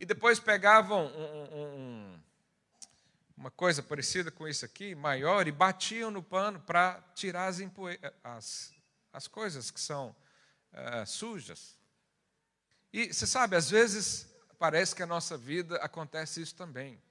e 0.00 0.06
depois 0.06 0.40
pegavam 0.40 1.04
um, 1.04 1.58
um, 1.58 2.20
uma 3.36 3.50
coisa 3.50 3.82
parecida 3.82 4.30
com 4.30 4.48
isso 4.48 4.64
aqui, 4.64 4.94
maior, 4.94 5.46
e 5.46 5.52
batiam 5.52 6.10
no 6.10 6.22
pano 6.22 6.60
para 6.60 6.98
tirar 7.14 7.48
as, 7.48 7.60
as, 8.24 8.72
as 9.12 9.28
coisas 9.28 9.70
que 9.70 9.78
são 9.78 10.16
uh, 10.74 11.06
sujas. 11.06 11.76
E 12.92 13.12
você 13.12 13.26
sabe, 13.26 13.56
às 13.56 13.70
vezes 13.70 14.28
parece 14.58 14.94
que 14.94 15.02
a 15.02 15.06
nossa 15.06 15.36
vida 15.36 15.76
acontece 15.76 16.40
isso 16.40 16.54
também. 16.54 17.02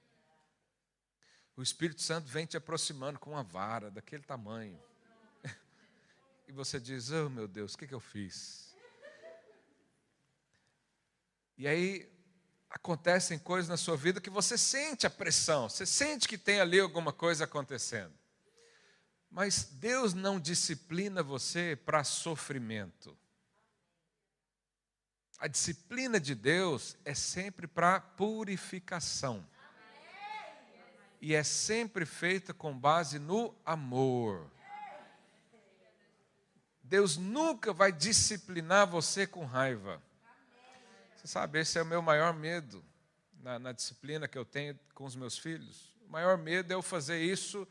O 1.56 1.62
Espírito 1.62 2.02
Santo 2.02 2.26
vem 2.28 2.46
te 2.46 2.56
aproximando 2.56 3.18
com 3.18 3.30
uma 3.30 3.42
vara 3.42 3.90
daquele 3.90 4.22
tamanho. 4.22 4.80
E 6.46 6.52
você 6.52 6.78
diz: 6.78 7.10
Oh 7.10 7.30
meu 7.30 7.48
Deus, 7.48 7.72
o 7.72 7.78
que, 7.78 7.86
que 7.86 7.94
eu 7.94 8.00
fiz? 8.00 8.74
E 11.56 11.66
aí 11.66 12.12
acontecem 12.68 13.38
coisas 13.38 13.68
na 13.68 13.76
sua 13.76 13.96
vida 13.96 14.20
que 14.20 14.28
você 14.28 14.58
sente 14.58 15.06
a 15.06 15.10
pressão, 15.10 15.68
você 15.68 15.86
sente 15.86 16.26
que 16.26 16.36
tem 16.36 16.60
ali 16.60 16.80
alguma 16.80 17.12
coisa 17.12 17.44
acontecendo. 17.44 18.12
Mas 19.30 19.64
Deus 19.64 20.12
não 20.12 20.38
disciplina 20.38 21.22
você 21.22 21.76
para 21.84 22.04
sofrimento. 22.04 23.16
A 25.44 25.46
disciplina 25.46 26.18
de 26.18 26.34
Deus 26.34 26.96
é 27.04 27.12
sempre 27.12 27.66
para 27.66 28.00
purificação. 28.00 29.46
E 31.20 31.34
é 31.34 31.42
sempre 31.42 32.06
feita 32.06 32.54
com 32.54 32.74
base 32.74 33.18
no 33.18 33.54
amor. 33.62 34.50
Deus 36.82 37.18
nunca 37.18 37.74
vai 37.74 37.92
disciplinar 37.92 38.86
você 38.86 39.26
com 39.26 39.44
raiva. 39.44 40.02
Você 41.14 41.26
sabe, 41.26 41.60
esse 41.60 41.78
é 41.78 41.82
o 41.82 41.86
meu 41.86 42.00
maior 42.00 42.32
medo 42.32 42.82
na, 43.42 43.58
na, 43.58 43.72
disciplina 43.72 44.26
que 44.26 44.38
eu 44.38 44.46
tenho 44.46 44.80
com 44.94 45.04
os 45.04 45.14
meus 45.14 45.36
filhos. 45.36 45.94
O 46.08 46.10
maior 46.10 46.38
medo 46.38 46.72
é 46.72 46.74
eu 46.74 46.80
fazer 46.80 47.20
isso 47.20 47.68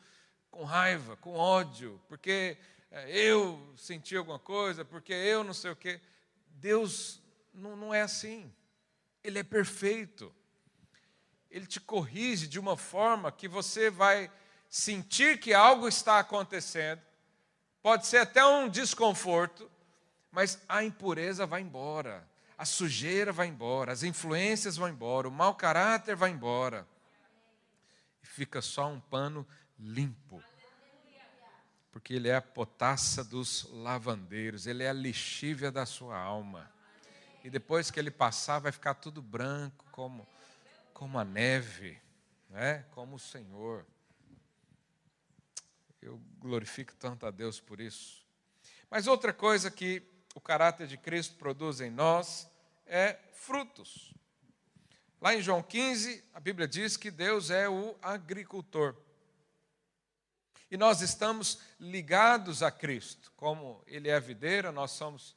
com 0.51 0.63
raiva, 0.63 1.17
com 1.17 1.33
ódio, 1.33 1.99
porque 2.07 2.55
é, 2.91 3.09
eu 3.09 3.73
senti 3.75 4.15
alguma 4.15 4.37
coisa, 4.37 4.85
porque 4.85 5.11
eu 5.11 5.43
não 5.43 5.55
sei 5.55 5.71
o 5.71 5.75
quê. 5.75 5.99
Deus 6.51 7.22
não, 7.53 7.75
não 7.75 7.93
é 7.93 8.01
assim. 8.01 8.51
Ele 9.23 9.39
é 9.39 9.43
perfeito. 9.43 10.33
Ele 11.49 11.67
te 11.67 11.79
corrige 11.79 12.47
de 12.47 12.59
uma 12.59 12.75
forma 12.75 13.31
que 13.31 13.47
você 13.47 13.89
vai 13.89 14.31
sentir 14.69 15.39
que 15.39 15.53
algo 15.53 15.87
está 15.87 16.19
acontecendo. 16.19 17.01
Pode 17.81 18.07
ser 18.07 18.17
até 18.17 18.45
um 18.45 18.67
desconforto, 18.67 19.69
mas 20.31 20.59
a 20.67 20.83
impureza 20.83 21.45
vai 21.45 21.61
embora 21.61 22.27
a 22.57 22.65
sujeira 22.65 23.33
vai 23.33 23.47
embora, 23.47 23.91
as 23.91 24.03
influências 24.03 24.77
vão 24.77 24.87
embora, 24.87 25.27
o 25.27 25.31
mau 25.31 25.53
caráter 25.53 26.15
vai 26.15 26.29
embora. 26.29 26.87
E 28.21 28.25
fica 28.25 28.61
só 28.61 28.87
um 28.89 29.01
pano 29.01 29.45
limpo. 29.77 30.41
Porque 31.91 32.13
ele 32.13 32.29
é 32.29 32.35
a 32.35 32.41
potassa 32.41 33.23
dos 33.23 33.67
lavandeiros, 33.69 34.65
ele 34.65 34.83
é 34.83 34.89
a 34.89 34.93
lixívia 34.93 35.71
da 35.71 35.85
sua 35.85 36.17
alma. 36.17 36.71
E 37.43 37.49
depois 37.49 37.91
que 37.91 37.99
ele 37.99 38.09
passar, 38.09 38.59
vai 38.59 38.71
ficar 38.71 38.93
tudo 38.93 39.21
branco, 39.21 39.85
como, 39.91 40.25
como 40.93 41.19
a 41.19 41.25
neve, 41.25 41.99
né? 42.49 42.85
como 42.91 43.17
o 43.17 43.19
Senhor. 43.19 43.85
Eu 46.01 46.17
glorifico 46.39 46.95
tanto 46.95 47.25
a 47.25 47.31
Deus 47.31 47.59
por 47.59 47.81
isso. 47.81 48.25
Mas 48.89 49.07
outra 49.07 49.33
coisa 49.33 49.69
que 49.69 50.01
o 50.35 50.41
caráter 50.41 50.87
de 50.87 50.97
Cristo 50.97 51.35
produz 51.35 51.81
em 51.81 51.89
nós 51.89 52.49
é 52.85 53.19
frutos. 53.33 54.13
Lá 55.21 55.33
em 55.35 55.41
João 55.41 55.63
15, 55.63 56.23
a 56.33 56.39
Bíblia 56.39 56.67
diz 56.67 56.97
que 56.97 57.09
Deus 57.09 57.49
é 57.49 57.69
o 57.69 57.95
agricultor. 58.01 58.95
E 60.69 60.77
nós 60.77 61.01
estamos 61.01 61.59
ligados 61.79 62.63
a 62.63 62.71
Cristo. 62.71 63.31
Como 63.37 63.81
Ele 63.85 64.09
é 64.09 64.15
a 64.15 64.19
videira, 64.19 64.71
nós 64.71 64.91
somos 64.91 65.35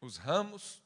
os 0.00 0.16
ramos. 0.16 0.81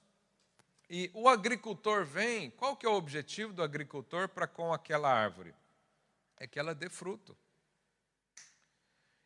E 0.89 1.11
o 1.15 1.29
agricultor 1.29 2.05
vem, 2.05 2.51
qual 2.51 2.77
que 2.77 2.87
é 2.87 2.89
o 2.89 2.95
objetivo 2.95 3.53
do 3.53 3.63
agricultor 3.63 4.29
para 4.29 4.47
com 4.47 4.73
aquela 4.73 5.13
árvore? 5.13 5.55
É 6.37 6.47
que 6.47 6.59
ela 6.59 6.75
dê 6.75 6.89
fruto. 6.89 7.37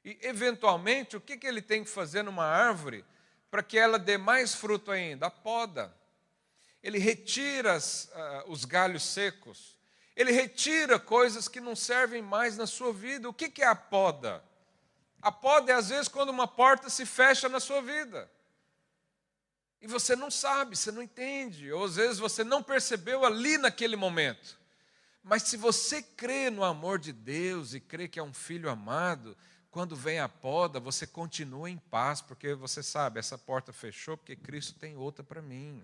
E, 0.04 0.18
eventualmente, 0.22 1.16
o 1.16 1.20
que, 1.20 1.36
que 1.36 1.46
ele 1.46 1.60
tem 1.60 1.84
que 1.84 1.90
fazer 1.90 2.22
numa 2.22 2.46
árvore 2.46 3.04
para 3.50 3.62
que 3.62 3.78
ela 3.78 3.98
dê 3.98 4.16
mais 4.16 4.54
fruto 4.54 4.90
ainda? 4.90 5.26
A 5.26 5.30
poda. 5.30 5.94
Ele 6.82 6.98
retira 6.98 7.76
uh, 7.76 8.50
os 8.50 8.64
galhos 8.64 9.02
secos. 9.02 9.76
Ele 10.16 10.32
retira 10.32 10.98
coisas 10.98 11.46
que 11.46 11.60
não 11.60 11.76
servem 11.76 12.22
mais 12.22 12.56
na 12.56 12.66
sua 12.66 12.92
vida. 12.92 13.28
O 13.28 13.34
que, 13.34 13.50
que 13.50 13.62
é 13.62 13.66
a 13.66 13.74
poda? 13.74 14.42
A 15.20 15.30
poda 15.30 15.72
é, 15.72 15.74
às 15.74 15.90
vezes, 15.90 16.08
quando 16.08 16.30
uma 16.30 16.48
porta 16.48 16.88
se 16.88 17.04
fecha 17.04 17.48
na 17.48 17.60
sua 17.60 17.82
vida. 17.82 18.30
E 19.80 19.86
você 19.86 20.14
não 20.14 20.30
sabe, 20.30 20.76
você 20.76 20.92
não 20.92 21.02
entende, 21.02 21.72
ou 21.72 21.84
às 21.84 21.96
vezes 21.96 22.18
você 22.18 22.44
não 22.44 22.62
percebeu 22.62 23.24
ali 23.24 23.56
naquele 23.56 23.96
momento. 23.96 24.58
Mas 25.22 25.44
se 25.44 25.56
você 25.56 26.02
crê 26.02 26.50
no 26.50 26.64
amor 26.64 26.98
de 26.98 27.12
Deus 27.12 27.74
e 27.74 27.80
crê 27.80 28.08
que 28.08 28.18
é 28.18 28.22
um 28.22 28.32
filho 28.32 28.68
amado, 28.68 29.36
quando 29.70 29.94
vem 29.94 30.18
a 30.18 30.28
poda, 30.28 30.80
você 30.80 31.06
continua 31.06 31.70
em 31.70 31.78
paz, 31.78 32.20
porque 32.20 32.54
você 32.54 32.82
sabe, 32.82 33.20
essa 33.20 33.38
porta 33.38 33.72
fechou 33.72 34.16
porque 34.16 34.34
Cristo 34.34 34.78
tem 34.78 34.96
outra 34.96 35.22
para 35.22 35.40
mim. 35.40 35.82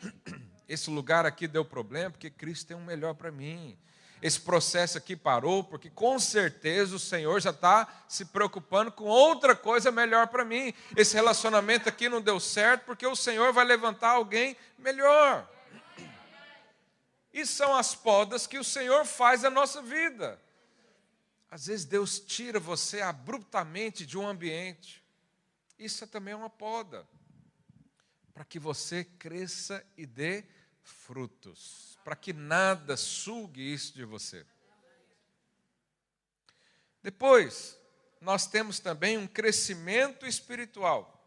Esse 0.68 0.90
lugar 0.90 1.26
aqui 1.26 1.48
deu 1.48 1.64
problema 1.64 2.10
porque 2.10 2.30
Cristo 2.30 2.68
tem 2.68 2.76
um 2.76 2.84
melhor 2.84 3.14
para 3.14 3.32
mim. 3.32 3.76
Esse 4.20 4.40
processo 4.40 4.98
aqui 4.98 5.14
parou 5.14 5.62
porque 5.62 5.88
com 5.88 6.18
certeza 6.18 6.96
o 6.96 6.98
Senhor 6.98 7.40
já 7.40 7.50
está 7.50 7.86
se 8.08 8.24
preocupando 8.24 8.90
com 8.90 9.04
outra 9.04 9.54
coisa 9.54 9.92
melhor 9.92 10.26
para 10.26 10.44
mim. 10.44 10.74
Esse 10.96 11.14
relacionamento 11.14 11.88
aqui 11.88 12.08
não 12.08 12.20
deu 12.20 12.40
certo 12.40 12.84
porque 12.84 13.06
o 13.06 13.14
Senhor 13.14 13.52
vai 13.52 13.64
levantar 13.64 14.10
alguém 14.10 14.56
melhor. 14.76 15.48
E 17.32 17.46
são 17.46 17.76
as 17.76 17.94
podas 17.94 18.46
que 18.46 18.58
o 18.58 18.64
Senhor 18.64 19.04
faz 19.04 19.42
na 19.42 19.50
nossa 19.50 19.80
vida. 19.80 20.40
Às 21.50 21.66
vezes 21.66 21.84
Deus 21.84 22.18
tira 22.18 22.58
você 22.58 23.00
abruptamente 23.00 24.04
de 24.04 24.18
um 24.18 24.26
ambiente. 24.26 25.04
Isso 25.78 26.06
também 26.06 26.32
é 26.32 26.36
uma 26.36 26.50
poda. 26.50 27.06
Para 28.34 28.44
que 28.44 28.58
você 28.58 29.04
cresça 29.04 29.84
e 29.96 30.04
dê 30.04 30.44
frutos. 30.82 31.97
Para 32.08 32.16
que 32.16 32.32
nada 32.32 32.96
sugue 32.96 33.60
isso 33.60 33.92
de 33.92 34.02
você. 34.02 34.46
Depois, 37.02 37.78
nós 38.18 38.46
temos 38.46 38.80
também 38.80 39.18
um 39.18 39.26
crescimento 39.26 40.24
espiritual. 40.24 41.22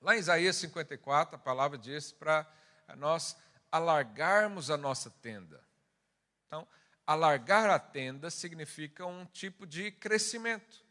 Lá 0.00 0.16
em 0.16 0.18
Isaías 0.18 0.56
54, 0.56 1.36
a 1.36 1.38
palavra 1.38 1.78
diz 1.78 2.10
para 2.10 2.52
nós 2.96 3.36
alargarmos 3.70 4.72
a 4.72 4.76
nossa 4.76 5.08
tenda. 5.08 5.62
Então, 6.48 6.66
alargar 7.06 7.70
a 7.70 7.78
tenda 7.78 8.28
significa 8.28 9.06
um 9.06 9.24
tipo 9.24 9.64
de 9.64 9.92
crescimento. 9.92 10.84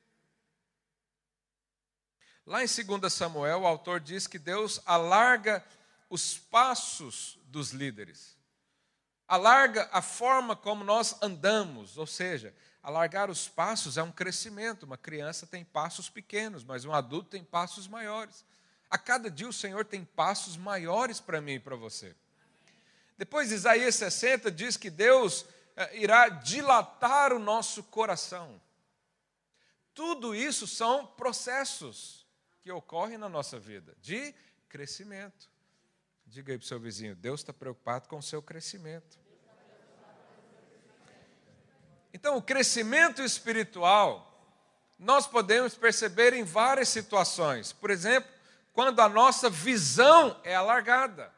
Lá 2.45 2.63
em 2.63 2.67
2 2.67 3.11
Samuel, 3.11 3.63
o 3.63 3.67
autor 3.67 3.99
diz 3.99 4.25
que 4.25 4.39
Deus 4.39 4.79
alarga 4.85 5.61
os 6.09 6.37
passos 6.37 7.37
dos 7.43 7.71
líderes, 7.71 8.34
alarga 9.27 9.89
a 9.91 10.01
forma 10.01 10.55
como 10.55 10.83
nós 10.83 11.15
andamos, 11.21 11.97
ou 11.97 12.05
seja, 12.05 12.53
alargar 12.81 13.29
os 13.29 13.47
passos 13.47 13.97
é 13.97 14.03
um 14.03 14.11
crescimento. 14.11 14.83
Uma 14.83 14.97
criança 14.97 15.47
tem 15.47 15.63
passos 15.65 16.09
pequenos, 16.09 16.63
mas 16.63 16.85
um 16.85 16.93
adulto 16.93 17.29
tem 17.29 17.43
passos 17.43 17.87
maiores. 17.87 18.45
A 18.89 18.97
cada 18.97 19.29
dia 19.29 19.47
o 19.47 19.53
Senhor 19.53 19.83
tem 19.85 20.05
passos 20.05 20.55
maiores 20.55 21.19
para 21.19 21.41
mim 21.41 21.53
e 21.53 21.59
para 21.59 21.75
você. 21.75 22.15
Depois, 23.17 23.51
Isaías 23.51 23.95
60 23.95 24.51
diz 24.51 24.77
que 24.77 24.89
Deus 24.89 25.45
é, 25.75 25.97
irá 25.97 26.29
dilatar 26.29 27.33
o 27.33 27.39
nosso 27.39 27.83
coração. 27.83 28.61
Tudo 29.93 30.35
isso 30.35 30.67
são 30.67 31.07
processos 31.07 32.25
que 32.61 32.71
ocorrem 32.71 33.17
na 33.17 33.29
nossa 33.29 33.57
vida 33.57 33.95
de 34.01 34.35
crescimento. 34.67 35.49
Diga 36.25 36.53
aí 36.53 36.57
para 36.57 36.65
o 36.65 36.67
seu 36.67 36.79
vizinho: 36.79 37.15
Deus 37.15 37.41
está 37.41 37.53
preocupado 37.53 38.07
com 38.07 38.17
o 38.17 38.23
seu 38.23 38.41
crescimento. 38.41 39.19
Então, 42.13 42.37
o 42.37 42.41
crescimento 42.41 43.21
espiritual, 43.21 44.31
nós 44.97 45.27
podemos 45.27 45.75
perceber 45.75 46.33
em 46.33 46.43
várias 46.43 46.87
situações. 46.87 47.73
Por 47.73 47.89
exemplo, 47.89 48.31
quando 48.75 48.99
a 48.99 49.09
nossa 49.09 49.49
visão 49.49 50.39
é 50.43 50.55
alargada. 50.55 51.33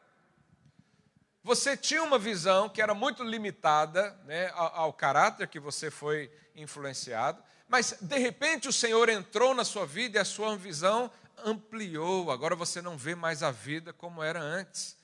Você 1.42 1.76
tinha 1.76 2.02
uma 2.02 2.18
visão 2.18 2.68
que 2.68 2.82
era 2.82 2.94
muito 2.94 3.22
limitada 3.22 4.10
né, 4.24 4.50
ao, 4.54 4.74
ao 4.74 4.92
caráter 4.92 5.48
que 5.48 5.60
você 5.60 5.90
foi 5.90 6.30
influenciado, 6.54 7.42
mas 7.68 7.96
de 8.00 8.18
repente 8.18 8.68
o 8.68 8.72
Senhor 8.72 9.08
entrou 9.08 9.54
na 9.54 9.64
sua 9.64 9.86
vida 9.86 10.18
e 10.18 10.20
a 10.20 10.24
sua 10.24 10.56
visão 10.56 11.10
ampliou. 11.44 12.30
Agora 12.30 12.54
você 12.54 12.80
não 12.80 12.96
vê 12.96 13.14
mais 13.14 13.42
a 13.42 13.50
vida 13.50 13.92
como 13.92 14.22
era 14.22 14.40
antes. 14.40 14.96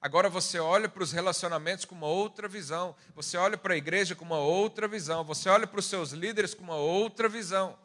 Agora 0.00 0.28
você 0.28 0.60
olha 0.60 0.88
para 0.88 1.02
os 1.02 1.10
relacionamentos 1.10 1.84
com 1.84 1.94
uma 1.94 2.06
outra 2.06 2.46
visão. 2.46 2.94
Você 3.16 3.36
olha 3.36 3.58
para 3.58 3.74
a 3.74 3.76
igreja 3.76 4.14
com 4.14 4.24
uma 4.24 4.38
outra 4.38 4.86
visão. 4.86 5.24
Você 5.24 5.48
olha 5.48 5.66
para 5.66 5.80
os 5.80 5.86
seus 5.86 6.12
líderes 6.12 6.54
com 6.54 6.62
uma 6.62 6.76
outra 6.76 7.28
visão. 7.28 7.76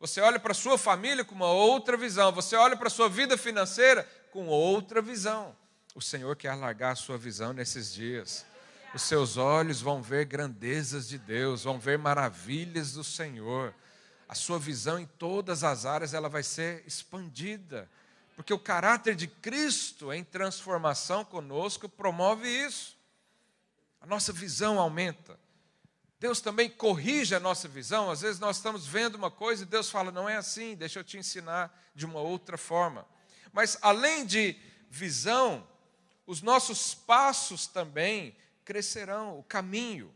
Você 0.00 0.20
olha 0.20 0.40
para 0.40 0.52
a 0.52 0.54
sua 0.54 0.76
família 0.76 1.24
com 1.24 1.34
uma 1.34 1.50
outra 1.52 1.96
visão. 1.96 2.32
Você 2.32 2.56
olha 2.56 2.76
para 2.76 2.88
a 2.88 2.90
sua 2.90 3.08
vida 3.08 3.38
financeira 3.38 4.08
com 4.32 4.48
outra 4.48 5.00
visão. 5.00 5.54
O 5.94 6.00
Senhor 6.00 6.34
quer 6.36 6.48
alargar 6.48 6.92
a 6.92 6.96
sua 6.96 7.18
visão 7.18 7.52
nesses 7.52 7.92
dias. 7.92 8.44
Os 8.92 9.02
seus 9.02 9.36
olhos 9.36 9.80
vão 9.80 10.02
ver 10.02 10.24
grandezas 10.24 11.08
de 11.08 11.18
Deus, 11.18 11.62
vão 11.62 11.78
ver 11.78 11.98
maravilhas 11.98 12.92
do 12.92 13.04
Senhor. 13.04 13.72
A 14.30 14.34
sua 14.36 14.60
visão 14.60 14.96
em 14.96 15.06
todas 15.06 15.64
as 15.64 15.84
áreas 15.84 16.14
ela 16.14 16.28
vai 16.28 16.44
ser 16.44 16.84
expandida, 16.86 17.90
porque 18.36 18.54
o 18.54 18.58
caráter 18.60 19.16
de 19.16 19.26
Cristo 19.26 20.12
em 20.12 20.22
transformação 20.22 21.24
conosco 21.24 21.88
promove 21.88 22.46
isso. 22.46 22.96
A 24.00 24.06
nossa 24.06 24.32
visão 24.32 24.78
aumenta. 24.78 25.36
Deus 26.20 26.40
também 26.40 26.70
corrige 26.70 27.34
a 27.34 27.40
nossa 27.40 27.66
visão. 27.66 28.08
Às 28.08 28.20
vezes 28.20 28.38
nós 28.38 28.58
estamos 28.58 28.86
vendo 28.86 29.16
uma 29.16 29.32
coisa 29.32 29.64
e 29.64 29.66
Deus 29.66 29.90
fala: 29.90 30.12
não 30.12 30.28
é 30.28 30.36
assim, 30.36 30.76
deixa 30.76 31.00
eu 31.00 31.04
te 31.04 31.18
ensinar 31.18 31.76
de 31.92 32.06
uma 32.06 32.20
outra 32.20 32.56
forma. 32.56 33.04
Mas 33.52 33.78
além 33.82 34.24
de 34.24 34.56
visão, 34.88 35.66
os 36.24 36.40
nossos 36.40 36.94
passos 36.94 37.66
também 37.66 38.36
crescerão, 38.64 39.40
o 39.40 39.42
caminho. 39.42 40.14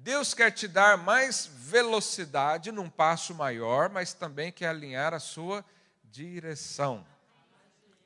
Deus 0.00 0.32
quer 0.32 0.52
te 0.52 0.68
dar 0.68 0.96
mais 0.96 1.50
velocidade 1.52 2.70
num 2.70 2.88
passo 2.88 3.34
maior, 3.34 3.90
mas 3.90 4.14
também 4.14 4.52
quer 4.52 4.68
alinhar 4.68 5.12
a 5.12 5.18
sua 5.18 5.64
direção. 6.04 7.04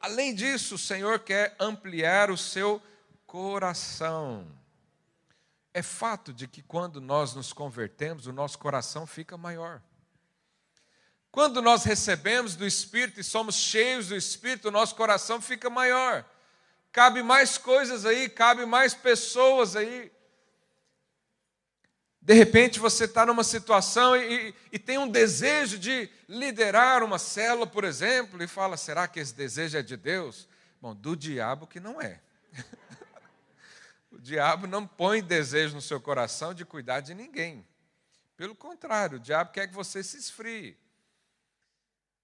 Além 0.00 0.34
disso, 0.34 0.76
o 0.76 0.78
Senhor 0.78 1.20
quer 1.20 1.54
ampliar 1.60 2.30
o 2.30 2.36
seu 2.36 2.82
coração. 3.26 4.46
É 5.74 5.82
fato 5.82 6.32
de 6.32 6.48
que 6.48 6.62
quando 6.62 6.98
nós 6.98 7.34
nos 7.34 7.52
convertemos, 7.52 8.26
o 8.26 8.32
nosso 8.32 8.58
coração 8.58 9.06
fica 9.06 9.36
maior. 9.36 9.80
Quando 11.30 11.60
nós 11.60 11.84
recebemos 11.84 12.56
do 12.56 12.66
Espírito 12.66 13.20
e 13.20 13.24
somos 13.24 13.54
cheios 13.54 14.08
do 14.08 14.16
Espírito, 14.16 14.68
o 14.68 14.72
nosso 14.72 14.94
coração 14.94 15.42
fica 15.42 15.68
maior. 15.68 16.24
Cabe 16.90 17.22
mais 17.22 17.58
coisas 17.58 18.06
aí, 18.06 18.30
cabe 18.30 18.64
mais 18.64 18.94
pessoas 18.94 19.76
aí. 19.76 20.10
De 22.22 22.34
repente 22.34 22.78
você 22.78 23.04
está 23.04 23.26
numa 23.26 23.42
situação 23.42 24.16
e, 24.16 24.54
e, 24.70 24.78
tem 24.78 24.96
um 24.96 25.08
desejo 25.08 25.76
de 25.76 26.08
liderar 26.28 27.02
uma 27.02 27.18
célula, 27.18 27.66
por 27.66 27.82
exemplo, 27.82 28.40
e 28.40 28.46
fala: 28.46 28.76
será 28.76 29.08
que 29.08 29.18
esse 29.18 29.34
desejo 29.34 29.76
é 29.76 29.82
de 29.82 29.96
Deus? 29.96 30.48
Bom, 30.80 30.94
do 30.94 31.16
diabo 31.16 31.66
que 31.66 31.80
não 31.80 32.00
é. 32.00 32.20
o 34.12 34.20
diabo 34.20 34.68
não 34.68 34.86
põe 34.86 35.20
desejo 35.20 35.74
no 35.74 35.82
seu 35.82 36.00
coração 36.00 36.54
de 36.54 36.64
cuidar 36.64 37.00
de 37.00 37.12
ninguém. 37.12 37.66
Pelo 38.36 38.54
contrário, 38.54 39.16
o 39.16 39.20
diabo 39.20 39.50
quer 39.50 39.66
que 39.66 39.74
você 39.74 40.00
se 40.00 40.16
esfrie. 40.16 40.78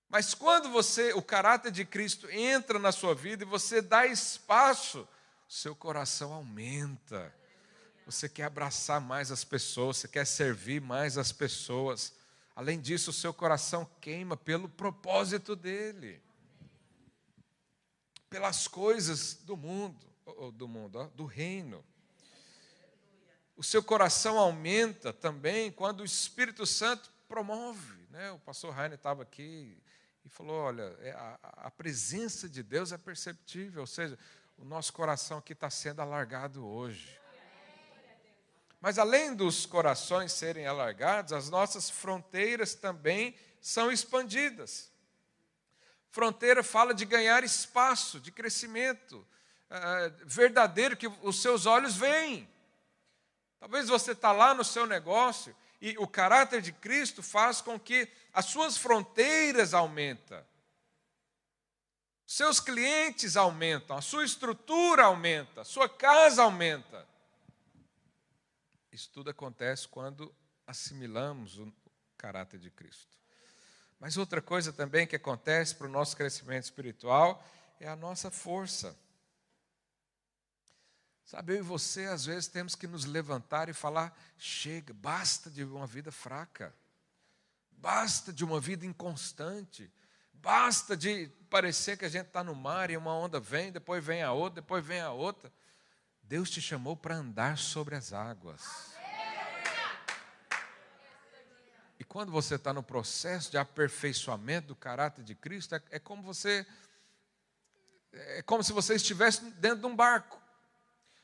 Mas 0.09 0.33
quando 0.33 0.71
você, 0.71 1.13
o 1.13 1.21
caráter 1.21 1.73
de 1.73 1.85
Cristo 1.85 2.31
entra 2.31 2.79
na 2.79 2.93
sua 2.93 3.17
vida 3.17 3.43
e 3.43 3.47
você 3.47 3.83
dá 3.83 4.07
espaço, 4.07 5.07
seu 5.49 5.75
coração 5.75 6.33
aumenta. 6.33 7.35
Você 8.09 8.27
quer 8.27 8.45
abraçar 8.45 9.03
mais 9.03 9.31
as 9.31 9.45
pessoas, 9.45 9.99
você 9.99 10.09
quer 10.09 10.27
servir 10.27 10.81
mais 10.81 11.19
as 11.19 11.31
pessoas. 11.31 12.15
Além 12.57 12.81
disso, 12.81 13.11
o 13.11 13.13
seu 13.13 13.35
coração 13.35 13.87
queima 14.01 14.35
pelo 14.35 14.67
propósito 14.67 15.55
dele. 15.55 16.19
Pelas 18.31 18.67
coisas 18.67 19.35
do 19.35 19.59
mundo, 19.59 20.07
do 20.55 20.67
mundo, 20.67 21.13
do 21.15 21.27
reino. 21.27 21.85
O 23.55 23.63
seu 23.63 23.83
coração 23.83 24.39
aumenta 24.39 25.13
também 25.13 25.71
quando 25.71 26.01
o 26.01 26.07
Espírito 26.07 26.65
Santo 26.65 27.13
promove. 27.29 28.07
Né? 28.09 28.31
O 28.31 28.39
pastor 28.39 28.73
Rainer 28.73 28.97
estava 28.97 29.23
aqui 29.23 29.77
e 30.25 30.31
falou: 30.31 30.57
olha, 30.57 30.97
é, 31.01 31.11
a, 31.11 31.39
a 31.43 31.71
presença 31.71 32.49
de 32.49 32.63
Deus 32.63 32.91
é 32.91 32.97
perceptível, 32.97 33.83
ou 33.83 33.87
seja, 33.87 34.19
o 34.57 34.65
nosso 34.65 34.95
coração 34.95 35.37
aqui 35.37 35.53
está 35.53 35.69
sendo 35.69 36.01
alargado 36.01 36.67
hoje. 36.67 37.18
Mas 38.81 38.99
além 38.99 39.35
dos 39.35 39.67
corações 39.67 40.33
serem 40.33 40.67
alargados, 40.67 41.33
as 41.33 41.51
nossas 41.51 41.91
fronteiras 41.91 42.75
também 42.75 43.35
são 43.61 43.91
expandidas. 43.91 44.91
Fronteira 46.11 46.63
fala 46.63 46.95
de 46.95 47.05
ganhar 47.05 47.43
espaço, 47.43 48.21
de 48.21 48.31
crescimento 48.31 49.15
uh, 49.15 50.25
verdadeiro 50.25 50.97
que 50.97 51.09
os 51.23 51.43
seus 51.43 51.67
olhos 51.67 51.97
veem. 51.97 52.49
Talvez 53.59 53.89
você 53.89 54.13
está 54.13 54.31
lá 54.33 54.55
no 54.55 54.65
seu 54.65 54.87
negócio 54.87 55.55
e 55.81 55.97
o 55.99 56.07
caráter 56.07 56.63
de 56.63 56.73
Cristo 56.73 57.23
faz 57.23 57.61
com 57.61 57.79
que 57.79 58.09
as 58.33 58.47
suas 58.47 58.77
fronteiras 58.77 59.75
aumentam. 59.75 60.45
Seus 62.27 62.61
clientes 62.61 63.37
aumentam, 63.37 63.97
a 63.97 64.03
sua 64.03 64.25
estrutura 64.25 65.05
aumenta, 65.05 65.63
a 65.63 65.65
sua 65.65 65.89
casa 65.89 66.43
aumenta. 66.43 67.07
Isso 68.99 69.11
tudo 69.11 69.31
acontece 69.31 69.87
quando 69.87 70.35
assimilamos 70.67 71.57
o 71.57 71.73
caráter 72.17 72.59
de 72.59 72.69
Cristo. 72.69 73.17
Mas 74.01 74.17
outra 74.17 74.43
coisa 74.43 74.73
também 74.73 75.07
que 75.07 75.15
acontece 75.15 75.77
para 75.77 75.87
o 75.87 75.91
nosso 75.91 76.17
crescimento 76.17 76.65
espiritual 76.65 77.41
é 77.79 77.87
a 77.87 77.95
nossa 77.95 78.29
força. 78.29 78.99
Sabe, 81.25 81.53
eu 81.53 81.59
e 81.59 81.63
você, 81.63 82.07
às 82.07 82.25
vezes, 82.25 82.49
temos 82.49 82.75
que 82.75 82.89
nos 82.89 83.05
levantar 83.05 83.69
e 83.69 83.73
falar: 83.73 84.19
chega, 84.37 84.93
basta 84.93 85.49
de 85.49 85.63
uma 85.63 85.87
vida 85.87 86.11
fraca, 86.11 86.75
basta 87.71 88.33
de 88.33 88.45
uma 88.45 88.61
vida 88.61 88.85
inconstante, 88.85 89.89
basta 90.33 90.97
de 90.97 91.29
parecer 91.49 91.97
que 91.97 92.05
a 92.05 92.09
gente 92.09 92.27
está 92.27 92.43
no 92.43 92.53
mar 92.53 92.91
e 92.91 92.97
uma 92.97 93.15
onda 93.15 93.39
vem, 93.39 93.71
depois 93.71 94.05
vem 94.05 94.25
a 94.25 94.33
outra, 94.33 94.61
depois 94.61 94.85
vem 94.85 95.01
a 95.01 95.13
outra. 95.13 95.53
Deus 96.29 96.51
te 96.51 96.61
chamou 96.61 96.95
para 96.95 97.15
andar 97.15 97.57
sobre 97.57 97.97
as 97.97 98.13
águas. 98.13 98.93
E 101.99 102.05
quando 102.05 102.31
você 102.31 102.57
está 102.57 102.71
no 102.71 102.83
processo 102.83 103.51
de 103.51 103.57
aperfeiçoamento 103.57 104.69
do 104.69 104.77
caráter 104.77 105.25
de 105.25 105.35
Cristo, 105.35 105.75
é, 105.75 105.83
é 105.93 105.99
como 105.99 106.23
você. 106.23 106.67
É 108.13 108.43
como 108.43 108.63
se 108.63 108.75
você 108.75 108.95
estivesse 108.95 109.43
dentro 109.53 109.81
de 109.81 109.87
um 109.87 109.97
barco. 109.97 110.39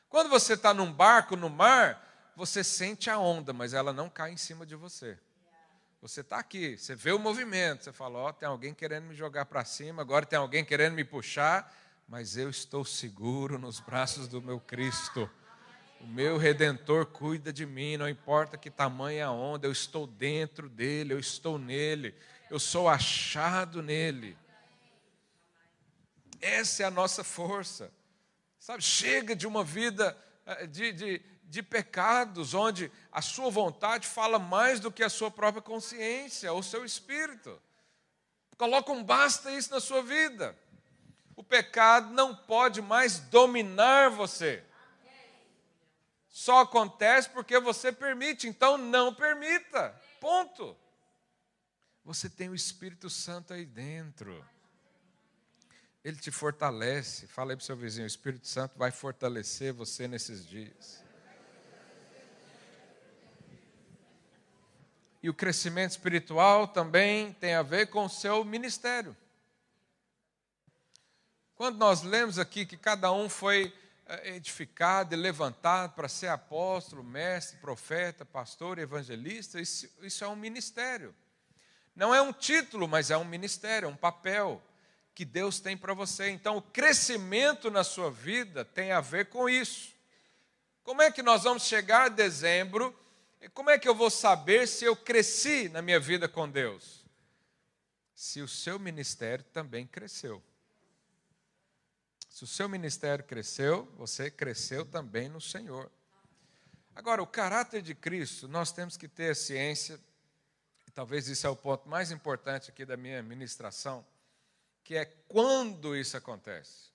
Quando 0.09 0.27
você 0.27 0.53
está 0.53 0.73
num 0.73 0.91
barco 0.91 1.35
no 1.35 1.51
mar, 1.51 2.33
você 2.35 2.63
sente 2.63 3.07
a 3.07 3.19
onda, 3.19 3.53
mas 3.53 3.73
ela 3.73 3.93
não 3.93 4.09
cai 4.09 4.31
em 4.31 4.37
cima 4.37 4.65
de 4.65 4.75
você. 4.75 5.19
Você 6.01 6.21
está 6.21 6.39
aqui, 6.39 6.79
você 6.79 6.95
vê 6.95 7.11
o 7.11 7.19
movimento, 7.19 7.83
você 7.83 7.93
fala: 7.93 8.17
Ó, 8.17 8.29
oh, 8.29 8.33
tem 8.33 8.49
alguém 8.49 8.73
querendo 8.73 9.05
me 9.05 9.13
jogar 9.13 9.45
para 9.45 9.63
cima, 9.63 10.01
agora 10.01 10.25
tem 10.25 10.39
alguém 10.39 10.65
querendo 10.65 10.95
me 10.95 11.03
puxar, 11.03 11.71
mas 12.07 12.37
eu 12.37 12.49
estou 12.49 12.85
seguro 12.85 13.57
nos 13.57 13.79
braços 13.79 14.27
do 14.27 14.41
meu 14.41 14.59
Cristo. 14.59 15.29
O 15.99 16.05
meu 16.05 16.37
redentor 16.37 17.07
cuida 17.07 17.51
de 17.51 17.65
mim, 17.65 17.97
não 17.97 18.07
importa 18.07 18.57
que 18.57 18.69
tamanho 18.69 19.25
a 19.25 19.31
onda, 19.31 19.65
eu 19.65 19.71
estou 19.71 20.05
dentro 20.05 20.69
dele, 20.69 21.13
eu 21.13 21.19
estou 21.19 21.57
nele, 21.57 22.13
eu 22.49 22.59
sou 22.59 22.87
achado 22.87 23.81
nele. 23.81 24.37
Essa 26.39 26.83
é 26.83 26.85
a 26.85 26.91
nossa 26.91 27.23
força. 27.23 27.91
Sabe, 28.59 28.83
chega 28.83 29.35
de 29.35 29.47
uma 29.47 29.63
vida 29.63 30.15
eh, 30.45 30.67
de, 30.67 30.91
de, 30.91 31.21
de 31.43 31.63
pecados, 31.63 32.53
onde 32.53 32.91
a 33.11 33.21
sua 33.21 33.49
vontade 33.49 34.07
fala 34.07 34.37
mais 34.37 34.79
do 34.79 34.91
que 34.91 35.03
a 35.03 35.09
sua 35.09 35.31
própria 35.31 35.61
consciência, 35.61 36.53
ou 36.53 36.61
seu 36.61 36.85
espírito. 36.85 37.59
Coloca 38.57 38.91
um 38.91 39.03
basta 39.03 39.51
isso 39.51 39.71
na 39.71 39.79
sua 39.79 40.01
vida. 40.03 40.55
O 41.35 41.43
pecado 41.43 42.11
não 42.11 42.35
pode 42.35 42.81
mais 42.81 43.19
dominar 43.19 44.09
você. 44.09 44.63
Só 46.29 46.61
acontece 46.61 47.29
porque 47.29 47.59
você 47.59 47.91
permite, 47.91 48.47
então 48.47 48.77
não 48.77 49.13
permita. 49.13 49.89
Ponto. 50.19 50.75
Você 52.03 52.29
tem 52.29 52.49
o 52.49 52.55
Espírito 52.55 53.09
Santo 53.09 53.53
aí 53.53 53.65
dentro. 53.65 54.45
Ele 56.03 56.17
te 56.17 56.31
fortalece. 56.31 57.25
Fala 57.25 57.51
aí 57.51 57.55
para 57.55 57.63
o 57.63 57.65
seu 57.65 57.75
vizinho: 57.75 58.05
o 58.05 58.07
Espírito 58.07 58.47
Santo 58.47 58.77
vai 58.77 58.91
fortalecer 58.91 59.73
você 59.73 60.07
nesses 60.07 60.45
dias. 60.45 61.03
E 65.23 65.29
o 65.29 65.33
crescimento 65.33 65.91
espiritual 65.91 66.67
também 66.67 67.33
tem 67.33 67.55
a 67.55 67.63
ver 67.63 67.87
com 67.87 68.05
o 68.05 68.09
seu 68.09 68.45
ministério. 68.45 69.17
Quando 71.55 71.77
nós 71.77 72.01
lemos 72.01 72.37
aqui 72.37 72.65
que 72.65 72.75
cada 72.75 73.11
um 73.13 73.29
foi 73.29 73.73
eh, 74.07 74.35
edificado 74.35 75.15
e 75.15 75.17
levantado 75.17 75.93
para 75.93 76.09
ser 76.09 76.27
apóstolo, 76.27 77.01
mestre, 77.01 77.57
profeta, 77.59 78.25
pastor, 78.25 78.77
evangelista, 78.77 79.61
isso, 79.61 79.89
isso 80.01 80.23
é 80.25 80.27
um 80.27 80.35
ministério. 80.35 81.15
Não 81.95 82.13
é 82.13 82.21
um 82.21 82.33
título, 82.33 82.89
mas 82.89 83.09
é 83.09 83.15
um 83.15 83.23
ministério, 83.23 83.85
é 83.85 83.89
um 83.89 83.95
papel 83.95 84.61
que 85.13 85.23
Deus 85.23 85.61
tem 85.61 85.77
para 85.77 85.93
você. 85.93 86.29
Então, 86.29 86.57
o 86.57 86.61
crescimento 86.61 87.71
na 87.71 87.85
sua 87.85 88.11
vida 88.11 88.65
tem 88.65 88.91
a 88.91 88.99
ver 88.99 89.27
com 89.27 89.47
isso. 89.47 89.93
Como 90.83 91.01
é 91.01 91.09
que 91.09 91.23
nós 91.23 91.43
vamos 91.43 91.63
chegar 91.63 92.07
a 92.07 92.09
dezembro? 92.09 92.93
Como 93.53 93.69
é 93.69 93.79
que 93.79 93.87
eu 93.87 93.95
vou 93.95 94.09
saber 94.09 94.67
se 94.67 94.83
eu 94.83 94.93
cresci 94.93 95.69
na 95.69 95.81
minha 95.81 96.01
vida 96.01 96.27
com 96.27 96.49
Deus? 96.49 97.05
Se 98.13 98.41
o 98.41 98.47
seu 98.47 98.77
ministério 98.77 99.45
também 99.53 99.87
cresceu. 99.87 100.43
Se 102.35 102.43
o 102.43 102.47
seu 102.47 102.67
ministério 102.67 103.23
cresceu, 103.23 103.85
você 103.95 104.29
cresceu 104.29 104.85
também 104.85 105.29
no 105.29 105.39
Senhor. 105.39 105.89
Agora, 106.93 107.23
o 107.23 107.25
caráter 107.25 107.81
de 107.81 107.95
Cristo, 107.95 108.45
nós 108.45 108.73
temos 108.73 108.97
que 108.97 109.07
ter 109.07 109.33
ciência, 109.37 109.97
e 110.85 110.91
talvez 110.91 111.29
isso 111.29 111.47
é 111.47 111.49
o 111.49 111.55
ponto 111.55 111.87
mais 111.87 112.11
importante 112.11 112.69
aqui 112.69 112.83
da 112.83 112.97
minha 112.97 113.23
ministração, 113.23 114.05
que 114.83 114.97
é 114.97 115.05
quando 115.05 115.95
isso 115.95 116.17
acontece. 116.17 116.91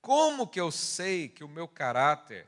Como 0.00 0.46
que 0.46 0.60
eu 0.60 0.70
sei 0.70 1.28
que 1.28 1.42
o 1.42 1.48
meu 1.48 1.66
caráter, 1.66 2.46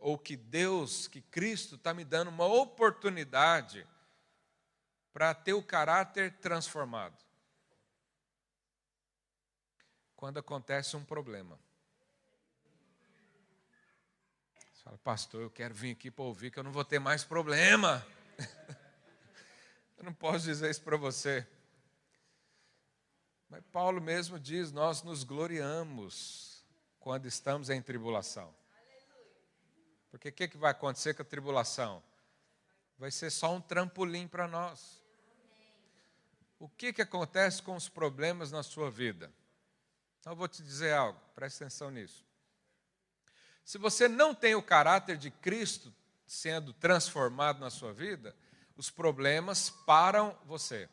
ou 0.00 0.18
que 0.18 0.36
Deus, 0.36 1.08
que 1.08 1.22
Cristo 1.22 1.76
está 1.76 1.94
me 1.94 2.04
dando 2.04 2.28
uma 2.28 2.44
oportunidade 2.44 3.86
para 5.14 5.32
ter 5.32 5.54
o 5.54 5.62
caráter 5.62 6.30
transformado? 6.42 7.21
Quando 10.22 10.38
acontece 10.38 10.96
um 10.96 11.04
problema. 11.04 11.58
Você 14.72 14.84
fala, 14.84 14.96
pastor, 14.98 15.42
eu 15.42 15.50
quero 15.50 15.74
vir 15.74 15.90
aqui 15.90 16.12
para 16.12 16.22
ouvir 16.22 16.52
que 16.52 16.60
eu 16.60 16.62
não 16.62 16.70
vou 16.70 16.84
ter 16.84 17.00
mais 17.00 17.24
problema. 17.24 18.06
eu 19.98 20.04
não 20.04 20.14
posso 20.14 20.44
dizer 20.44 20.70
isso 20.70 20.80
para 20.82 20.96
você. 20.96 21.44
Mas 23.50 23.64
Paulo 23.72 24.00
mesmo 24.00 24.38
diz: 24.38 24.70
nós 24.70 25.02
nos 25.02 25.24
gloriamos 25.24 26.64
quando 27.00 27.26
estamos 27.26 27.68
em 27.68 27.82
tribulação. 27.82 28.54
Porque 30.08 30.28
o 30.28 30.32
que, 30.32 30.46
que 30.46 30.56
vai 30.56 30.70
acontecer 30.70 31.14
com 31.14 31.22
a 31.22 31.24
tribulação? 31.24 32.00
Vai 32.96 33.10
ser 33.10 33.28
só 33.28 33.52
um 33.52 33.60
trampolim 33.60 34.28
para 34.28 34.46
nós. 34.46 35.02
O 36.60 36.68
que, 36.68 36.92
que 36.92 37.02
acontece 37.02 37.60
com 37.60 37.74
os 37.74 37.88
problemas 37.88 38.52
na 38.52 38.62
sua 38.62 38.88
vida? 38.88 39.28
Então, 40.22 40.32
eu 40.32 40.36
vou 40.36 40.48
te 40.48 40.62
dizer 40.62 40.94
algo, 40.94 41.20
preste 41.34 41.56
atenção 41.56 41.90
nisso. 41.90 42.24
Se 43.64 43.76
você 43.76 44.08
não 44.08 44.34
tem 44.34 44.54
o 44.54 44.62
caráter 44.62 45.18
de 45.18 45.30
Cristo 45.30 45.92
sendo 46.26 46.72
transformado 46.72 47.58
na 47.60 47.68
sua 47.68 47.92
vida, 47.92 48.34
os 48.74 48.88
problemas 48.88 49.68
param 49.68 50.34
você 50.46 50.88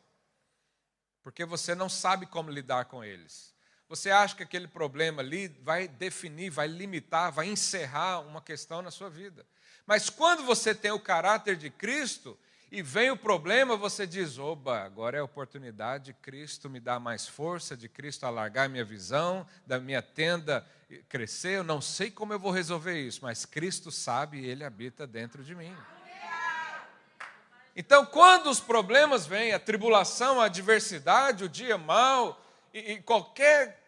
porque 1.22 1.44
você 1.44 1.74
não 1.74 1.88
sabe 1.88 2.26
como 2.26 2.50
lidar 2.50 2.86
com 2.86 3.04
eles. 3.04 3.54
Você 3.88 4.10
acha 4.10 4.36
que 4.36 4.42
aquele 4.42 4.68
problema 4.68 5.20
ali 5.20 5.48
vai 5.62 5.88
definir, 5.88 6.50
vai 6.50 6.68
limitar, 6.68 7.32
vai 7.32 7.48
encerrar 7.48 8.20
uma 8.20 8.40
questão 8.40 8.80
na 8.80 8.90
sua 8.90 9.10
vida. 9.10 9.44
Mas 9.84 10.08
quando 10.08 10.44
você 10.44 10.74
tem 10.74 10.92
o 10.92 11.00
caráter 11.00 11.56
de 11.56 11.70
Cristo 11.70 12.38
e 12.70 12.82
vem 12.82 13.10
o 13.10 13.16
problema, 13.16 13.76
você 13.76 14.06
diz: 14.06 14.38
oba, 14.38 14.82
agora 14.82 15.16
é 15.16 15.20
a 15.20 15.24
oportunidade 15.24 16.04
de 16.06 16.12
Cristo 16.14 16.70
me 16.70 16.78
dar 16.78 17.00
mais 17.00 17.26
força, 17.26 17.76
de 17.76 17.88
Cristo 17.88 18.24
alargar 18.24 18.68
minha 18.68 18.84
visão, 18.84 19.44
da 19.66 19.80
minha 19.80 20.00
tenda 20.00 20.64
crescer. 21.08 21.58
Eu 21.58 21.64
não 21.64 21.80
sei 21.80 22.10
como 22.12 22.32
eu 22.32 22.38
vou 22.38 22.52
resolver 22.52 23.00
isso, 23.00 23.20
mas 23.22 23.44
Cristo 23.44 23.90
sabe 23.90 24.38
e 24.38 24.46
Ele 24.46 24.64
habita 24.64 25.04
dentro 25.04 25.42
de 25.42 25.54
mim. 25.54 25.76
Então, 27.74 28.04
quando 28.06 28.50
os 28.50 28.60
problemas 28.60 29.26
vêm, 29.26 29.52
a 29.52 29.58
tribulação, 29.58 30.40
a 30.40 30.44
adversidade, 30.44 31.44
o 31.44 31.48
dia 31.48 31.78
mau 31.78 32.40
e, 32.72 32.92
e 32.92 33.02
qualquer 33.02 33.80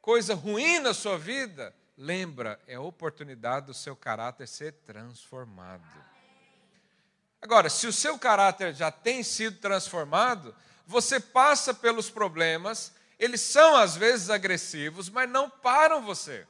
coisa 0.00 0.34
ruim 0.34 0.78
na 0.78 0.92
sua 0.94 1.18
vida, 1.18 1.74
lembra, 1.96 2.60
é 2.66 2.74
a 2.74 2.80
oportunidade 2.80 3.66
do 3.66 3.74
seu 3.74 3.96
caráter 3.96 4.46
ser 4.46 4.72
transformado. 4.84 6.13
Agora, 7.44 7.68
se 7.68 7.86
o 7.86 7.92
seu 7.92 8.18
caráter 8.18 8.74
já 8.74 8.90
tem 8.90 9.22
sido 9.22 9.58
transformado, 9.58 10.56
você 10.86 11.20
passa 11.20 11.74
pelos 11.74 12.08
problemas, 12.08 12.94
eles 13.18 13.42
são 13.42 13.76
às 13.76 13.94
vezes 13.94 14.30
agressivos, 14.30 15.10
mas 15.10 15.28
não 15.28 15.50
param 15.50 16.00
você, 16.00 16.46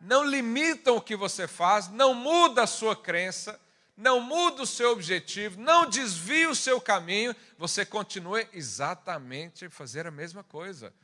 não 0.00 0.24
limitam 0.24 0.96
o 0.96 1.02
que 1.02 1.14
você 1.14 1.46
faz, 1.46 1.88
não 1.88 2.14
muda 2.14 2.62
a 2.62 2.66
sua 2.66 2.96
crença, 2.96 3.60
não 3.94 4.20
muda 4.20 4.62
o 4.62 4.66
seu 4.66 4.90
objetivo, 4.90 5.60
não 5.60 5.84
desvia 5.86 6.48
o 6.48 6.56
seu 6.56 6.80
caminho, 6.80 7.36
você 7.58 7.84
continua 7.84 8.42
exatamente 8.50 9.66
a 9.66 9.70
fazer 9.70 10.06
a 10.06 10.10
mesma 10.10 10.42
coisa. 10.42 10.94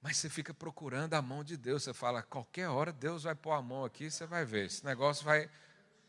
Mas 0.00 0.16
você 0.16 0.30
fica 0.30 0.54
procurando 0.54 1.12
a 1.12 1.20
mão 1.20 1.44
de 1.44 1.58
Deus, 1.58 1.82
você 1.82 1.92
fala, 1.92 2.22
qualquer 2.22 2.70
hora 2.70 2.94
Deus 2.94 3.24
vai 3.24 3.34
pôr 3.34 3.52
a 3.52 3.60
mão 3.60 3.84
aqui, 3.84 4.10
você 4.10 4.24
vai 4.24 4.46
ver, 4.46 4.64
esse 4.64 4.82
negócio 4.86 5.22
vai, 5.22 5.50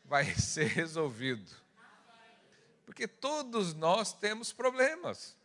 vai 0.05 0.23
ser 0.39 0.67
resolvido. 0.67 1.66
Porque 2.87 3.05
todos 3.05 3.73
nós 3.73 4.13
temos 4.13 4.53
problemas. 4.53 5.35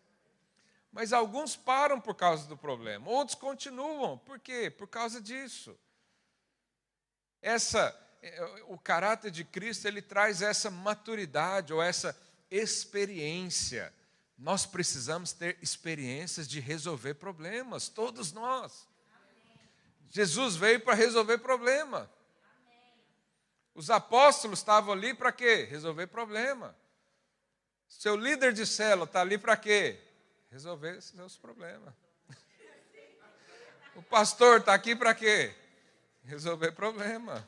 Mas 0.93 1.13
alguns 1.13 1.57
param 1.57 2.01
por 2.01 2.15
causa 2.15 2.47
do 2.47 2.57
problema, 2.57 3.11
outros 3.11 3.35
continuam. 3.35 4.17
Por 4.19 4.39
quê? 4.39 4.71
Por 4.71 4.87
causa 4.87 5.21
disso. 5.21 5.77
Essa 7.43 7.99
o 8.69 8.79
caráter 8.79 9.33
de 9.33 9.43
Cristo 9.43 9.89
ele 9.89 10.01
traz 10.01 10.41
essa 10.41 10.71
maturidade 10.71 11.73
ou 11.73 11.83
essa 11.83 12.17
experiência. 12.49 13.93
Nós 14.39 14.65
precisamos 14.65 15.33
ter 15.33 15.59
experiências 15.61 16.47
de 16.47 16.61
resolver 16.61 17.15
problemas, 17.15 17.89
todos 17.89 18.33
nós. 18.33 18.87
Jesus 20.09 20.55
veio 20.55 20.79
para 20.79 20.95
resolver 20.95 21.39
problema. 21.39 22.09
Os 23.75 23.91
apóstolos 23.91 24.61
estavam 24.61 24.93
ali 24.93 25.13
para 25.13 25.33
quê? 25.33 25.67
Resolver 25.69 26.07
problema. 26.07 26.77
Seu 27.99 28.17
líder 28.17 28.53
de 28.53 28.67
célula 28.67 29.05
está 29.05 29.21
ali 29.21 29.39
para 29.39 29.57
quê? 29.57 30.01
Resolver 30.51 31.01
seus 31.01 31.37
problemas. 31.37 31.95
O 33.95 34.03
pastor 34.03 34.61
está 34.61 34.75
aqui 34.75 34.97
para 34.97 35.15
quê? 35.15 35.55
Resolver 36.25 36.73
problema. 36.73 37.47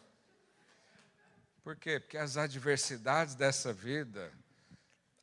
Por 1.64 1.74
quê? 1.74 1.98
Porque 1.98 2.18
as 2.18 2.36
adversidades 2.36 3.34
dessa 3.34 3.72
vida 3.72 4.30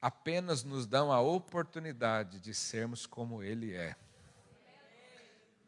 apenas 0.01 0.63
nos 0.63 0.85
dão 0.85 1.13
a 1.13 1.21
oportunidade 1.21 2.39
de 2.39 2.53
sermos 2.53 3.05
como 3.05 3.43
Ele 3.43 3.73
é. 3.73 3.95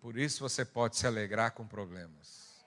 Por 0.01 0.17
isso 0.17 0.41
você 0.41 0.65
pode 0.65 0.97
se 0.97 1.07
alegrar 1.07 1.51
com 1.51 1.65
problemas. 1.65 2.65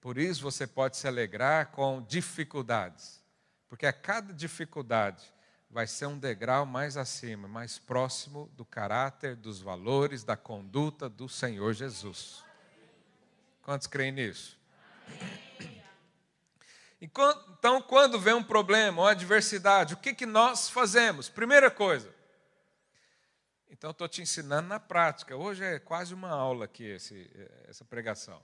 Por 0.00 0.16
isso 0.16 0.42
você 0.42 0.66
pode 0.66 0.96
se 0.96 1.06
alegrar 1.06 1.72
com 1.72 2.02
dificuldades. 2.02 3.20
Porque 3.68 3.84
a 3.84 3.92
cada 3.92 4.32
dificuldade 4.32 5.30
vai 5.70 5.86
ser 5.86 6.06
um 6.06 6.18
degrau 6.18 6.66
mais 6.66 6.96
acima, 6.96 7.46
mais 7.46 7.78
próximo 7.78 8.50
do 8.54 8.64
caráter, 8.64 9.36
dos 9.36 9.60
valores, 9.60 10.24
da 10.24 10.36
conduta 10.36 11.08
do 11.08 11.28
Senhor 11.28 11.72
Jesus. 11.72 12.44
Quantos 13.62 13.86
creem 13.86 14.10
nisso? 14.10 14.58
Então, 17.00 17.80
quando 17.82 18.18
vem 18.18 18.34
um 18.34 18.42
problema, 18.42 19.02
uma 19.02 19.10
adversidade, 19.12 19.94
o 19.94 19.96
que, 19.96 20.12
que 20.12 20.26
nós 20.26 20.68
fazemos? 20.68 21.28
Primeira 21.28 21.70
coisa. 21.70 22.12
Então, 23.70 23.92
estou 23.92 24.08
te 24.08 24.20
ensinando 24.20 24.68
na 24.68 24.80
prática. 24.80 25.36
Hoje 25.36 25.64
é 25.64 25.78
quase 25.78 26.12
uma 26.12 26.28
aula 26.28 26.64
aqui, 26.64 26.84
esse, 26.84 27.30
essa 27.68 27.84
pregação. 27.84 28.42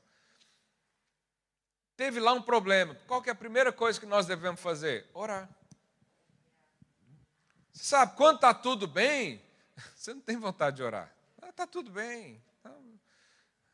Teve 1.96 2.20
lá 2.20 2.32
um 2.32 2.40
problema. 2.40 2.94
Qual 3.06 3.20
que 3.20 3.28
é 3.28 3.32
a 3.32 3.36
primeira 3.36 3.72
coisa 3.72 3.98
que 3.98 4.06
nós 4.06 4.26
devemos 4.26 4.60
fazer? 4.60 5.10
Orar. 5.12 5.48
Você 7.76 7.84
sabe, 7.84 8.16
quando 8.16 8.36
está 8.36 8.54
tudo 8.54 8.86
bem, 8.86 9.42
você 9.94 10.14
não 10.14 10.20
tem 10.20 10.36
vontade 10.36 10.76
de 10.76 10.82
orar. 10.82 11.12
Está 11.36 11.48
ah, 11.48 11.52
tá 11.52 11.66
tudo 11.66 11.90
bem. 11.90 12.42
Então, 12.60 13.00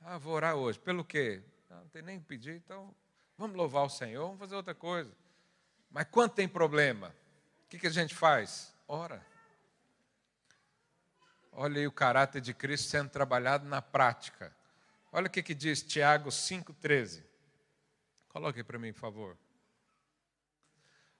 ah, 0.01 0.19
vou 0.19 0.35
orar 0.35 0.57
hoje. 0.57 0.79
Pelo 0.79 1.05
quê? 1.05 1.43
Ah, 1.71 1.77
não 1.77 1.89
tem 1.89 2.03
nem 2.03 2.19
que 2.19 2.27
pedir, 2.27 2.57
então 2.57 2.95
Vamos 3.43 3.57
louvar 3.57 3.85
o 3.85 3.89
Senhor, 3.89 4.25
vamos 4.25 4.39
fazer 4.39 4.55
outra 4.55 4.73
coisa. 4.73 5.13
Mas 5.91 6.07
quando 6.09 6.31
tem 6.31 6.49
problema, 6.49 7.09
o 7.65 7.69
que, 7.69 7.77
que 7.77 7.89
a 7.89 7.91
gente 7.91 8.15
faz? 8.15 8.73
Ora. 8.87 9.25
Olha 11.51 11.81
aí 11.81 11.87
o 11.89 11.91
caráter 11.91 12.41
de 12.41 12.55
Cristo 12.55 12.89
sendo 12.89 13.11
trabalhado 13.11 13.67
na 13.67 13.83
prática. 13.83 14.55
Olha 15.11 15.27
o 15.27 15.31
que, 15.31 15.43
que 15.43 15.55
diz 15.55 15.83
Tiago 15.83 16.31
5,13. 16.31 17.25
Coloque 18.29 18.63
para 18.63 18.79
mim, 18.79 18.93
por 18.93 19.01
favor. 19.01 19.37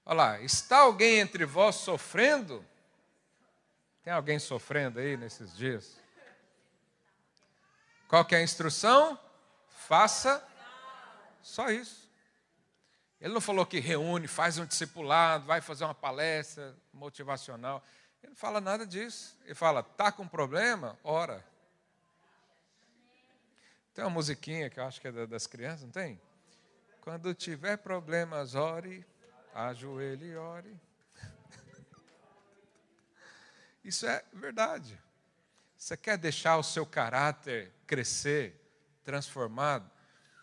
Olha 0.05 0.15
lá, 0.15 0.41
está 0.41 0.77
alguém 0.77 1.19
entre 1.19 1.43
vós 1.43 1.75
sofrendo? 1.75 2.65
Tem 4.03 4.11
alguém 4.11 4.37
sofrendo 4.37 4.99
aí 4.99 5.15
nesses 5.15 5.55
dias? 5.55 5.97
Qual 8.07 8.25
que 8.25 8.35
é 8.35 8.39
a 8.39 8.43
instrução? 8.43 9.17
Faça 9.87 10.45
só 11.41 11.69
isso. 11.71 12.11
Ele 13.19 13.33
não 13.33 13.39
falou 13.39 13.65
que 13.65 13.79
reúne, 13.79 14.27
faz 14.27 14.57
um 14.57 14.65
discipulado, 14.65 15.45
vai 15.45 15.61
fazer 15.61 15.85
uma 15.85 15.95
palestra 15.95 16.75
motivacional. 16.93 17.81
Ele 18.21 18.31
não 18.31 18.35
fala 18.35 18.59
nada 18.59 18.85
disso. 18.85 19.37
Ele 19.45 19.55
fala: 19.55 19.79
está 19.79 20.11
com 20.11 20.27
problema? 20.27 20.99
Ora. 21.03 21.43
Tem 23.93 24.03
uma 24.03 24.09
musiquinha 24.09 24.69
que 24.69 24.79
eu 24.79 24.83
acho 24.83 24.99
que 24.99 25.07
é 25.07 25.25
das 25.25 25.47
crianças, 25.47 25.83
não 25.83 25.91
tem? 25.91 26.19
Quando 26.99 27.33
tiver 27.33 27.77
problemas, 27.77 28.55
ore, 28.55 29.05
ajoelhe 29.53 30.31
e 30.31 30.35
ore. 30.35 30.79
Isso 33.83 34.05
é 34.05 34.23
verdade. 34.33 34.99
Você 35.77 35.97
quer 35.97 36.17
deixar 36.17 36.57
o 36.57 36.63
seu 36.63 36.85
caráter 36.85 37.73
crescer? 37.85 38.63
transformado. 39.03 39.89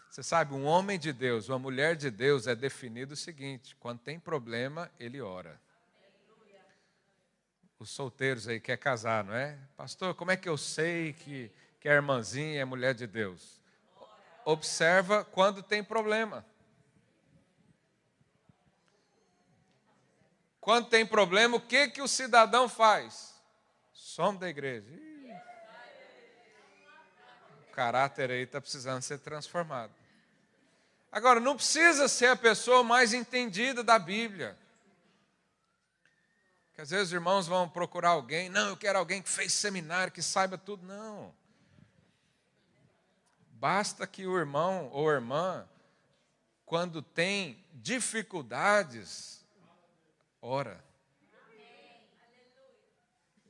Você 0.08 0.22
sabe, 0.22 0.54
um 0.54 0.64
homem 0.64 0.98
de 0.98 1.12
Deus, 1.12 1.48
uma 1.48 1.58
mulher 1.58 1.96
de 1.96 2.10
Deus 2.10 2.46
é 2.46 2.54
definido 2.54 3.14
o 3.14 3.16
seguinte: 3.16 3.74
quando 3.76 4.00
tem 4.00 4.18
problema, 4.18 4.90
ele 4.98 5.20
ora. 5.20 5.60
Os 7.78 7.90
solteiros 7.90 8.46
aí 8.46 8.60
quer 8.60 8.76
casar, 8.76 9.24
não 9.24 9.34
é? 9.34 9.58
Pastor, 9.76 10.14
como 10.14 10.30
é 10.30 10.36
que 10.36 10.48
eu 10.48 10.58
sei 10.58 11.14
que, 11.14 11.50
que 11.80 11.88
a 11.88 11.94
irmãzinha 11.94 12.60
é 12.60 12.64
mulher 12.64 12.92
de 12.92 13.06
Deus? 13.06 13.58
Observa 14.44 15.24
quando 15.24 15.62
tem 15.62 15.82
problema. 15.82 16.44
Quando 20.60 20.90
tem 20.90 21.06
problema, 21.06 21.56
o 21.56 21.60
que, 21.60 21.88
que 21.88 22.02
o 22.02 22.08
cidadão 22.08 22.68
faz? 22.68 23.29
Some 24.10 24.38
da 24.38 24.48
igreja. 24.48 24.90
O 27.68 27.70
caráter 27.70 28.28
aí 28.28 28.42
está 28.42 28.60
precisando 28.60 29.00
ser 29.02 29.20
transformado. 29.20 29.92
Agora, 31.12 31.38
não 31.38 31.54
precisa 31.54 32.08
ser 32.08 32.26
a 32.26 32.34
pessoa 32.34 32.82
mais 32.82 33.14
entendida 33.14 33.84
da 33.84 34.00
Bíblia. 34.00 34.58
Que 36.74 36.80
às 36.80 36.90
vezes 36.90 37.06
os 37.06 37.12
irmãos 37.12 37.46
vão 37.46 37.68
procurar 37.68 38.10
alguém, 38.10 38.48
não, 38.48 38.70
eu 38.70 38.76
quero 38.76 38.98
alguém 38.98 39.22
que 39.22 39.28
fez 39.28 39.52
seminário, 39.52 40.12
que 40.12 40.22
saiba 40.22 40.58
tudo. 40.58 40.84
Não. 40.84 41.32
Basta 43.52 44.08
que 44.08 44.26
o 44.26 44.36
irmão 44.36 44.90
ou 44.92 45.08
irmã, 45.08 45.68
quando 46.66 47.00
tem 47.00 47.64
dificuldades, 47.74 49.46
ora. 50.42 50.89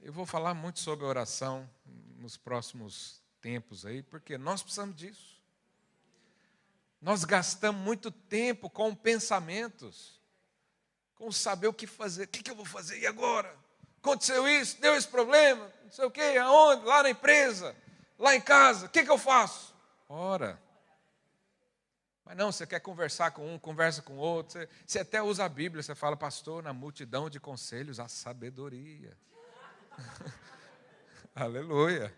Eu 0.03 0.15
vou 0.15 0.25
falar 0.25 0.55
muito 0.55 0.81
sobre 0.81 1.05
oração 1.05 1.69
nos 2.17 2.35
próximos 2.35 3.21
tempos 3.41 3.85
aí, 3.85 4.03
porque 4.03 4.39
nós 4.39 4.63
precisamos 4.63 4.97
disso. 4.97 5.39
Nós 7.03 7.25
gastamos 7.25 7.83
muito 7.83 8.11
tempo 8.11 8.71
com 8.71 8.95
pensamentos, 8.95 10.19
com 11.15 11.31
saber 11.31 11.67
o 11.67 11.73
que 11.73 11.87
fazer. 11.87 12.25
O 12.25 12.29
que, 12.29 12.51
eu 12.51 12.55
vou 12.55 12.65
fazer? 12.65 12.99
E 12.99 13.07
agora? 13.07 13.55
Aconteceu 13.99 14.49
isso, 14.49 14.81
deu 14.81 14.95
esse 14.97 15.07
problema, 15.07 15.71
não 15.85 15.91
sei 15.91 16.07
o 16.07 16.11
quê, 16.11 16.39
aonde? 16.41 16.87
Lá 16.87 17.03
na 17.03 17.11
empresa, 17.11 17.77
lá 18.19 18.35
em 18.35 18.41
casa, 18.41 18.87
o 18.87 18.89
que, 18.89 19.01
eu 19.01 19.19
faço? 19.19 19.75
Ora. 20.09 20.59
Mas 22.25 22.37
não, 22.39 22.51
você 22.51 22.67
quer 22.67 22.81
conversar 22.81 23.33
com 23.33 23.55
um, 23.55 23.59
conversa 23.59 24.01
com 24.01 24.17
outro, 24.17 24.59
você, 24.59 24.69
você 24.87 25.01
até 25.01 25.23
usa 25.23 25.45
a 25.45 25.49
Bíblia, 25.49 25.83
você 25.83 25.95
fala, 25.95 26.17
pastor, 26.17 26.63
na 26.63 26.73
multidão 26.73 27.29
de 27.29 27.39
conselhos, 27.39 28.01
a 28.01 28.09
sabedoria. 28.09 29.15
Aleluia. 31.35 32.15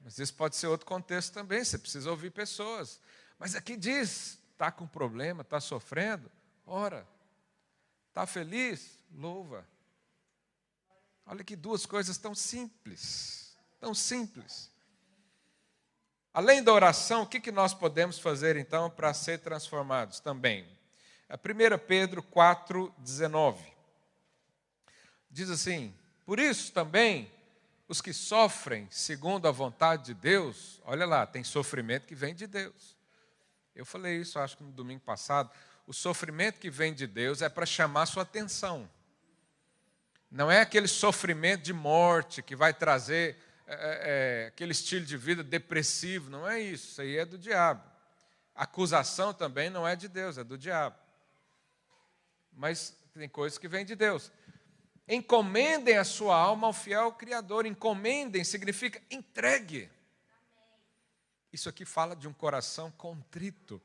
Mas 0.00 0.18
isso 0.18 0.34
pode 0.34 0.56
ser 0.56 0.66
outro 0.66 0.86
contexto 0.86 1.32
também, 1.32 1.64
você 1.64 1.78
precisa 1.78 2.10
ouvir 2.10 2.30
pessoas. 2.30 3.00
Mas 3.38 3.54
aqui 3.54 3.76
diz: 3.76 4.38
está 4.52 4.70
com 4.70 4.86
problema, 4.86 5.42
está 5.42 5.60
sofrendo? 5.60 6.30
Ora. 6.66 7.06
Está 8.08 8.26
feliz? 8.26 8.98
Louva. 9.12 9.66
Olha 11.26 11.42
que 11.42 11.56
duas 11.56 11.84
coisas 11.84 12.16
tão 12.16 12.34
simples. 12.34 13.56
Tão 13.80 13.92
simples. 13.92 14.70
Além 16.32 16.62
da 16.62 16.72
oração, 16.72 17.22
o 17.22 17.26
que, 17.26 17.50
nós 17.50 17.74
podemos 17.74 18.18
fazer 18.18 18.56
então 18.56 18.90
para 18.90 19.14
ser 19.14 19.38
transformados 19.38 20.20
também? 20.20 20.66
A 21.28 21.34
1 21.34 21.78
Pedro 21.86 22.22
4,19 22.22 23.58
diz 25.30 25.50
assim: 25.50 25.92
Por 26.24 26.38
isso 26.38 26.72
também, 26.72 27.30
os 27.86 28.00
que 28.00 28.12
sofrem 28.12 28.88
segundo 28.90 29.46
a 29.46 29.50
vontade 29.50 30.06
de 30.06 30.14
Deus, 30.14 30.80
olha 30.84 31.04
lá, 31.04 31.26
tem 31.26 31.44
sofrimento 31.44 32.06
que 32.06 32.14
vem 32.14 32.34
de 32.34 32.46
Deus. 32.46 32.96
Eu 33.74 33.84
falei 33.84 34.20
isso, 34.20 34.38
acho 34.38 34.56
que 34.56 34.62
no 34.62 34.72
domingo 34.72 35.02
passado. 35.02 35.50
O 35.86 35.92
sofrimento 35.92 36.58
que 36.58 36.70
vem 36.70 36.94
de 36.94 37.06
Deus 37.06 37.42
é 37.42 37.48
para 37.48 37.66
chamar 37.66 38.06
sua 38.06 38.22
atenção. 38.22 38.88
Não 40.30 40.50
é 40.50 40.60
aquele 40.60 40.88
sofrimento 40.88 41.62
de 41.62 41.72
morte 41.72 42.42
que 42.42 42.56
vai 42.56 42.72
trazer 42.72 43.36
é, 43.66 43.74
é, 43.74 44.44
é, 44.44 44.46
aquele 44.48 44.72
estilo 44.72 45.04
de 45.04 45.16
vida 45.16 45.42
depressivo. 45.42 46.30
Não 46.30 46.48
é 46.48 46.60
isso. 46.60 46.92
Isso 46.92 47.00
aí 47.02 47.18
é 47.18 47.24
do 47.24 47.36
diabo. 47.36 47.82
A 48.54 48.64
acusação 48.64 49.34
também 49.34 49.68
não 49.68 49.86
é 49.86 49.94
de 49.94 50.08
Deus, 50.08 50.38
é 50.38 50.44
do 50.44 50.56
diabo. 50.56 50.96
Mas 52.52 52.96
tem 53.12 53.28
coisas 53.28 53.58
que 53.58 53.68
vêm 53.68 53.84
de 53.84 53.94
Deus. 53.94 54.30
Encomendem 55.06 55.98
a 55.98 56.04
sua 56.04 56.36
alma 56.36 56.66
ao 56.66 56.72
fiel 56.72 57.12
Criador. 57.12 57.66
Encomendem 57.66 58.42
significa 58.42 59.00
entregue. 59.10 59.90
Isso 61.52 61.68
aqui 61.68 61.84
fala 61.84 62.16
de 62.16 62.26
um 62.26 62.32
coração 62.32 62.90
contrito. 62.90 63.80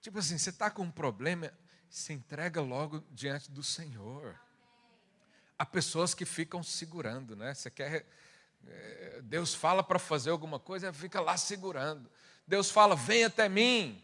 Tipo 0.00 0.18
assim, 0.18 0.36
você 0.36 0.50
está 0.50 0.70
com 0.70 0.82
um 0.82 0.90
problema, 0.90 1.52
se 1.88 2.12
entrega 2.12 2.60
logo 2.60 3.02
diante 3.10 3.50
do 3.50 3.62
Senhor. 3.62 4.38
Há 5.58 5.64
pessoas 5.64 6.14
que 6.14 6.24
ficam 6.24 6.62
segurando, 6.62 7.34
né? 7.36 7.54
Você 7.54 7.70
quer. 7.70 8.06
Eh, 8.66 9.20
Deus 9.22 9.54
fala 9.54 9.82
para 9.82 9.98
fazer 9.98 10.30
alguma 10.30 10.58
coisa, 10.58 10.92
fica 10.92 11.20
lá 11.20 11.36
segurando. 11.36 12.10
Deus 12.46 12.70
fala, 12.70 12.96
vem 12.96 13.24
até 13.24 13.48
mim, 13.48 14.02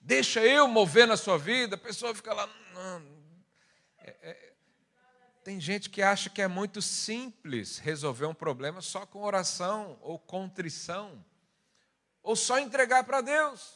deixa 0.00 0.44
eu 0.44 0.68
mover 0.68 1.06
na 1.06 1.16
sua 1.16 1.38
vida. 1.38 1.76
A 1.76 1.78
pessoa 1.78 2.14
fica 2.14 2.32
lá. 2.32 2.48
É, 3.98 4.16
é, 4.22 4.51
tem 5.44 5.60
gente 5.60 5.90
que 5.90 6.02
acha 6.02 6.30
que 6.30 6.40
é 6.40 6.46
muito 6.46 6.80
simples 6.80 7.78
resolver 7.78 8.26
um 8.26 8.34
problema 8.34 8.80
só 8.80 9.04
com 9.04 9.22
oração 9.22 9.98
ou 10.00 10.18
contrição. 10.18 11.24
Ou 12.22 12.36
só 12.36 12.58
entregar 12.58 13.04
para 13.04 13.20
Deus. 13.20 13.74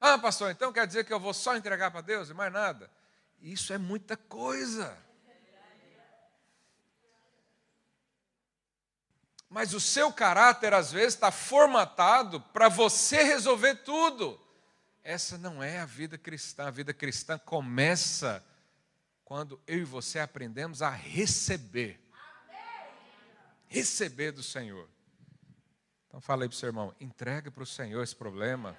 Ah, 0.00 0.18
pastor, 0.18 0.50
então 0.50 0.72
quer 0.72 0.86
dizer 0.86 1.04
que 1.04 1.12
eu 1.12 1.20
vou 1.20 1.32
só 1.32 1.56
entregar 1.56 1.90
para 1.90 2.00
Deus 2.00 2.28
e 2.28 2.34
mais 2.34 2.52
nada? 2.52 2.90
Isso 3.40 3.72
é 3.72 3.78
muita 3.78 4.16
coisa. 4.16 4.96
Mas 9.48 9.72
o 9.72 9.80
seu 9.80 10.12
caráter, 10.12 10.74
às 10.74 10.90
vezes, 10.90 11.14
está 11.14 11.30
formatado 11.30 12.40
para 12.40 12.68
você 12.68 13.22
resolver 13.22 13.76
tudo. 13.76 14.40
Essa 15.04 15.38
não 15.38 15.62
é 15.62 15.78
a 15.78 15.86
vida 15.86 16.18
cristã. 16.18 16.66
A 16.66 16.70
vida 16.70 16.92
cristã 16.92 17.38
começa 17.38 18.44
quando 19.26 19.60
eu 19.66 19.78
e 19.78 19.84
você 19.84 20.20
aprendemos 20.20 20.82
a 20.82 20.88
receber. 20.88 22.00
Receber 23.66 24.30
do 24.30 24.40
Senhor. 24.40 24.88
Então 26.06 26.20
fala 26.20 26.44
aí 26.44 26.48
para 26.48 26.54
o 26.54 26.58
seu 26.58 26.68
irmão, 26.68 26.94
entrega 27.00 27.50
para 27.50 27.64
o 27.64 27.66
Senhor 27.66 28.04
esse 28.04 28.14
problema. 28.14 28.78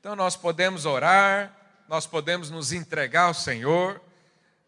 Então 0.00 0.16
nós 0.16 0.34
podemos 0.34 0.86
orar, 0.86 1.54
nós 1.86 2.06
podemos 2.06 2.48
nos 2.48 2.72
entregar 2.72 3.24
ao 3.24 3.34
Senhor, 3.34 4.00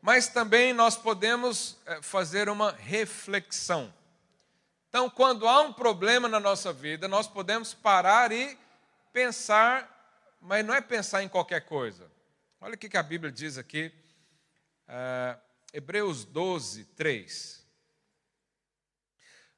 mas 0.02 0.28
também 0.28 0.74
nós 0.74 0.94
podemos 0.94 1.78
eh, 1.86 2.02
fazer 2.02 2.50
uma 2.50 2.70
reflexão. 2.72 3.92
Então, 4.90 5.08
quando 5.08 5.48
há 5.48 5.62
um 5.62 5.72
problema 5.72 6.28
na 6.28 6.38
nossa 6.38 6.70
vida, 6.70 7.08
nós 7.08 7.26
podemos 7.26 7.72
parar 7.72 8.30
e 8.30 8.58
pensar, 9.10 9.93
mas 10.44 10.64
não 10.64 10.74
é 10.74 10.80
pensar 10.82 11.22
em 11.22 11.28
qualquer 11.28 11.62
coisa. 11.62 12.10
Olha 12.60 12.74
o 12.74 12.78
que 12.78 12.96
a 12.96 13.02
Bíblia 13.02 13.32
diz 13.32 13.56
aqui. 13.56 13.90
Uh, 14.86 15.40
Hebreus 15.72 16.26
12, 16.26 16.84
3. 16.84 17.64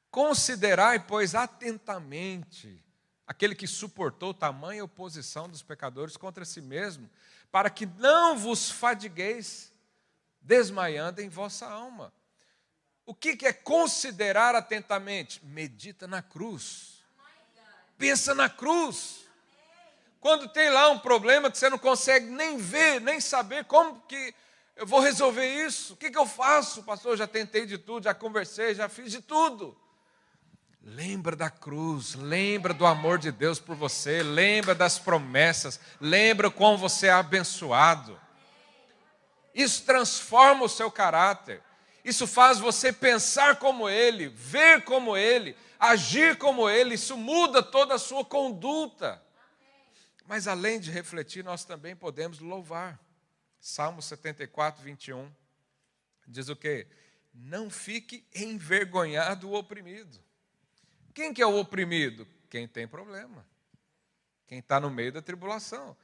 Considerai, 0.09 1.01
pois, 1.01 1.35
atentamente 1.35 2.81
aquele 3.27 3.57
que 3.57 3.67
suportou 3.67 4.33
tamanha 4.33 4.85
oposição 4.85 5.49
dos 5.49 5.61
pecadores 5.61 6.17
contra 6.17 6.45
si 6.45 6.61
mesmo, 6.61 7.11
para 7.51 7.69
que 7.69 7.85
não 7.85 8.39
vos 8.39 8.71
fadigueis, 8.71 9.73
desmaiando 10.41 11.21
em 11.21 11.29
vossa 11.29 11.67
alma. 11.67 12.13
O 13.05 13.13
que 13.13 13.45
é 13.45 13.53
considerar 13.53 14.55
atentamente? 14.55 15.45
Medita 15.45 16.07
na 16.07 16.23
cruz. 16.23 17.05
Pensa 17.99 18.37
na 18.37 18.49
cruz. 18.49 19.26
Quando 20.27 20.49
tem 20.49 20.69
lá 20.71 20.89
um 20.89 20.99
problema 20.99 21.53
que 21.53 21.57
você 21.57 21.71
não 21.71 21.79
consegue 21.79 22.27
nem 22.27 22.57
ver, 22.59 23.01
nem 23.01 23.21
saber 23.21 23.65
como 23.65 24.03
que 24.09 24.35
eu 24.75 24.85
vou 24.85 24.99
resolver 24.99 25.47
isso. 25.65 25.93
O 25.93 25.97
que, 25.97 26.11
que 26.11 26.19
eu 26.19 26.27
faço, 26.27 26.83
pastor? 26.83 27.13
Eu 27.13 27.17
já 27.17 27.29
tentei 27.29 27.65
de 27.65 27.79
tudo, 27.79 28.03
já 28.03 28.13
conversei, 28.13 28.75
já 28.75 28.89
fiz 28.89 29.13
de 29.13 29.23
tudo. 29.23 29.79
Lembra 30.83 31.37
da 31.37 31.49
cruz, 31.49 32.17
lembra 32.17 32.75
do 32.75 32.85
amor 32.85 33.19
de 33.19 33.31
Deus 33.31 33.61
por 33.61 33.77
você, 33.77 34.21
lembra 34.21 34.75
das 34.75 34.99
promessas, 34.99 35.79
lembra 36.01 36.51
como 36.51 36.77
você 36.77 37.07
é 37.07 37.13
abençoado. 37.13 38.21
Isso 39.55 39.85
transforma 39.85 40.65
o 40.65 40.69
seu 40.69 40.91
caráter. 40.91 41.63
Isso 42.05 42.27
faz 42.27 42.59
você 42.59 42.93
pensar 42.93 43.61
como 43.61 43.89
ele, 43.89 44.27
ver 44.27 44.83
como 44.83 45.17
ele, 45.17 45.57
agir 45.79 46.37
como 46.37 46.69
ele. 46.69 46.97
Isso 46.97 47.17
muda 47.17 47.63
toda 47.63 47.95
a 47.95 47.99
sua 47.99 48.25
conduta. 48.25 49.25
Mas 50.27 50.49
além 50.49 50.81
de 50.81 50.91
refletir, 50.91 51.45
nós 51.45 51.65
também 51.65 51.95
podemos 51.95 52.41
louvar. 52.41 53.01
Salmo 53.61 54.03
74, 54.03 54.83
21. 54.83 55.33
Diz 56.27 56.49
o 56.49 56.57
quê? 56.57 56.87
não 57.37 57.69
fique 57.69 58.25
envergonhado 58.35 59.49
o 59.49 59.55
oprimido. 59.55 60.19
Quem 61.13 61.33
que 61.33 61.43
é 61.43 61.47
o 61.47 61.59
oprimido? 61.59 62.27
Quem 62.49 62.67
tem 62.67 62.87
problema. 62.87 63.47
Quem 64.47 64.59
está 64.59 64.81
no 64.81 64.91
meio 64.91 65.13
da 65.13 65.21
tribulação. 65.21 65.97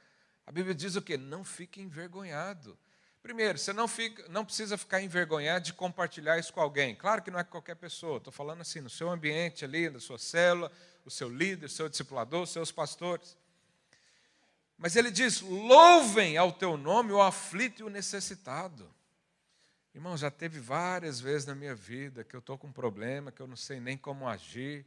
A 0.45 0.51
Bíblia 0.51 0.75
diz 0.75 0.95
o 0.95 1.01
quê? 1.01 1.17
Não 1.17 1.43
fique 1.43 1.81
envergonhado. 1.81 2.77
Primeiro, 3.21 3.57
você 3.57 3.71
não, 3.71 3.87
fica, 3.87 4.27
não 4.27 4.43
precisa 4.43 4.77
ficar 4.77 5.01
envergonhado 5.01 5.65
de 5.65 5.73
compartilhar 5.73 6.37
isso 6.37 6.51
com 6.51 6.59
alguém. 6.59 6.93
Claro 6.93 7.21
que 7.21 7.31
não 7.31 7.39
é 7.39 7.43
qualquer 7.43 7.75
pessoa. 7.75 8.17
Estou 8.17 8.33
falando 8.33 8.61
assim, 8.61 8.81
no 8.81 8.89
seu 8.89 9.09
ambiente 9.09 9.63
ali, 9.63 9.89
na 9.89 9.99
sua 9.99 10.19
célula, 10.19 10.71
o 11.05 11.11
seu 11.11 11.29
líder, 11.29 11.67
o 11.67 11.69
seu 11.69 11.87
discipulador, 11.87 12.43
os 12.43 12.49
seus 12.49 12.71
pastores. 12.71 13.37
Mas 14.83 14.97
ele 14.97 15.09
diz: 15.09 15.39
louvem 15.39 16.35
ao 16.35 16.51
teu 16.51 16.75
nome 16.75 17.13
o 17.13 17.21
aflito 17.21 17.79
e 17.79 17.83
o 17.85 17.89
necessitado. 17.89 18.93
Irmão, 19.95 20.17
já 20.17 20.29
teve 20.29 20.59
várias 20.59 21.21
vezes 21.21 21.47
na 21.47 21.55
minha 21.55 21.73
vida 21.73 22.25
que 22.25 22.35
eu 22.35 22.41
estou 22.41 22.57
com 22.57 22.67
um 22.67 22.71
problema, 22.73 23.31
que 23.31 23.41
eu 23.41 23.47
não 23.47 23.55
sei 23.55 23.79
nem 23.79 23.97
como 23.97 24.27
agir. 24.27 24.85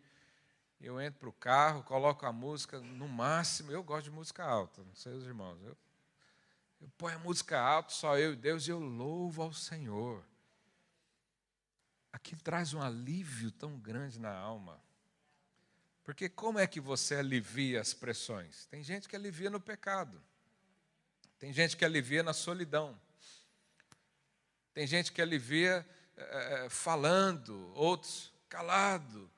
Eu 0.79 1.01
entro 1.01 1.21
para 1.21 1.29
o 1.31 1.33
carro, 1.33 1.83
coloco 1.83 2.27
a 2.27 2.33
música, 2.33 2.79
no 2.79 3.09
máximo, 3.09 3.73
eu 3.73 3.83
gosto 3.83 4.05
de 4.05 4.11
música 4.11 4.45
alta, 4.45 4.83
não 4.85 4.95
sei 4.95 5.15
os 5.15 5.25
irmãos. 5.25 5.59
Eu, 5.63 5.75
eu 6.83 6.91
ponho 6.99 7.17
a 7.17 7.21
música 7.21 7.59
alta, 7.59 7.91
só 7.91 8.19
eu 8.19 8.35
e 8.35 8.37
Deus, 8.37 8.69
e 8.69 8.71
eu 8.73 8.79
louvo 8.79 9.41
ao 9.41 9.55
Senhor. 9.55 10.23
Aqui 12.13 12.37
traz 12.37 12.75
um 12.75 12.83
alívio 12.83 13.51
tão 13.51 13.79
grande 13.79 14.21
na 14.21 14.37
alma. 14.37 14.79
Porque 16.07 16.29
como 16.29 16.61
é 16.61 16.69
que 16.69 16.81
você 16.81 17.17
alivia 17.17 17.81
as 17.81 17.93
pressões? 17.93 18.65
Tem 18.67 18.81
gente 18.81 19.09
que 19.09 19.17
alivia 19.17 19.51
no 19.51 19.59
pecado. 19.59 20.23
Tem 21.37 21.53
gente 21.53 21.77
que 21.77 21.85
alivia 21.85 22.23
na 22.23 22.33
solidão. 22.33 22.97
Tem 24.73 24.87
gente 24.87 25.11
que 25.11 25.21
alivia 25.21 25.85
é, 26.17 26.69
falando, 26.71 27.73
outros 27.75 28.33
calado. 28.49 29.29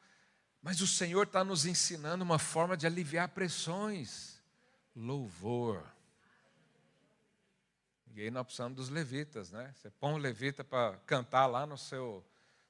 Mas 0.60 0.82
o 0.82 0.86
Senhor 0.86 1.22
está 1.22 1.42
nos 1.42 1.64
ensinando 1.64 2.22
uma 2.22 2.38
forma 2.38 2.76
de 2.76 2.86
aliviar 2.86 3.30
pressões. 3.30 4.38
Louvor. 4.94 5.82
E 8.14 8.20
aí 8.20 8.30
nós 8.30 8.44
precisamos 8.44 8.76
dos 8.76 8.90
levitas, 8.90 9.50
né? 9.50 9.72
Você 9.74 9.90
põe 9.92 10.12
um 10.12 10.18
levita 10.18 10.62
para 10.62 10.98
cantar 11.06 11.46
lá 11.46 11.64
no 11.64 11.78
seu, 11.78 12.22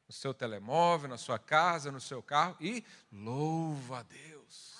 no 0.09 0.15
seu 0.15 0.33
telemóvel, 0.33 1.09
na 1.09 1.19
sua 1.19 1.39
casa, 1.39 1.93
no 1.93 2.01
seu 2.01 2.23
carro 2.23 2.57
e 2.59 2.83
louva 3.13 4.01
a 4.01 4.03
Deus. 4.03 4.79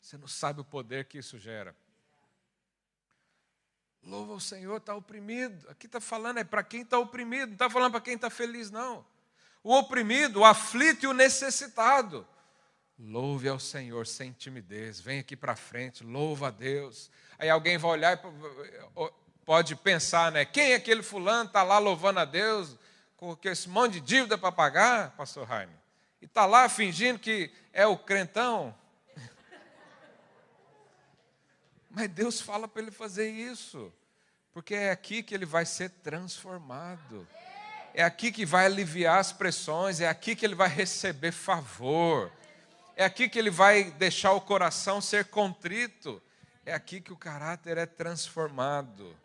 Você 0.00 0.16
não 0.16 0.28
sabe 0.28 0.60
o 0.60 0.64
poder 0.64 1.06
que 1.06 1.18
isso 1.18 1.36
gera. 1.36 1.74
Louva 4.04 4.34
o 4.34 4.40
Senhor, 4.40 4.76
está 4.76 4.94
oprimido. 4.94 5.68
Aqui 5.68 5.86
está 5.86 6.00
falando 6.00 6.38
é 6.38 6.44
para 6.44 6.62
quem 6.62 6.82
está 6.82 6.96
oprimido, 6.96 7.48
não 7.48 7.54
está 7.54 7.68
falando 7.68 7.90
para 7.90 8.00
quem 8.00 8.14
está 8.14 8.30
feliz, 8.30 8.70
não. 8.70 9.04
O 9.64 9.74
oprimido, 9.74 10.40
o 10.40 10.44
aflito 10.44 11.04
e 11.04 11.08
o 11.08 11.12
necessitado. 11.12 12.24
Louve 12.96 13.48
ao 13.48 13.58
Senhor 13.58 14.06
sem 14.06 14.30
timidez, 14.32 15.00
vem 15.00 15.18
aqui 15.18 15.36
para 15.36 15.56
frente, 15.56 16.04
louva 16.04 16.46
a 16.46 16.50
Deus. 16.50 17.10
Aí 17.36 17.50
alguém 17.50 17.76
vai 17.76 17.90
olhar 17.90 18.16
e 18.16 19.10
pode 19.44 19.74
pensar, 19.74 20.30
né? 20.30 20.44
Quem 20.44 20.70
é 20.70 20.76
aquele 20.76 21.02
fulano 21.02 21.48
está 21.48 21.64
lá 21.64 21.78
louvando 21.78 22.20
a 22.20 22.24
Deus 22.24 22.78
com 23.16 23.36
esse 23.44 23.68
monte 23.68 23.94
de 23.94 24.00
dívida 24.00 24.36
para 24.36 24.52
pagar, 24.52 25.10
pastor 25.12 25.48
Jaime? 25.48 25.72
E 26.20 26.26
está 26.26 26.44
lá 26.44 26.68
fingindo 26.68 27.18
que 27.18 27.50
é 27.72 27.86
o 27.86 27.96
crentão? 27.96 28.74
Mas 31.90 32.08
Deus 32.08 32.40
fala 32.40 32.68
para 32.68 32.82
ele 32.82 32.90
fazer 32.90 33.30
isso, 33.30 33.92
porque 34.52 34.74
é 34.74 34.90
aqui 34.90 35.22
que 35.22 35.34
ele 35.34 35.46
vai 35.46 35.64
ser 35.64 35.90
transformado, 35.90 37.26
é 37.94 38.02
aqui 38.02 38.30
que 38.30 38.44
vai 38.44 38.66
aliviar 38.66 39.18
as 39.18 39.32
pressões, 39.32 40.00
é 40.00 40.08
aqui 40.08 40.36
que 40.36 40.44
ele 40.44 40.54
vai 40.54 40.68
receber 40.68 41.32
favor, 41.32 42.30
é 42.94 43.04
aqui 43.04 43.28
que 43.28 43.38
ele 43.38 43.50
vai 43.50 43.84
deixar 43.92 44.32
o 44.32 44.40
coração 44.40 45.00
ser 45.00 45.26
contrito, 45.26 46.22
é 46.66 46.74
aqui 46.74 47.00
que 47.00 47.12
o 47.12 47.16
caráter 47.16 47.78
é 47.78 47.86
transformado. 47.86 49.16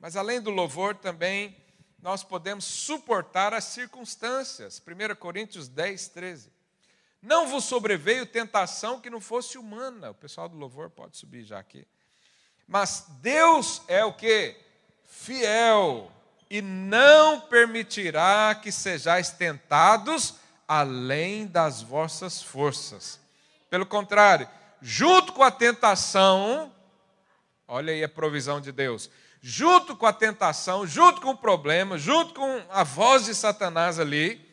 Mas 0.00 0.16
além 0.16 0.40
do 0.40 0.50
louvor, 0.50 0.94
também 0.94 1.56
nós 2.00 2.22
podemos 2.22 2.64
suportar 2.64 3.52
as 3.54 3.64
circunstâncias. 3.64 4.80
1 4.80 5.14
Coríntios 5.16 5.68
10, 5.68 6.08
13. 6.08 6.52
Não 7.22 7.48
vos 7.48 7.64
sobreveio 7.64 8.26
tentação 8.26 9.00
que 9.00 9.10
não 9.10 9.20
fosse 9.20 9.58
humana. 9.58 10.10
O 10.10 10.14
pessoal 10.14 10.48
do 10.48 10.56
louvor 10.56 10.90
pode 10.90 11.16
subir 11.16 11.44
já 11.44 11.58
aqui. 11.58 11.86
Mas 12.68 13.06
Deus 13.20 13.82
é 13.88 14.04
o 14.04 14.12
que? 14.12 14.56
Fiel 15.04 16.12
e 16.48 16.62
não 16.62 17.40
permitirá 17.40 18.54
que 18.54 18.70
sejais 18.70 19.30
tentados 19.30 20.34
além 20.68 21.46
das 21.46 21.82
vossas 21.82 22.42
forças. 22.42 23.20
Pelo 23.70 23.86
contrário, 23.86 24.48
junto 24.80 25.32
com 25.32 25.42
a 25.42 25.50
tentação, 25.50 26.72
olha 27.66 27.92
aí 27.92 28.02
a 28.04 28.08
provisão 28.08 28.60
de 28.60 28.72
Deus, 28.72 29.10
junto 29.48 29.94
com 29.94 30.06
a 30.06 30.12
tentação, 30.12 30.84
junto 30.84 31.20
com 31.20 31.30
o 31.30 31.36
problema, 31.36 31.96
junto 31.96 32.34
com 32.34 32.62
a 32.68 32.82
voz 32.82 33.26
de 33.26 33.34
Satanás 33.34 33.96
ali, 34.00 34.44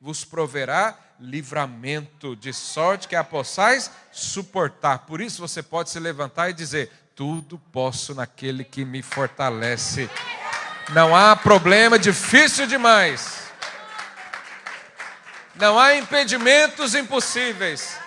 vos 0.00 0.24
proverá 0.24 0.98
livramento, 1.20 2.34
de 2.34 2.54
sorte 2.54 3.06
que 3.06 3.14
a 3.14 3.22
possais 3.22 3.90
suportar. 4.10 5.00
Por 5.00 5.20
isso 5.20 5.46
você 5.46 5.62
pode 5.62 5.90
se 5.90 6.00
levantar 6.00 6.48
e 6.48 6.54
dizer: 6.54 6.90
tudo 7.14 7.58
posso 7.70 8.14
naquele 8.14 8.64
que 8.64 8.86
me 8.86 9.02
fortalece. 9.02 10.08
Não 10.94 11.14
há 11.14 11.36
problema 11.36 11.98
difícil 11.98 12.66
demais. 12.66 13.50
Não 15.56 15.78
há 15.78 15.94
impedimentos 15.94 16.94
impossíveis. 16.94 17.98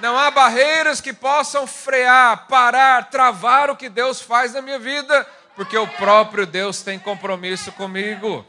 Não 0.00 0.16
há 0.16 0.30
barreiras 0.30 1.00
que 1.00 1.12
possam 1.12 1.66
frear, 1.66 2.46
parar, 2.46 3.10
travar 3.10 3.70
o 3.70 3.76
que 3.76 3.88
Deus 3.88 4.20
faz 4.20 4.54
na 4.54 4.62
minha 4.62 4.78
vida, 4.78 5.26
porque 5.60 5.76
o 5.76 5.86
próprio 5.86 6.46
Deus 6.46 6.80
tem 6.80 6.98
compromisso 6.98 7.70
comigo. 7.72 8.46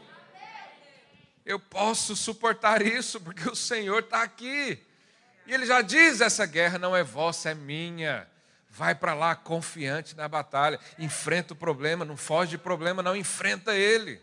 Eu 1.44 1.60
posso 1.60 2.16
suportar 2.16 2.80
isso, 2.80 3.20
porque 3.20 3.46
o 3.50 3.54
Senhor 3.54 3.98
está 3.98 4.22
aqui. 4.22 4.82
E 5.46 5.52
Ele 5.52 5.66
já 5.66 5.82
diz: 5.82 6.22
essa 6.22 6.46
guerra 6.46 6.78
não 6.78 6.96
é 6.96 7.04
vossa, 7.04 7.50
é 7.50 7.54
minha. 7.54 8.26
Vai 8.70 8.94
para 8.94 9.12
lá 9.12 9.36
confiante 9.36 10.16
na 10.16 10.26
batalha, 10.26 10.80
enfrenta 10.98 11.52
o 11.52 11.56
problema, 11.56 12.02
não 12.02 12.16
foge 12.16 12.52
de 12.52 12.58
problema, 12.58 13.02
não 13.02 13.14
enfrenta 13.14 13.74
ele. 13.74 14.18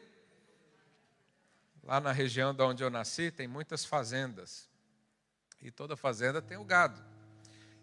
Lá 1.84 2.02
na 2.02 2.12
região 2.12 2.56
de 2.56 2.64
onde 2.64 2.84
eu 2.84 2.90
nasci, 2.90 3.30
tem 3.30 3.48
muitas 3.48 3.86
fazendas. 3.86 4.68
E 5.62 5.70
toda 5.70 5.96
fazenda 5.96 6.42
tem 6.42 6.58
o 6.58 6.66
gado. 6.66 7.00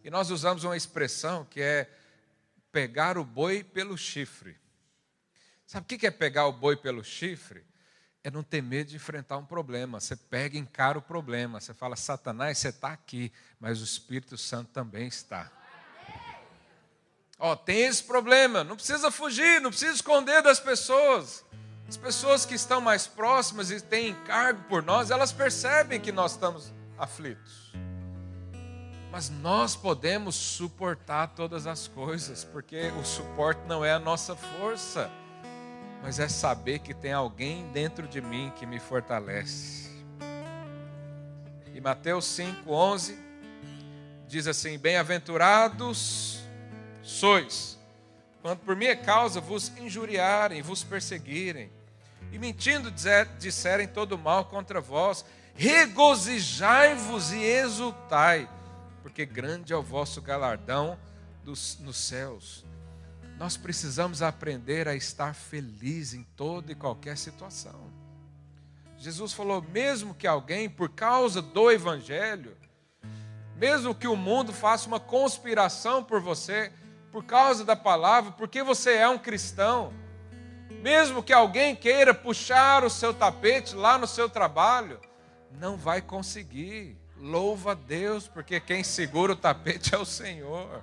E 0.03 0.11
nós 0.11 0.33
usamos 0.33 0.65
uma 0.65 0.77
expressão 0.77 1.45
que 1.45 1.61
é 1.63 1.89
pegar 2.73 3.17
o 3.17 3.25
boi 3.25 3.63
pelo 3.63 3.97
chifre. 3.97 4.66
Sabe 5.67 5.85
o 5.85 5.99
que 5.99 6.07
é 6.07 6.11
pegar 6.11 6.47
o 6.47 6.53
boi 6.53 6.77
pelo 6.77 7.03
chifre? 7.03 7.65
É 8.23 8.31
não 8.31 8.43
ter 8.43 8.63
medo 8.63 8.91
de 8.91 8.97
enfrentar 8.97 9.37
um 9.37 9.45
problema. 9.45 9.99
Você 9.99 10.15
pega 10.15 10.57
e 10.57 10.61
encara 10.61 10.99
o 10.99 11.03
problema. 11.03 11.61
Você 11.61 11.75
fala, 11.75 11.97
Satanás, 11.97 12.59
você 12.59 12.69
está 12.69 12.93
aqui, 12.93 13.33
mas 13.59 13.81
o 13.81 13.85
Espírito 13.85 14.39
Santo 14.39 14.71
também 14.73 15.09
está. 15.09 15.51
Ó, 17.39 17.55
tem 17.55 17.81
esse 17.83 18.03
problema, 18.03 18.65
não 18.65 18.77
precisa 18.77 19.11
fugir, 19.11 19.61
não 19.61 19.71
precisa 19.71 19.93
esconder 19.93 20.43
das 20.43 20.59
pessoas. 20.59 21.45
As 21.89 21.97
pessoas 21.97 22.47
que 22.47 22.55
estão 22.55 22.81
mais 22.81 23.07
próximas 23.07 23.71
e 23.71 23.81
têm 23.81 24.09
encargo 24.09 24.63
por 24.69 24.83
nós, 24.83 25.11
elas 25.11 25.33
percebem 25.33 26.01
que 26.01 26.11
nós 26.11 26.33
estamos 26.33 26.73
aflitos. 26.97 27.73
Mas 29.13 29.29
nós 29.29 29.77
podemos 29.77 30.35
suportar 30.35 31.29
todas 31.29 31.67
as 31.67 31.87
coisas, 31.89 32.45
porque 32.45 32.89
o 33.01 33.05
suporte 33.05 33.61
não 33.67 33.85
é 33.85 33.93
a 33.93 33.99
nossa 33.99 34.35
força, 34.35 35.11
mas 36.07 36.21
é 36.21 36.29
saber 36.29 36.79
que 36.79 36.95
tem 36.95 37.13
alguém 37.13 37.69
dentro 37.73 38.07
de 38.07 38.21
mim 38.21 38.53
que 38.55 38.65
me 38.65 38.79
fortalece. 38.79 39.91
E 41.75 41.81
Mateus 41.81 42.27
5:11 42.27 43.19
diz 44.29 44.47
assim: 44.47 44.79
Bem-aventurados 44.79 46.39
sois, 47.03 47.77
quando 48.41 48.61
por 48.61 48.77
minha 48.77 48.95
causa 48.95 49.41
vos 49.41 49.73
injuriarem, 49.79 50.63
vos 50.63 50.85
perseguirem, 50.85 51.73
e 52.31 52.39
mentindo 52.39 52.89
disserem 53.41 53.89
todo 53.89 54.17
mal 54.17 54.45
contra 54.45 54.81
vós, 54.81 55.25
regozijai-vos 55.57 57.33
e 57.33 57.43
exultai, 57.43 58.49
porque 59.03 59.27
grande 59.27 59.73
é 59.73 59.77
o 59.77 59.83
vosso 59.83 60.23
galardão 60.23 60.97
dos, 61.43 61.77
nos 61.81 61.97
céus. 61.97 62.65
Nós 63.39 63.57
precisamos 63.57 64.23
aprender 64.23 64.89
a 64.89 64.95
estar 64.95 65.35
feliz 65.35 66.15
em 66.15 66.23
toda 66.37 66.73
e 66.73 66.75
qualquer 66.75 67.19
situação. 67.19 67.93
Jesus 68.97 69.33
falou: 69.33 69.61
mesmo 69.61 70.15
que 70.15 70.27
alguém, 70.27 70.71
por 70.71 70.89
causa 70.89 71.43
do 71.43 71.71
Evangelho, 71.71 72.57
mesmo 73.57 73.95
que 73.95 74.09
o 74.09 74.17
mundo 74.17 74.53
faça 74.53 74.87
uma 74.89 74.99
conspiração 74.99 76.03
por 76.03 76.21
você, 76.21 76.73
por 77.13 77.25
causa 77.25 77.65
da 77.65 77.77
palavra, 77.77 78.33
porque 78.33 78.63
você 78.63 78.95
é 78.95 79.09
um 79.09 79.19
cristão. 79.19 79.93
Mesmo 80.83 81.23
que 81.23 81.33
alguém 81.33 81.75
queira 81.75 82.15
puxar 82.15 82.85
o 82.85 82.91
seu 82.91 83.13
tapete 83.13 83.75
lá 83.75 83.99
no 83.99 84.07
seu 84.07 84.29
trabalho, 84.29 85.01
não 85.59 85.77
vai 85.77 86.01
conseguir. 86.01 86.97
Louva 87.19 87.73
a 87.73 87.75
Deus, 87.75 88.29
porque 88.29 88.61
quem 88.61 88.85
segura 88.85 89.33
o 89.33 89.37
tapete 89.37 89.95
é 89.95 89.99
o 89.99 90.05
Senhor. 90.05 90.83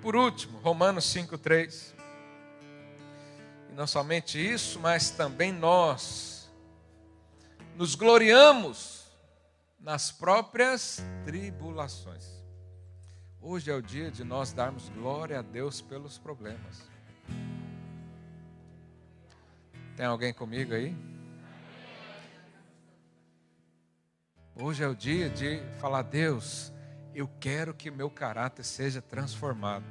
Por 0.00 0.16
último, 0.16 0.58
Romanos 0.58 1.04
5,3. 1.06 1.94
E 3.70 3.74
não 3.74 3.86
somente 3.86 4.38
isso, 4.38 4.78
mas 4.80 5.10
também 5.10 5.52
nós 5.52 6.50
nos 7.76 7.94
gloriamos 7.94 9.04
nas 9.78 10.10
próprias 10.10 11.00
tribulações. 11.24 12.26
Hoje 13.40 13.70
é 13.70 13.74
o 13.74 13.80
dia 13.80 14.10
de 14.10 14.24
nós 14.24 14.52
darmos 14.52 14.88
glória 14.88 15.38
a 15.38 15.42
Deus 15.42 15.80
pelos 15.80 16.18
problemas. 16.18 16.88
Tem 19.96 20.06
alguém 20.06 20.32
comigo 20.32 20.74
aí? 20.74 20.94
Hoje 24.54 24.82
é 24.82 24.88
o 24.88 24.94
dia 24.94 25.30
de 25.30 25.60
falar, 25.78 26.02
Deus, 26.02 26.72
eu 27.18 27.28
quero 27.40 27.74
que 27.74 27.90
meu 27.90 28.08
caráter 28.08 28.62
seja 28.62 29.02
transformado. 29.02 29.84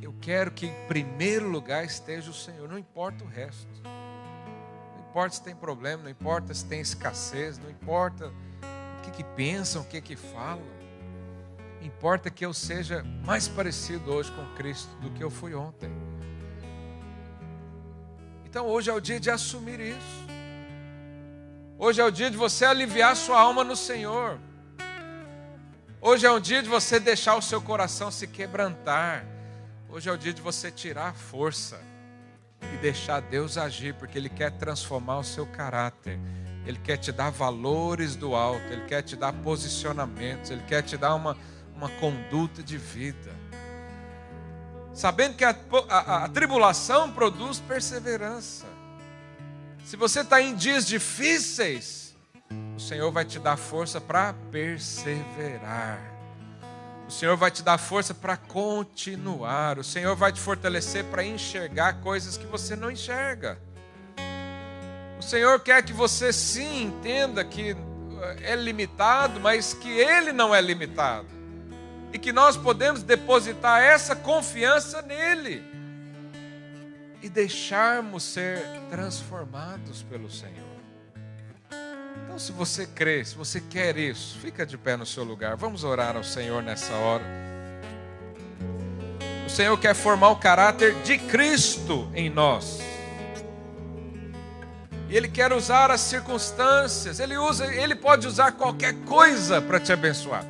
Eu 0.00 0.14
quero 0.22 0.50
que 0.50 0.64
em 0.64 0.86
primeiro 0.86 1.46
lugar 1.50 1.84
esteja 1.84 2.30
o 2.30 2.34
Senhor, 2.34 2.66
não 2.66 2.78
importa 2.78 3.22
o 3.22 3.26
resto. 3.26 3.68
Não 3.84 5.06
importa 5.10 5.36
se 5.36 5.42
tem 5.42 5.54
problema, 5.54 6.04
não 6.04 6.10
importa 6.10 6.54
se 6.54 6.64
tem 6.64 6.80
escassez, 6.80 7.58
não 7.58 7.68
importa 7.68 8.28
o 8.28 9.02
que, 9.02 9.10
que 9.10 9.24
pensam, 9.36 9.82
o 9.82 9.84
que, 9.84 10.00
que 10.00 10.16
falam. 10.16 10.64
Importa 11.82 12.30
que 12.30 12.46
eu 12.46 12.54
seja 12.54 13.04
mais 13.22 13.46
parecido 13.46 14.10
hoje 14.10 14.32
com 14.32 14.46
Cristo 14.54 14.96
do 14.96 15.10
que 15.10 15.22
eu 15.22 15.30
fui 15.30 15.54
ontem. 15.54 15.90
Então 18.46 18.66
hoje 18.66 18.88
é 18.88 18.94
o 18.94 19.00
dia 19.00 19.20
de 19.20 19.30
assumir 19.30 19.78
isso. 19.78 20.23
Hoje 21.76 22.00
é 22.00 22.04
o 22.04 22.10
dia 22.10 22.30
de 22.30 22.36
você 22.36 22.64
aliviar 22.64 23.16
sua 23.16 23.40
alma 23.40 23.64
no 23.64 23.74
Senhor. 23.74 24.38
Hoje 26.00 26.24
é 26.24 26.30
o 26.30 26.38
dia 26.38 26.62
de 26.62 26.68
você 26.68 27.00
deixar 27.00 27.34
o 27.34 27.42
seu 27.42 27.60
coração 27.60 28.12
se 28.12 28.28
quebrantar. 28.28 29.26
Hoje 29.88 30.08
é 30.08 30.12
o 30.12 30.16
dia 30.16 30.32
de 30.32 30.40
você 30.40 30.70
tirar 30.70 31.08
a 31.08 31.12
força 31.12 31.80
e 32.62 32.76
deixar 32.76 33.20
Deus 33.20 33.58
agir, 33.58 33.92
porque 33.94 34.16
Ele 34.16 34.28
quer 34.28 34.52
transformar 34.52 35.18
o 35.18 35.24
seu 35.24 35.46
caráter. 35.46 36.18
Ele 36.64 36.78
quer 36.78 36.96
te 36.96 37.10
dar 37.10 37.30
valores 37.30 38.14
do 38.14 38.36
alto, 38.36 38.72
Ele 38.72 38.84
quer 38.84 39.02
te 39.02 39.16
dar 39.16 39.32
posicionamentos, 39.32 40.50
Ele 40.50 40.62
quer 40.62 40.82
te 40.82 40.96
dar 40.96 41.14
uma, 41.14 41.36
uma 41.74 41.88
conduta 41.88 42.62
de 42.62 42.78
vida. 42.78 43.32
Sabendo 44.92 45.34
que 45.34 45.44
a, 45.44 45.54
a, 45.88 46.24
a 46.24 46.28
tribulação 46.28 47.10
produz 47.10 47.58
perseverança. 47.58 48.73
Se 49.84 49.98
você 49.98 50.20
está 50.20 50.40
em 50.40 50.54
dias 50.54 50.86
difíceis, 50.86 52.16
o 52.74 52.80
Senhor 52.80 53.12
vai 53.12 53.22
te 53.22 53.38
dar 53.38 53.58
força 53.58 54.00
para 54.00 54.32
perseverar. 54.50 56.00
O 57.06 57.10
Senhor 57.12 57.36
vai 57.36 57.50
te 57.50 57.62
dar 57.62 57.76
força 57.76 58.14
para 58.14 58.34
continuar. 58.34 59.78
O 59.78 59.84
Senhor 59.84 60.16
vai 60.16 60.32
te 60.32 60.40
fortalecer 60.40 61.04
para 61.04 61.22
enxergar 61.22 62.00
coisas 62.00 62.38
que 62.38 62.46
você 62.46 62.74
não 62.74 62.90
enxerga. 62.90 63.58
O 65.18 65.22
Senhor 65.22 65.60
quer 65.60 65.82
que 65.82 65.92
você 65.92 66.32
sim 66.32 66.84
entenda 66.84 67.44
que 67.44 67.76
é 68.40 68.56
limitado, 68.56 69.38
mas 69.38 69.74
que 69.74 69.90
Ele 69.90 70.32
não 70.32 70.54
é 70.54 70.62
limitado. 70.62 71.28
E 72.10 72.18
que 72.18 72.32
nós 72.32 72.56
podemos 72.56 73.02
depositar 73.02 73.82
essa 73.82 74.16
confiança 74.16 75.02
nele 75.02 75.73
e 77.24 77.28
deixarmos 77.30 78.22
ser 78.22 78.60
transformados 78.90 80.02
pelo 80.02 80.30
Senhor. 80.30 80.74
Então, 82.22 82.38
se 82.38 82.52
você 82.52 82.86
crê, 82.86 83.24
se 83.24 83.34
você 83.34 83.62
quer 83.62 83.96
isso, 83.96 84.38
fica 84.40 84.66
de 84.66 84.76
pé 84.76 84.94
no 84.94 85.06
seu 85.06 85.24
lugar. 85.24 85.56
Vamos 85.56 85.84
orar 85.84 86.18
ao 86.18 86.22
Senhor 86.22 86.62
nessa 86.62 86.92
hora. 86.92 87.24
O 89.46 89.48
Senhor 89.48 89.74
quer 89.78 89.94
formar 89.94 90.28
o 90.28 90.36
caráter 90.36 90.94
de 91.02 91.16
Cristo 91.16 92.06
em 92.14 92.28
nós. 92.28 92.80
E 95.08 95.16
Ele 95.16 95.28
quer 95.28 95.50
usar 95.50 95.90
as 95.90 96.02
circunstâncias, 96.02 97.20
Ele, 97.20 97.38
usa, 97.38 97.74
Ele 97.74 97.94
pode 97.94 98.26
usar 98.26 98.52
qualquer 98.52 98.92
coisa 99.06 99.62
para 99.62 99.80
te 99.80 99.94
abençoar. 99.94 100.44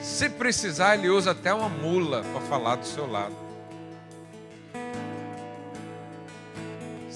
Se 0.00 0.28
precisar, 0.28 0.94
Ele 0.94 1.08
usa 1.08 1.32
até 1.32 1.52
uma 1.52 1.68
mula 1.68 2.22
para 2.22 2.40
falar 2.42 2.76
do 2.76 2.86
seu 2.86 3.10
lado. 3.10 3.49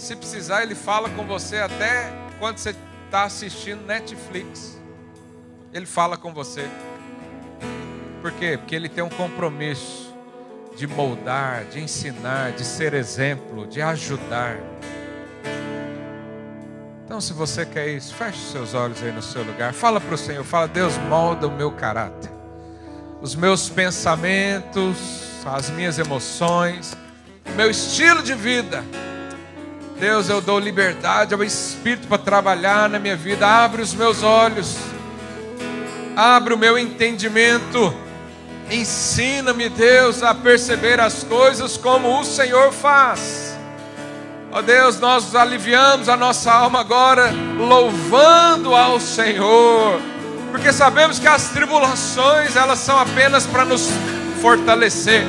Se 0.05 0.15
precisar, 0.15 0.63
ele 0.63 0.75
fala 0.75 1.09
com 1.09 1.27
você 1.27 1.57
até 1.57 2.13
quando 2.39 2.59
você 2.59 2.75
está 3.07 3.23
assistindo 3.23 3.87
Netflix. 3.87 4.79
Ele 5.73 5.87
fala 5.87 6.19
com 6.19 6.31
você. 6.31 6.69
Por 8.21 8.31
quê? 8.33 8.59
Porque 8.59 8.75
ele 8.75 8.91
tem 8.91 9.03
um 9.03 9.09
compromisso 9.09 10.15
de 10.77 10.87
moldar, 10.87 11.65
de 11.65 11.81
ensinar, 11.81 12.53
de 12.53 12.67
ser 12.67 12.93
exemplo, 12.93 13.67
de 13.67 13.81
ajudar. 13.81 14.59
Então, 17.07 17.19
se 17.19 17.33
você 17.33 17.65
quer 17.65 17.89
isso, 17.89 18.15
feche 18.15 18.41
seus 18.53 18.75
olhos 18.75 19.03
aí 19.03 19.11
no 19.11 19.23
seu 19.23 19.43
lugar. 19.43 19.73
Fala 19.73 20.03
para 20.03 20.15
o 20.15 20.19
Senhor, 20.19 20.45
fala, 20.45 20.69
Deus, 20.69 20.99
molda 21.09 21.49
o 21.49 21.51
meu 21.51 21.73
caráter, 21.73 22.31
os 23.23 23.35
meus 23.35 23.71
pensamentos, 23.71 24.99
as 25.47 25.71
minhas 25.71 25.99
emoções, 25.99 26.95
o 27.47 27.53
meu 27.53 27.71
estilo 27.71 28.23
de 28.23 28.35
vida 28.35 28.85
Deus, 29.99 30.29
eu 30.29 30.41
dou 30.41 30.59
liberdade 30.59 31.35
ao 31.35 31.43
Espírito 31.43 32.09
para 32.09 32.19
trabalhar 32.19 32.89
na 32.89 32.99
minha 32.99 33.17
vida. 33.17 33.47
Abre 33.47 33.81
os 33.81 33.95
meus 33.95 34.23
olhos, 34.25 34.77
abre 36.17 36.53
o 36.53 36.59
meu 36.59 36.77
entendimento. 36.77 37.95
Ensina-me, 38.71 39.69
Deus, 39.69 40.23
a 40.23 40.35
perceber 40.35 40.99
as 40.99 41.23
coisas 41.23 41.77
como 41.77 42.21
o 42.21 42.25
Senhor 42.25 42.73
faz. 42.73 43.57
Ó 44.51 44.59
oh, 44.59 44.63
Deus, 44.63 44.99
nós 44.99 45.35
aliviamos 45.35 46.09
a 46.09 46.17
nossa 46.17 46.53
alma 46.53 46.81
agora, 46.81 47.33
louvando 47.57 48.75
ao 48.75 48.99
Senhor, 48.99 50.01
porque 50.51 50.73
sabemos 50.73 51.19
que 51.19 51.27
as 51.27 51.51
tribulações, 51.51 52.57
elas 52.57 52.79
são 52.79 52.99
apenas 52.99 53.47
para 53.47 53.65
nos 53.65 53.91
fortalecer 54.41 55.25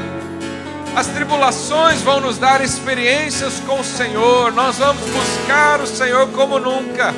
as 0.95 1.07
tribulações 1.07 2.01
vão 2.01 2.21
nos 2.21 2.37
dar 2.37 2.61
experiências 2.61 3.59
com 3.67 3.81
o 3.81 3.83
Senhor. 3.83 4.53
Nós 4.53 4.77
vamos 4.77 5.03
buscar 5.09 5.81
o 5.81 5.87
Senhor 5.87 6.27
como 6.29 6.57
nunca. 6.57 7.13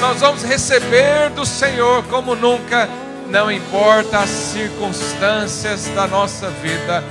Nós 0.00 0.20
vamos 0.20 0.42
receber 0.42 1.30
do 1.30 1.46
Senhor 1.46 2.02
como 2.06 2.34
nunca. 2.34 2.88
Não 3.30 3.50
importa 3.50 4.18
as 4.18 4.28
circunstâncias 4.28 5.86
da 5.94 6.08
nossa 6.08 6.50
vida. 6.50 7.04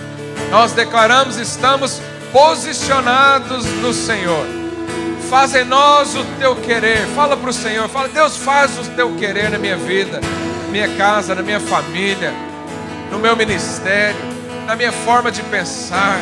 Nós 0.51 0.73
declaramos 0.73 1.37
estamos 1.37 2.01
posicionados 2.33 3.65
no 3.65 3.93
Senhor. 3.93 4.45
Faz 5.29 5.55
em 5.55 5.63
nós 5.63 6.15
o 6.15 6.25
teu 6.37 6.53
querer. 6.57 7.07
Fala 7.15 7.37
para 7.37 7.49
o 7.49 7.53
Senhor. 7.53 7.87
Fala, 7.87 8.09
Deus, 8.09 8.35
faz 8.35 8.77
o 8.77 8.83
teu 8.91 9.15
querer 9.15 9.49
na 9.49 9.57
minha 9.57 9.77
vida, 9.77 10.19
na 10.19 10.69
minha 10.69 10.97
casa, 10.97 11.33
na 11.33 11.41
minha 11.41 11.61
família, 11.61 12.33
no 13.09 13.17
meu 13.19 13.37
ministério 13.37 14.32
na 14.65 14.75
minha 14.75 14.91
forma 14.91 15.31
de 15.31 15.41
pensar. 15.43 16.19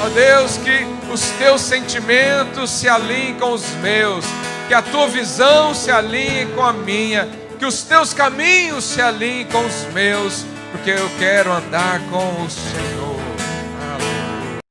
Ó 0.00 0.06
oh 0.06 0.10
Deus, 0.10 0.58
que 0.58 0.86
os 1.12 1.30
teus 1.38 1.60
sentimentos 1.60 2.70
se 2.70 2.88
alinhem 2.88 3.34
com 3.34 3.52
os 3.52 3.68
meus, 3.76 4.24
que 4.68 4.74
a 4.74 4.82
tua 4.82 5.08
visão 5.08 5.74
se 5.74 5.90
alinhe 5.90 6.46
com 6.54 6.62
a 6.62 6.72
minha, 6.72 7.28
que 7.58 7.66
os 7.66 7.82
teus 7.82 8.14
caminhos 8.14 8.84
se 8.84 9.00
alinhem 9.00 9.46
com 9.46 9.64
os 9.64 9.92
meus, 9.92 10.44
porque 10.70 10.90
eu 10.90 11.10
quero 11.18 11.52
andar 11.52 12.00
com 12.10 12.44
o 12.44 12.50
Senhor. 12.50 13.07